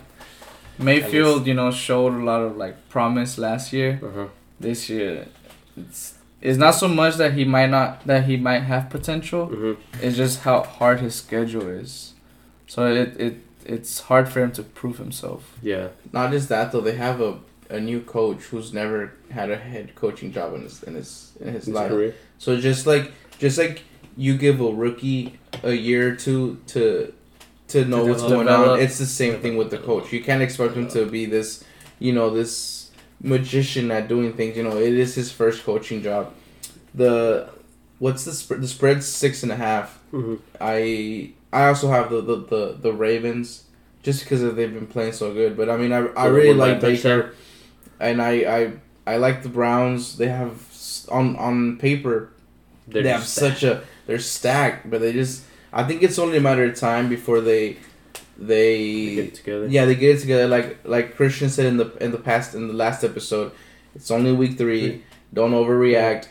Mayfield, 0.78 1.46
you 1.46 1.54
know, 1.54 1.70
showed 1.70 2.12
a 2.12 2.22
lot 2.24 2.42
of 2.42 2.56
like 2.58 2.88
promise 2.90 3.38
last 3.38 3.72
year. 3.72 3.98
Uh-huh. 4.02 4.26
This 4.60 4.90
year, 4.90 5.26
it's 5.76 6.14
it's 6.42 6.58
not 6.58 6.74
so 6.74 6.88
much 6.88 7.16
that 7.16 7.32
he 7.32 7.44
might 7.44 7.70
not 7.70 8.06
that 8.06 8.24
he 8.24 8.36
might 8.36 8.60
have 8.64 8.90
potential. 8.90 9.46
hmm 9.46 9.72
It's 10.02 10.16
just 10.16 10.40
how 10.42 10.62
hard 10.62 11.00
his 11.00 11.14
schedule 11.14 11.66
is. 11.68 12.12
So 12.66 12.86
it 12.92 13.16
it 13.18 13.34
it's 13.68 14.00
hard 14.00 14.28
for 14.28 14.40
him 14.40 14.52
to 14.52 14.62
prove 14.62 14.98
himself. 14.98 15.58
Yeah. 15.62 15.88
Not 16.12 16.30
just 16.30 16.48
that 16.48 16.72
though, 16.72 16.80
they 16.80 16.96
have 16.96 17.20
a, 17.20 17.38
a 17.68 17.80
new 17.80 18.00
coach 18.00 18.42
who's 18.44 18.72
never 18.72 19.12
had 19.30 19.50
a 19.50 19.56
head 19.56 19.94
coaching 19.94 20.32
job 20.32 20.54
in 20.54 20.62
his 20.62 20.82
in 20.84 20.94
his 20.94 21.32
in 21.40 21.48
his 21.52 21.66
His 21.66 21.74
life. 21.74 21.90
career. 21.90 22.14
So 22.38 22.58
just 22.60 22.86
like 22.86 23.12
just 23.38 23.58
like 23.58 23.82
you 24.16 24.36
give 24.38 24.60
a 24.60 24.70
rookie 24.72 25.38
a 25.62 25.72
year 25.72 26.12
or 26.12 26.16
two 26.16 26.58
to 26.68 27.12
to 27.68 27.84
know 27.84 28.04
To 28.04 28.10
what's 28.10 28.22
develop. 28.22 28.46
going 28.46 28.70
on, 28.70 28.78
it's 28.80 28.98
the 28.98 29.06
same 29.06 29.40
thing 29.42 29.56
with 29.56 29.70
the 29.70 29.78
coach. 29.78 30.12
You 30.12 30.22
can't 30.22 30.42
expect 30.42 30.74
him 30.74 30.86
to 30.88 31.04
be 31.06 31.26
this, 31.26 31.64
you 31.98 32.12
know, 32.12 32.30
this 32.30 32.90
magician 33.20 33.90
at 33.90 34.06
doing 34.08 34.32
things. 34.34 34.56
You 34.56 34.62
know, 34.62 34.76
it 34.78 34.92
is 34.94 35.14
his 35.16 35.32
first 35.32 35.64
coaching 35.64 36.02
job. 36.02 36.32
The 36.94 37.48
what's 37.98 38.24
the 38.24 38.32
sp- 38.32 38.60
the 38.60 38.68
spread's 38.68 39.06
six 39.06 39.42
and 39.42 39.50
a 39.52 39.56
half. 39.56 39.98
hmm 40.10 40.36
I 40.60 41.32
I 41.52 41.66
also 41.66 41.88
have 41.88 42.10
the 42.10 42.20
the, 42.20 42.36
the, 42.36 42.78
the 42.80 42.92
Ravens 42.92 43.64
just 44.02 44.22
because 44.22 44.40
they've 44.42 44.72
been 44.72 44.86
playing 44.86 45.12
so 45.12 45.32
good. 45.32 45.56
But 45.56 45.68
I 45.68 45.76
mean, 45.76 45.92
I, 45.92 46.06
I 46.14 46.26
really 46.26 46.54
like 46.54 46.80
Baker, 46.80 47.34
and 47.98 48.22
I, 48.22 48.32
I 48.58 48.72
I 49.06 49.16
like 49.16 49.42
the 49.42 49.48
Browns. 49.48 50.16
They 50.16 50.28
have 50.28 50.62
on 51.10 51.36
on 51.36 51.78
paper 51.78 52.30
They're 52.88 53.02
they 53.02 53.08
have 53.10 53.22
just 53.22 53.34
such 53.34 53.62
a 53.62 53.82
they're 54.06 54.18
stacked, 54.18 54.90
but 54.90 55.00
they 55.00 55.12
just 55.12 55.44
I 55.72 55.84
think 55.84 56.02
it's 56.02 56.18
only 56.18 56.38
a 56.38 56.40
matter 56.40 56.64
of 56.64 56.76
time 56.76 57.08
before 57.08 57.40
they 57.40 57.78
they, 58.38 59.06
they 59.06 59.14
get 59.16 59.34
together. 59.34 59.66
yeah 59.66 59.84
they 59.84 59.94
get 59.94 60.16
it 60.16 60.20
together. 60.20 60.46
Like 60.48 60.78
like 60.84 61.16
Christian 61.16 61.48
said 61.48 61.66
in 61.66 61.76
the 61.76 61.90
in 62.00 62.10
the 62.12 62.18
past 62.18 62.54
in 62.54 62.68
the 62.68 62.74
last 62.74 63.04
episode, 63.04 63.52
it's 63.94 64.10
only 64.10 64.32
week 64.32 64.58
three. 64.58 64.88
Three. 64.88 65.04
Don't 65.32 65.52
overreact. 65.52 66.28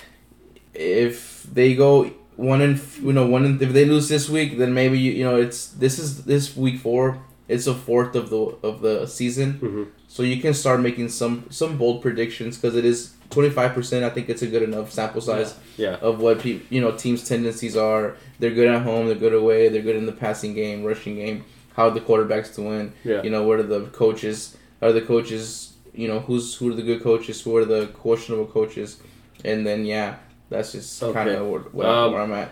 If 0.74 1.44
they 1.44 1.76
go 1.76 2.12
one 2.38 2.62
in 2.62 2.80
you 3.02 3.14
know 3.14 3.26
one 3.28 3.46
in, 3.46 3.62
if 3.62 3.72
they 3.74 3.86
lose 3.86 4.08
this 4.10 4.30
week, 4.30 4.58
then 4.58 4.74
maybe 4.74 4.98
you, 5.00 5.12
you 5.12 5.24
know 5.24 5.36
it's 5.38 5.68
this 5.68 6.00
is 6.00 6.26
this 6.26 6.56
week 6.56 6.80
four. 6.82 7.20
It's 7.48 7.68
a 7.68 7.76
fourth 7.76 8.16
of 8.16 8.30
the 8.30 8.38
of 8.64 8.82
the 8.82 9.06
season. 9.06 9.54
hmm 9.54 9.84
So 10.08 10.24
you 10.24 10.42
can 10.42 10.54
start 10.54 10.80
making 10.82 11.10
some 11.10 11.46
some 11.50 11.78
bold 11.78 12.02
predictions 12.02 12.58
because 12.58 12.76
it 12.76 12.86
is 12.86 13.14
twenty 13.30 13.50
five 13.52 13.74
percent. 13.74 14.04
I 14.04 14.10
think 14.10 14.30
it's 14.30 14.42
a 14.42 14.48
good 14.48 14.64
enough 14.64 14.92
sample 14.92 15.22
size 15.22 15.54
Yeah. 15.78 15.96
of 16.02 16.20
what 16.20 16.40
pe- 16.40 16.62
you 16.70 16.82
know 16.82 16.92
teams' 16.92 17.28
tendencies 17.28 17.76
are. 17.78 18.16
They're 18.40 18.56
good 18.60 18.68
at 18.68 18.82
home. 18.82 19.06
They're 19.08 19.16
good 19.26 19.34
away. 19.34 19.70
They're 19.70 19.84
good 19.90 19.96
in 19.96 20.06
the 20.08 20.12
passing 20.26 20.54
game, 20.56 20.84
rushing 20.84 21.16
game. 21.16 21.46
How 21.76 21.90
the 21.90 22.02
quarterbacks 22.02 22.54
to 22.56 22.62
win? 22.64 22.94
Yeah. 23.04 23.22
You 23.24 23.30
know 23.30 23.44
what 23.44 23.60
are 23.60 23.70
the 23.76 23.82
coaches? 24.02 24.58
Are 24.82 24.92
the 24.92 25.02
coaches? 25.02 25.74
You 25.94 26.08
know 26.08 26.20
who's 26.22 26.56
who 26.56 26.72
are 26.72 26.74
the 26.82 26.82
good 26.90 27.02
coaches? 27.04 27.42
Who 27.44 27.56
are 27.58 27.66
the 27.66 27.88
questionable 27.88 28.48
coaches? 28.48 28.98
And 29.44 29.66
then 29.68 29.86
yeah, 29.86 30.16
that's 30.50 30.72
just 30.74 31.00
kind 31.00 31.30
of 31.30 31.48
where, 31.48 31.62
where, 31.62 31.88
Um, 31.88 32.14
where 32.14 32.22
I'm 32.22 32.34
at. 32.34 32.52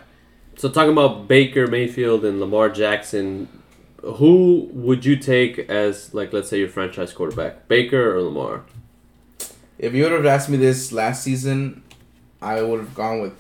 So 0.56 0.70
talking 0.70 0.92
about 0.92 1.28
Baker 1.28 1.68
Mayfield 1.68 2.24
and 2.26 2.40
Lamar 2.40 2.70
Jackson, 2.70 3.48
who 4.02 4.70
would 4.74 5.06
you 5.06 5.16
take 5.16 5.60
as 5.70 6.14
like 6.14 6.34
let's 6.34 6.50
say 6.50 6.60
your 6.60 6.70
franchise 6.70 7.14
quarterback, 7.14 7.68
Baker 7.68 8.16
or 8.16 8.22
Lamar? 8.22 8.64
If 9.80 9.94
you 9.94 10.04
would 10.04 10.12
have 10.12 10.26
asked 10.26 10.50
me 10.50 10.58
this 10.58 10.92
last 10.92 11.24
season, 11.24 11.84
I 12.42 12.62
would 12.62 12.80
have 12.80 12.94
gone 12.96 13.22
with 13.22 13.34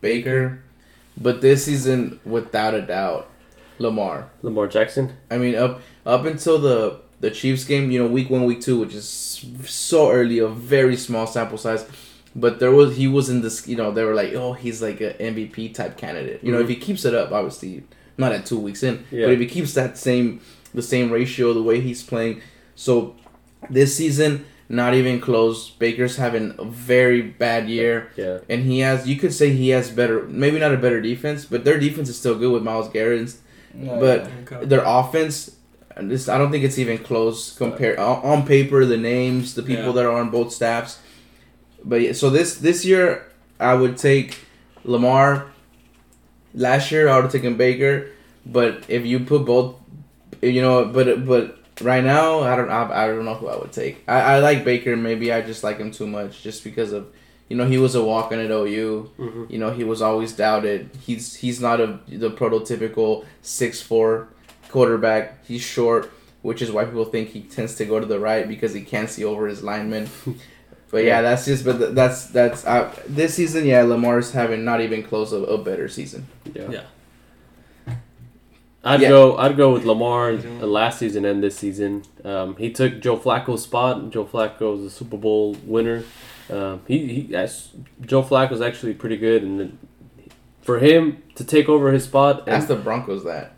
Baker. 0.00 0.62
But 1.20 1.40
this 1.40 1.64
season, 1.64 2.20
without 2.24 2.72
a 2.74 2.82
doubt, 2.82 3.28
Lamar. 3.78 4.30
Lamar 4.42 4.68
Jackson. 4.68 5.12
I 5.30 5.38
mean, 5.38 5.54
up 5.54 5.80
up 6.06 6.24
until 6.24 6.58
the 6.58 7.00
the 7.20 7.30
Chiefs 7.30 7.64
game, 7.64 7.90
you 7.90 8.02
know, 8.02 8.08
week 8.08 8.30
one, 8.30 8.44
week 8.44 8.60
two, 8.60 8.78
which 8.78 8.94
is 8.94 9.06
so 9.64 10.10
early, 10.10 10.38
a 10.38 10.48
very 10.48 10.96
small 10.96 11.26
sample 11.26 11.58
size. 11.58 11.84
But 12.34 12.60
there 12.60 12.70
was 12.70 12.96
he 12.96 13.08
was 13.08 13.28
in 13.28 13.42
this, 13.42 13.66
you 13.66 13.76
know, 13.76 13.90
they 13.90 14.04
were 14.04 14.14
like, 14.14 14.32
oh, 14.34 14.52
he's 14.52 14.80
like 14.80 15.00
an 15.00 15.14
MVP 15.14 15.74
type 15.74 15.96
candidate. 15.96 16.42
You 16.44 16.52
know, 16.52 16.60
if 16.60 16.66
mhm. 16.66 16.70
he 16.70 16.76
keeps 16.76 17.04
it 17.04 17.14
up, 17.14 17.32
obviously, 17.32 17.82
not 18.16 18.32
at 18.32 18.46
two 18.46 18.58
weeks 18.58 18.82
in, 18.82 19.04
Yeah. 19.10 19.26
but 19.26 19.32
if 19.32 19.40
he 19.40 19.46
keeps 19.46 19.74
that 19.74 19.98
same 19.98 20.40
the 20.72 20.82
same 20.82 21.10
ratio, 21.10 21.52
the 21.52 21.62
way 21.62 21.80
he's 21.80 22.02
playing, 22.04 22.40
so 22.76 23.16
this 23.68 23.96
season, 23.96 24.44
not 24.68 24.94
even 24.94 25.20
close. 25.20 25.68
Baker's 25.70 26.16
having 26.16 26.54
a 26.58 26.64
very 26.64 27.20
bad 27.22 27.68
year 27.68 28.10
Yeah. 28.16 28.38
and 28.48 28.62
he 28.62 28.78
has 28.80 29.08
you 29.08 29.16
could 29.16 29.34
say 29.34 29.50
he 29.50 29.70
has 29.70 29.90
better 29.90 30.22
maybe 30.28 30.60
not 30.60 30.72
a 30.72 30.76
better 30.76 31.00
defense 31.00 31.44
but 31.44 31.64
their 31.64 31.78
defense 31.80 32.08
is 32.08 32.16
still 32.16 32.38
good 32.38 32.52
with 32.52 32.62
myles 32.62 32.88
garrett 32.88 33.34
but 33.74 34.28
Okay. 34.46 34.64
their 34.66 34.84
offense 34.86 35.56
this 35.96 36.28
i 36.28 36.38
don't 36.38 36.52
think 36.52 36.62
it's 36.64 36.78
even 36.78 36.98
close 36.98 37.56
compared 37.58 37.98
on, 37.98 38.22
on 38.22 38.46
paper 38.46 38.84
the 38.84 38.96
names 38.96 39.54
the 39.54 39.62
people 39.62 39.86
Yeah. 39.86 39.92
that 39.92 40.06
are 40.06 40.16
on 40.22 40.30
both 40.30 40.52
staffs 40.52 40.98
but 41.84 42.00
yeah, 42.00 42.12
so 42.12 42.30
this 42.30 42.56
this 42.56 42.84
year 42.84 43.26
i 43.58 43.74
would 43.74 43.96
take 43.96 44.38
lamar 44.84 45.46
last 46.54 46.90
year 46.90 47.08
i 47.08 47.14
would 47.16 47.24
have 47.24 47.32
taken 47.32 47.56
baker 47.56 48.10
but 48.46 48.84
if 48.88 49.04
you 49.06 49.20
put 49.20 49.44
both 49.44 49.76
you 50.42 50.60
know 50.62 50.84
but 50.84 51.24
but 51.26 51.58
right 51.80 52.04
now 52.04 52.40
i 52.40 52.56
don't 52.56 52.70
i, 52.70 53.04
I 53.04 53.06
don't 53.06 53.24
know 53.24 53.34
who 53.34 53.48
i 53.48 53.56
would 53.56 53.72
take 53.72 54.02
I, 54.08 54.20
I 54.20 54.38
like 54.40 54.64
baker 54.64 54.96
maybe 54.96 55.32
i 55.32 55.40
just 55.40 55.62
like 55.64 55.78
him 55.78 55.90
too 55.90 56.06
much 56.06 56.42
just 56.42 56.64
because 56.64 56.92
of 56.92 57.06
you 57.48 57.56
know 57.56 57.66
he 57.66 57.78
was 57.78 57.94
a 57.94 58.02
walk-in 58.04 58.38
at 58.38 58.50
ou 58.50 59.10
hmm 59.16 59.44
you 59.48 59.58
know, 59.58 59.72
he 59.72 59.82
was 59.82 60.00
always 60.00 60.32
doubted. 60.32 60.90
He's 61.00 61.34
he's 61.34 61.60
not 61.60 61.80
a 61.80 61.98
the 62.06 62.30
prototypical 62.30 63.24
six 63.42 63.82
four 63.82 64.28
quarterback. 64.68 65.44
He's 65.44 65.60
short, 65.60 66.12
which 66.42 66.62
is 66.62 66.70
why 66.70 66.84
people 66.84 67.04
think 67.04 67.30
he 67.30 67.40
tends 67.40 67.74
to 67.76 67.84
go 67.84 67.98
to 67.98 68.06
the 68.06 68.20
right 68.20 68.46
because 68.46 68.72
he 68.72 68.82
can't 68.82 69.10
see 69.10 69.24
over 69.24 69.48
his 69.48 69.64
linemen. 69.64 70.08
But 70.90 70.98
yeah, 71.04 71.16
Yeah. 71.16 71.22
that's 71.22 71.44
just. 71.44 71.64
But 71.64 71.94
that's 71.94 72.26
that's 72.26 72.66
uh, 72.66 72.92
this 73.08 73.34
season. 73.34 73.64
Yeah, 73.66 73.82
Lamar's 73.82 74.32
having 74.32 74.64
not 74.64 74.80
even 74.80 75.02
close 75.02 75.32
a, 75.32 75.38
a 75.42 75.58
better 75.62 75.88
season. 75.88 76.26
Yeah. 76.52 76.68
Yeah. 76.70 77.94
I'd 78.82 79.00
Yeah. 79.02 79.08
go. 79.10 79.36
I'd 79.36 79.56
go 79.56 79.72
with 79.72 79.84
Lamar 79.84 80.30
uh, 80.32 80.66
last 80.66 80.98
season 80.98 81.24
and 81.24 81.42
this 81.42 81.56
season. 81.56 82.02
Um, 82.24 82.56
he 82.56 82.72
took 82.72 83.00
Joe 83.00 83.16
Flacco's 83.18 83.62
spot. 83.62 84.10
Joe 84.10 84.24
Flacco 84.24 84.72
was 84.76 84.82
a 84.84 84.90
Super 84.90 85.16
Bowl 85.18 85.54
winner. 85.64 86.02
Um, 86.50 86.80
he 86.88 87.06
he. 87.26 87.34
as- 87.36 87.68
Joe 88.00 88.22
Flacco's 88.22 88.60
actually 88.62 88.94
pretty 88.94 89.16
good, 89.18 89.42
and 89.42 89.60
then 89.60 89.78
for 90.62 90.78
him 90.78 91.22
to 91.34 91.44
take 91.44 91.68
over 91.68 91.92
his 91.92 92.04
spot. 92.04 92.40
And, 92.46 92.56
Ask 92.56 92.68
the 92.68 92.76
Broncos 92.76 93.22
that. 93.24 93.52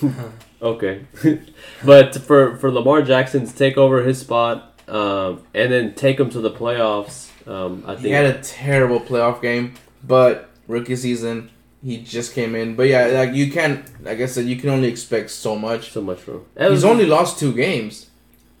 okay, 0.62 1.04
but 1.84 2.14
for 2.14 2.56
for 2.56 2.70
Lamar 2.70 3.02
Jackson 3.02 3.46
to 3.46 3.54
take 3.54 3.76
over 3.76 4.02
his 4.04 4.20
spot 4.20 4.73
um, 4.88 5.42
and 5.54 5.72
then 5.72 5.94
take 5.94 6.18
him 6.20 6.30
to 6.30 6.40
the 6.40 6.50
playoffs, 6.50 7.30
um, 7.48 7.82
I 7.86 7.94
He 7.96 8.10
had 8.10 8.26
a 8.26 8.40
terrible 8.42 9.00
playoff 9.00 9.40
game, 9.42 9.74
but 10.02 10.50
rookie 10.66 10.96
season 10.96 11.50
he 11.82 11.98
just 12.02 12.34
came 12.34 12.54
in. 12.54 12.76
But 12.76 12.88
yeah, 12.88 13.06
like 13.06 13.34
you 13.34 13.50
can't. 13.52 13.84
Like 14.02 14.20
I 14.20 14.26
said, 14.26 14.46
you 14.46 14.56
can 14.56 14.70
only 14.70 14.88
expect 14.88 15.30
so 15.30 15.56
much. 15.56 15.92
so 15.92 16.00
much 16.00 16.26
room. 16.26 16.46
He's 16.58 16.84
only 16.84 17.06
lost 17.06 17.38
two 17.38 17.52
games, 17.52 18.10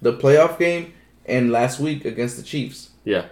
the 0.02 0.12
playoff 0.12 0.58
game 0.58 0.92
and 1.26 1.50
last 1.50 1.80
week 1.80 2.04
against 2.04 2.36
the 2.36 2.42
Chiefs. 2.42 2.90
Yeah. 3.04 3.26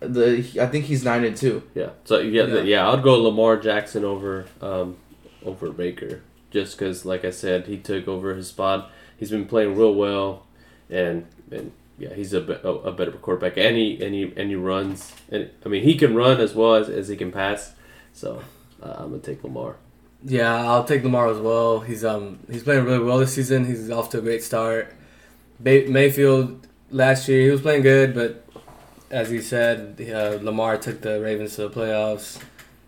The 0.00 0.44
I 0.60 0.66
think 0.66 0.84
he's 0.84 1.04
nine 1.04 1.24
and 1.24 1.36
two. 1.36 1.62
Yeah. 1.74 1.90
So 2.04 2.18
yeah, 2.20 2.44
Yeah. 2.46 2.60
yeah, 2.62 2.90
I'd 2.90 3.02
go 3.02 3.20
Lamar 3.20 3.56
Jackson 3.56 4.04
over 4.04 4.46
um, 4.60 4.96
over 5.44 5.70
Baker 5.70 6.22
just 6.50 6.78
because, 6.78 7.04
like 7.04 7.24
I 7.24 7.30
said, 7.30 7.66
he 7.66 7.76
took 7.78 8.06
over 8.06 8.34
his 8.34 8.48
spot. 8.48 8.90
He's 9.16 9.30
been 9.30 9.46
playing 9.46 9.76
real 9.76 9.94
well, 9.94 10.46
and 10.90 11.26
and 11.50 11.72
yeah, 11.98 12.12
he's 12.14 12.32
a, 12.32 12.40
be- 12.40 12.52
a, 12.52 12.68
a 12.68 12.92
better 12.92 13.12
quarterback. 13.12 13.56
And 13.56 13.76
he 13.76 14.02
and 14.04 14.14
he 14.14 14.32
and 14.36 14.48
he 14.50 14.56
runs, 14.56 15.12
and 15.30 15.50
I 15.64 15.68
mean 15.68 15.82
he 15.82 15.94
can 15.96 16.14
run 16.14 16.40
as 16.40 16.54
well 16.54 16.74
as, 16.74 16.88
as 16.88 17.08
he 17.08 17.16
can 17.16 17.30
pass. 17.32 17.72
So 18.12 18.42
uh, 18.82 18.94
I'm 18.98 19.10
gonna 19.10 19.18
take 19.22 19.42
Lamar. 19.44 19.76
Yeah, 20.24 20.54
I'll 20.70 20.84
take 20.84 21.02
Lamar 21.04 21.28
as 21.28 21.38
well. 21.38 21.80
He's 21.80 22.04
um 22.04 22.38
he's 22.50 22.62
playing 22.62 22.84
really 22.84 23.04
well 23.04 23.18
this 23.18 23.34
season. 23.34 23.64
He's 23.66 23.90
off 23.90 24.10
to 24.10 24.18
a 24.18 24.22
great 24.22 24.42
start. 24.42 24.94
Bay- 25.62 25.86
Mayfield 25.86 26.66
last 26.90 27.28
year 27.28 27.42
he 27.42 27.50
was 27.50 27.60
playing 27.60 27.82
good, 27.82 28.14
but 28.14 28.44
as 29.10 29.30
he 29.30 29.40
said, 29.40 30.00
uh, 30.12 30.38
Lamar 30.42 30.76
took 30.78 31.00
the 31.02 31.20
Ravens 31.20 31.54
to 31.56 31.68
the 31.68 31.70
playoffs. 31.70 32.40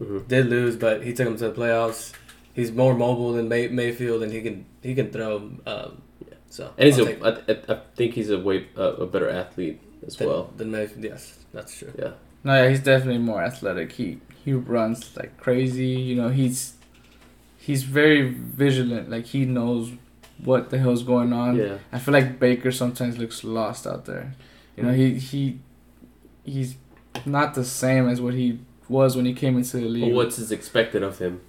Mhm. 0.02 0.26
Did 0.28 0.46
lose, 0.46 0.76
but 0.76 1.04
he 1.04 1.12
took 1.12 1.26
them 1.26 1.36
to 1.38 1.48
the 1.50 1.54
playoffs. 1.54 2.12
He's 2.54 2.72
more 2.72 2.94
mobile 2.94 3.32
than 3.34 3.48
May- 3.48 3.68
Mayfield, 3.68 4.22
and 4.22 4.32
he 4.32 4.40
can 4.42 4.66
he 4.82 4.94
can 4.94 5.10
throw. 5.10 5.50
Um, 5.66 6.02
so 6.50 6.72
And 6.78 6.86
he's 6.86 6.98
I'll 6.98 7.06
a, 7.06 7.34
take 7.34 7.68
I, 7.68 7.72
I- 7.72 7.76
I 7.76 7.80
think 7.96 8.14
he's 8.14 8.30
a 8.30 8.38
way 8.38 8.66
uh, 8.76 8.94
a 8.94 9.06
better 9.06 9.28
athlete 9.28 9.80
as 10.06 10.16
than, 10.16 10.28
well. 10.28 10.50
than 10.56 10.70
Mayfield. 10.70 11.04
Yes, 11.04 11.38
that's 11.52 11.76
true. 11.78 11.92
Yeah. 11.98 12.12
No, 12.44 12.54
yeah, 12.62 12.68
he's 12.68 12.80
definitely 12.80 13.18
more 13.18 13.42
athletic. 13.42 13.92
He 13.92 14.20
he 14.44 14.52
runs 14.52 15.16
like 15.16 15.36
crazy. 15.38 15.86
You 15.88 16.14
know, 16.16 16.28
he's 16.28 16.74
he's 17.58 17.82
very 17.82 18.30
vigilant. 18.30 19.10
Like 19.10 19.26
he 19.26 19.44
knows 19.44 19.92
what 20.44 20.70
the 20.70 20.78
hell's 20.78 21.02
going 21.02 21.32
on. 21.32 21.56
Yeah. 21.56 21.78
I 21.92 21.98
feel 21.98 22.12
like 22.12 22.38
Baker 22.38 22.70
sometimes 22.70 23.18
looks 23.18 23.42
lost 23.42 23.86
out 23.86 24.04
there. 24.04 24.34
You 24.76 24.84
know, 24.84 24.92
he 24.92 25.14
he 25.18 25.58
he's 26.44 26.76
not 27.24 27.54
the 27.54 27.64
same 27.64 28.08
as 28.08 28.20
what 28.20 28.34
he 28.34 28.60
was 28.88 29.16
when 29.16 29.24
he 29.26 29.32
came 29.32 29.56
into 29.56 29.78
the 29.78 29.82
But 29.84 29.90
league. 29.90 30.14
what's 30.14 30.38
is 30.38 30.52
expected 30.52 31.02
of 31.02 31.18
him? 31.18 31.40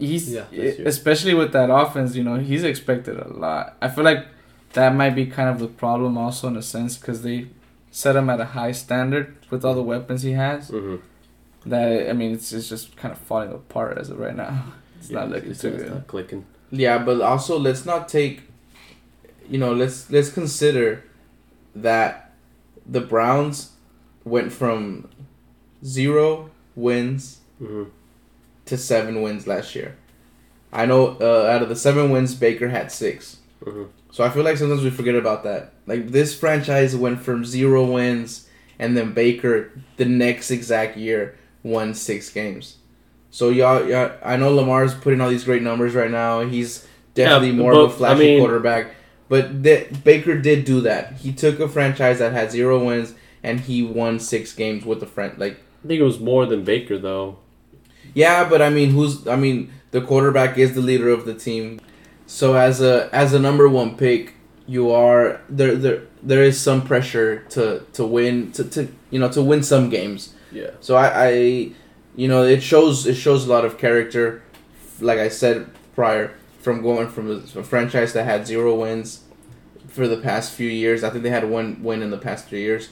He's 0.00 0.30
Yeah, 0.30 0.44
especially 0.84 1.34
with 1.34 1.52
that 1.52 1.70
offense. 1.70 2.14
You 2.16 2.24
know, 2.24 2.36
he's 2.36 2.64
expected 2.64 3.18
a 3.18 3.28
lot. 3.28 3.76
I 3.80 3.88
feel 3.88 4.04
like 4.04 4.26
that 4.72 4.94
might 4.94 5.14
be 5.14 5.26
kind 5.26 5.48
of 5.48 5.58
the 5.58 5.66
problem 5.68 6.16
also 6.18 6.48
in 6.48 6.56
a 6.56 6.62
sense 6.62 6.96
because 6.96 7.22
they 7.22 7.48
set 7.90 8.16
him 8.16 8.30
at 8.30 8.40
a 8.40 8.46
high 8.46 8.72
standard 8.72 9.36
with 9.50 9.64
all 9.64 9.74
the 9.74 9.82
weapons 9.82 10.22
he 10.22 10.32
has. 10.32 10.68
hmm 10.68 10.96
That 11.66 12.08
I 12.10 12.12
mean, 12.12 12.32
it's, 12.32 12.52
it's 12.52 12.68
just 12.68 12.96
kind 12.96 13.12
of 13.12 13.18
falling 13.18 13.52
apart 13.52 13.98
as 13.98 14.10
of 14.10 14.18
right 14.18 14.36
now. 14.36 14.64
It's 15.00 15.08
not 15.10 15.30
looking 15.30 15.52
it's, 15.52 15.62
too 15.62 15.70
good. 15.70 15.90
not 15.90 16.06
clicking. 16.06 16.44
Yeah, 16.70 16.98
but 16.98 17.22
also 17.22 17.58
let's 17.58 17.86
not 17.86 18.06
take. 18.06 18.42
You 19.48 19.56
know, 19.58 19.72
let's 19.72 20.10
let's 20.10 20.30
consider 20.30 21.04
that 21.74 22.32
the 22.86 23.00
Browns 23.00 23.72
went 24.24 24.52
from 24.52 25.08
zero 25.84 26.50
wins 26.76 27.38
hmm 27.58 27.84
to 28.70 28.78
seven 28.78 29.20
wins 29.22 29.46
last 29.46 29.74
year. 29.74 29.96
I 30.72 30.86
know 30.86 31.16
uh, 31.20 31.46
out 31.50 31.62
of 31.62 31.68
the 31.68 31.76
seven 31.76 32.10
wins, 32.10 32.34
Baker 32.34 32.68
had 32.68 32.90
six. 32.90 33.36
hmm 33.62 33.84
So 34.10 34.24
I 34.24 34.30
feel 34.30 34.42
like 34.44 34.56
sometimes 34.56 34.82
we 34.82 34.90
forget 34.90 35.14
about 35.14 35.44
that. 35.44 35.72
Like 35.86 36.08
this 36.10 36.34
franchise 36.34 36.96
went 36.96 37.20
from 37.22 37.44
zero 37.44 37.84
wins, 37.84 38.48
and 38.78 38.96
then 38.96 39.12
Baker 39.12 39.70
the 39.96 40.04
next 40.06 40.50
exact 40.50 40.96
year 40.96 41.36
won 41.62 41.92
six 41.94 42.30
games. 42.30 42.76
So 43.30 43.50
y'all, 43.50 43.86
y'all 43.86 44.12
I 44.24 44.36
know 44.36 44.52
Lamar's 44.54 44.94
putting 44.94 45.20
all 45.20 45.28
these 45.30 45.44
great 45.44 45.62
numbers 45.62 45.94
right 45.94 46.10
now. 46.10 46.40
He's 46.40 46.86
definitely 47.14 47.48
Yeah, 47.48 47.62
more 47.62 47.72
of 47.72 47.78
a 47.78 47.86
but, 47.86 47.92
I 47.94 47.96
flashy 47.98 48.20
mean- 48.20 48.38
quarterback. 48.40 48.94
But 49.28 49.62
th- 49.62 50.02
Baker 50.02 50.36
did 50.38 50.64
do 50.64 50.80
that. 50.80 51.12
He 51.18 51.32
took 51.32 51.60
a 51.60 51.68
franchise 51.68 52.18
that 52.18 52.32
had 52.32 52.50
zero 52.50 52.84
wins 52.84 53.14
and 53.44 53.60
he 53.60 53.80
won 53.82 54.18
six 54.18 54.52
games 54.52 54.84
with 54.84 54.98
the 54.98 55.06
friend. 55.06 55.38
Like, 55.38 55.54
I 55.84 55.86
think 55.86 56.00
it 56.00 56.04
was 56.04 56.18
more 56.18 56.46
than 56.46 56.64
Baker 56.64 56.98
though. 56.98 57.38
Yeah, 58.14 58.48
but 58.48 58.62
I 58.62 58.70
mean, 58.70 58.90
who's? 58.90 59.26
I 59.26 59.36
mean, 59.36 59.72
the 59.90 60.00
quarterback 60.00 60.58
is 60.58 60.74
the 60.74 60.80
leader 60.80 61.08
of 61.10 61.24
the 61.24 61.34
team. 61.34 61.80
So 62.26 62.54
as 62.54 62.80
a 62.80 63.08
as 63.12 63.32
a 63.32 63.38
number 63.38 63.68
one 63.68 63.96
pick, 63.96 64.34
you 64.66 64.90
are 64.90 65.40
there. 65.48 65.74
There 65.74 66.02
there 66.22 66.42
is 66.42 66.60
some 66.60 66.82
pressure 66.82 67.44
to 67.50 67.84
to 67.94 68.04
win 68.04 68.52
to, 68.52 68.64
to 68.64 68.88
you 69.10 69.18
know 69.18 69.28
to 69.30 69.42
win 69.42 69.62
some 69.62 69.88
games. 69.88 70.34
Yeah. 70.52 70.70
So 70.80 70.96
I, 70.96 71.26
I 71.26 71.30
you 72.16 72.28
know 72.28 72.44
it 72.44 72.62
shows 72.62 73.06
it 73.06 73.14
shows 73.14 73.46
a 73.46 73.50
lot 73.50 73.64
of 73.64 73.78
character. 73.78 74.42
Like 75.00 75.18
I 75.18 75.28
said 75.28 75.66
prior, 75.94 76.34
from 76.60 76.82
going 76.82 77.08
from 77.08 77.30
a, 77.30 77.58
a 77.58 77.64
franchise 77.64 78.12
that 78.12 78.24
had 78.24 78.46
zero 78.46 78.74
wins 78.74 79.24
for 79.88 80.06
the 80.06 80.16
past 80.16 80.52
few 80.52 80.68
years. 80.68 81.02
I 81.02 81.10
think 81.10 81.22
they 81.24 81.30
had 81.30 81.48
one 81.48 81.82
win 81.82 82.02
in 82.02 82.10
the 82.10 82.18
past 82.18 82.48
three 82.48 82.62
years 82.62 82.90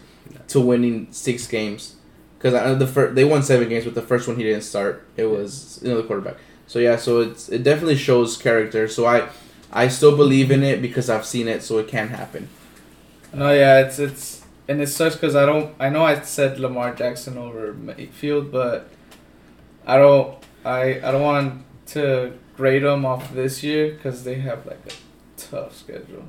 to 0.49 0.61
winning 0.61 1.09
six 1.13 1.47
games. 1.47 1.97
Because 2.39 2.79
the 2.79 2.87
first 2.87 3.15
they 3.15 3.25
won 3.25 3.43
seven 3.43 3.69
games, 3.69 3.85
but 3.85 3.95
the 3.95 4.03
first 4.03 4.29
one 4.29 4.37
he 4.37 4.45
didn't 4.45 4.63
start. 4.63 5.07
It 5.17 5.27
was 5.27 5.81
another 5.83 6.05
quarterback. 6.05 6.37
So 6.69 6.79
yeah, 6.79 6.97
so 6.97 7.21
it's 7.21 7.49
it 7.49 7.63
definitely 7.63 7.97
shows 7.97 8.37
character. 8.37 8.87
So 8.89 9.07
I 9.07 9.29
I 9.73 9.89
still 9.89 10.17
believe 10.17 10.51
in 10.51 10.63
it 10.63 10.81
because 10.81 11.11
I've 11.11 11.27
seen 11.27 11.49
it, 11.49 11.63
so 11.63 11.79
it 11.79 11.89
can 11.89 12.09
happen. 12.09 12.49
No, 13.35 13.53
yeah, 13.53 13.81
it's 13.81 13.99
it's 13.99 14.45
and 14.69 14.81
it 14.81 14.87
sucks 14.89 15.17
because 15.17 15.35
I 15.35 15.47
don't. 15.47 15.75
I 15.81 15.89
know 15.89 16.05
I 16.05 16.21
said 16.21 16.61
Lamar 16.61 16.95
Jackson 16.95 17.39
over 17.39 17.73
Mayfield, 17.73 18.53
but 18.53 18.89
I 19.87 19.97
don't. 19.97 20.37
I 20.65 21.01
I 21.03 21.11
don't 21.11 21.23
want 21.23 21.65
to 21.87 22.35
grade 22.57 22.83
them 22.83 23.05
off 23.05 23.33
this 23.33 23.63
year 23.63 23.93
because 23.93 24.25
they 24.25 24.37
have 24.37 24.67
like 24.67 24.81
a 24.87 25.41
tough 25.41 25.77
schedule, 25.77 26.25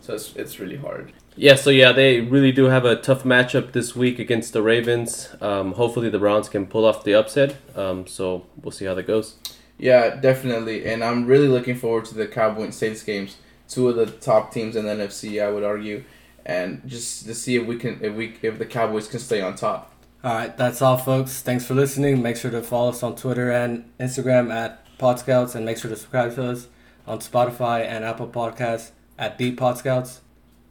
so 0.00 0.14
it's 0.14 0.34
it's 0.36 0.58
really 0.58 0.76
hard. 0.76 1.12
Yeah, 1.36 1.56
so 1.56 1.70
yeah, 1.70 1.90
they 1.90 2.20
really 2.20 2.52
do 2.52 2.66
have 2.66 2.84
a 2.84 2.94
tough 2.94 3.24
matchup 3.24 3.72
this 3.72 3.96
week 3.96 4.20
against 4.20 4.52
the 4.52 4.62
Ravens. 4.62 5.34
Um, 5.40 5.72
hopefully, 5.72 6.08
the 6.08 6.18
Browns 6.18 6.48
can 6.48 6.66
pull 6.66 6.84
off 6.84 7.02
the 7.02 7.14
upset. 7.14 7.56
Um, 7.76 8.06
so 8.06 8.46
we'll 8.62 8.70
see 8.70 8.84
how 8.84 8.94
that 8.94 9.08
goes. 9.08 9.34
Yeah, 9.76 10.14
definitely, 10.14 10.86
and 10.86 11.02
I'm 11.02 11.26
really 11.26 11.48
looking 11.48 11.76
forward 11.76 12.04
to 12.06 12.14
the 12.14 12.28
Cowboys 12.28 12.64
and 12.64 12.74
Saints 12.74 13.02
games. 13.02 13.36
Two 13.68 13.88
of 13.88 13.96
the 13.96 14.06
top 14.06 14.52
teams 14.52 14.76
in 14.76 14.86
the 14.86 14.92
NFC, 14.92 15.44
I 15.44 15.50
would 15.50 15.64
argue, 15.64 16.04
and 16.46 16.82
just 16.86 17.26
to 17.26 17.34
see 17.34 17.56
if 17.56 17.66
we 17.66 17.76
can, 17.76 17.98
if 18.00 18.14
we, 18.14 18.36
if 18.42 18.58
the 18.58 18.66
Cowboys 18.66 19.08
can 19.08 19.18
stay 19.18 19.40
on 19.40 19.56
top. 19.56 19.92
All 20.22 20.32
right, 20.32 20.56
that's 20.56 20.80
all, 20.80 20.96
folks. 20.96 21.42
Thanks 21.42 21.66
for 21.66 21.74
listening. 21.74 22.22
Make 22.22 22.36
sure 22.36 22.52
to 22.52 22.62
follow 22.62 22.90
us 22.90 23.02
on 23.02 23.16
Twitter 23.16 23.50
and 23.50 23.90
Instagram 23.98 24.52
at 24.54 24.86
Podscouts, 24.98 25.56
and 25.56 25.66
make 25.66 25.78
sure 25.78 25.90
to 25.90 25.96
subscribe 25.96 26.36
to 26.36 26.50
us 26.50 26.68
on 27.08 27.18
Spotify 27.18 27.84
and 27.84 28.04
Apple 28.04 28.28
Podcasts 28.28 28.92
at 29.18 29.36
Deep 29.36 29.58
Podscouts. 29.58 30.20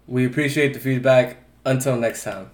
We 0.08 0.26
appreciate 0.26 0.74
the 0.74 0.80
feedback. 0.80 1.38
Until 1.66 1.96
next 1.96 2.26
time. 2.26 2.52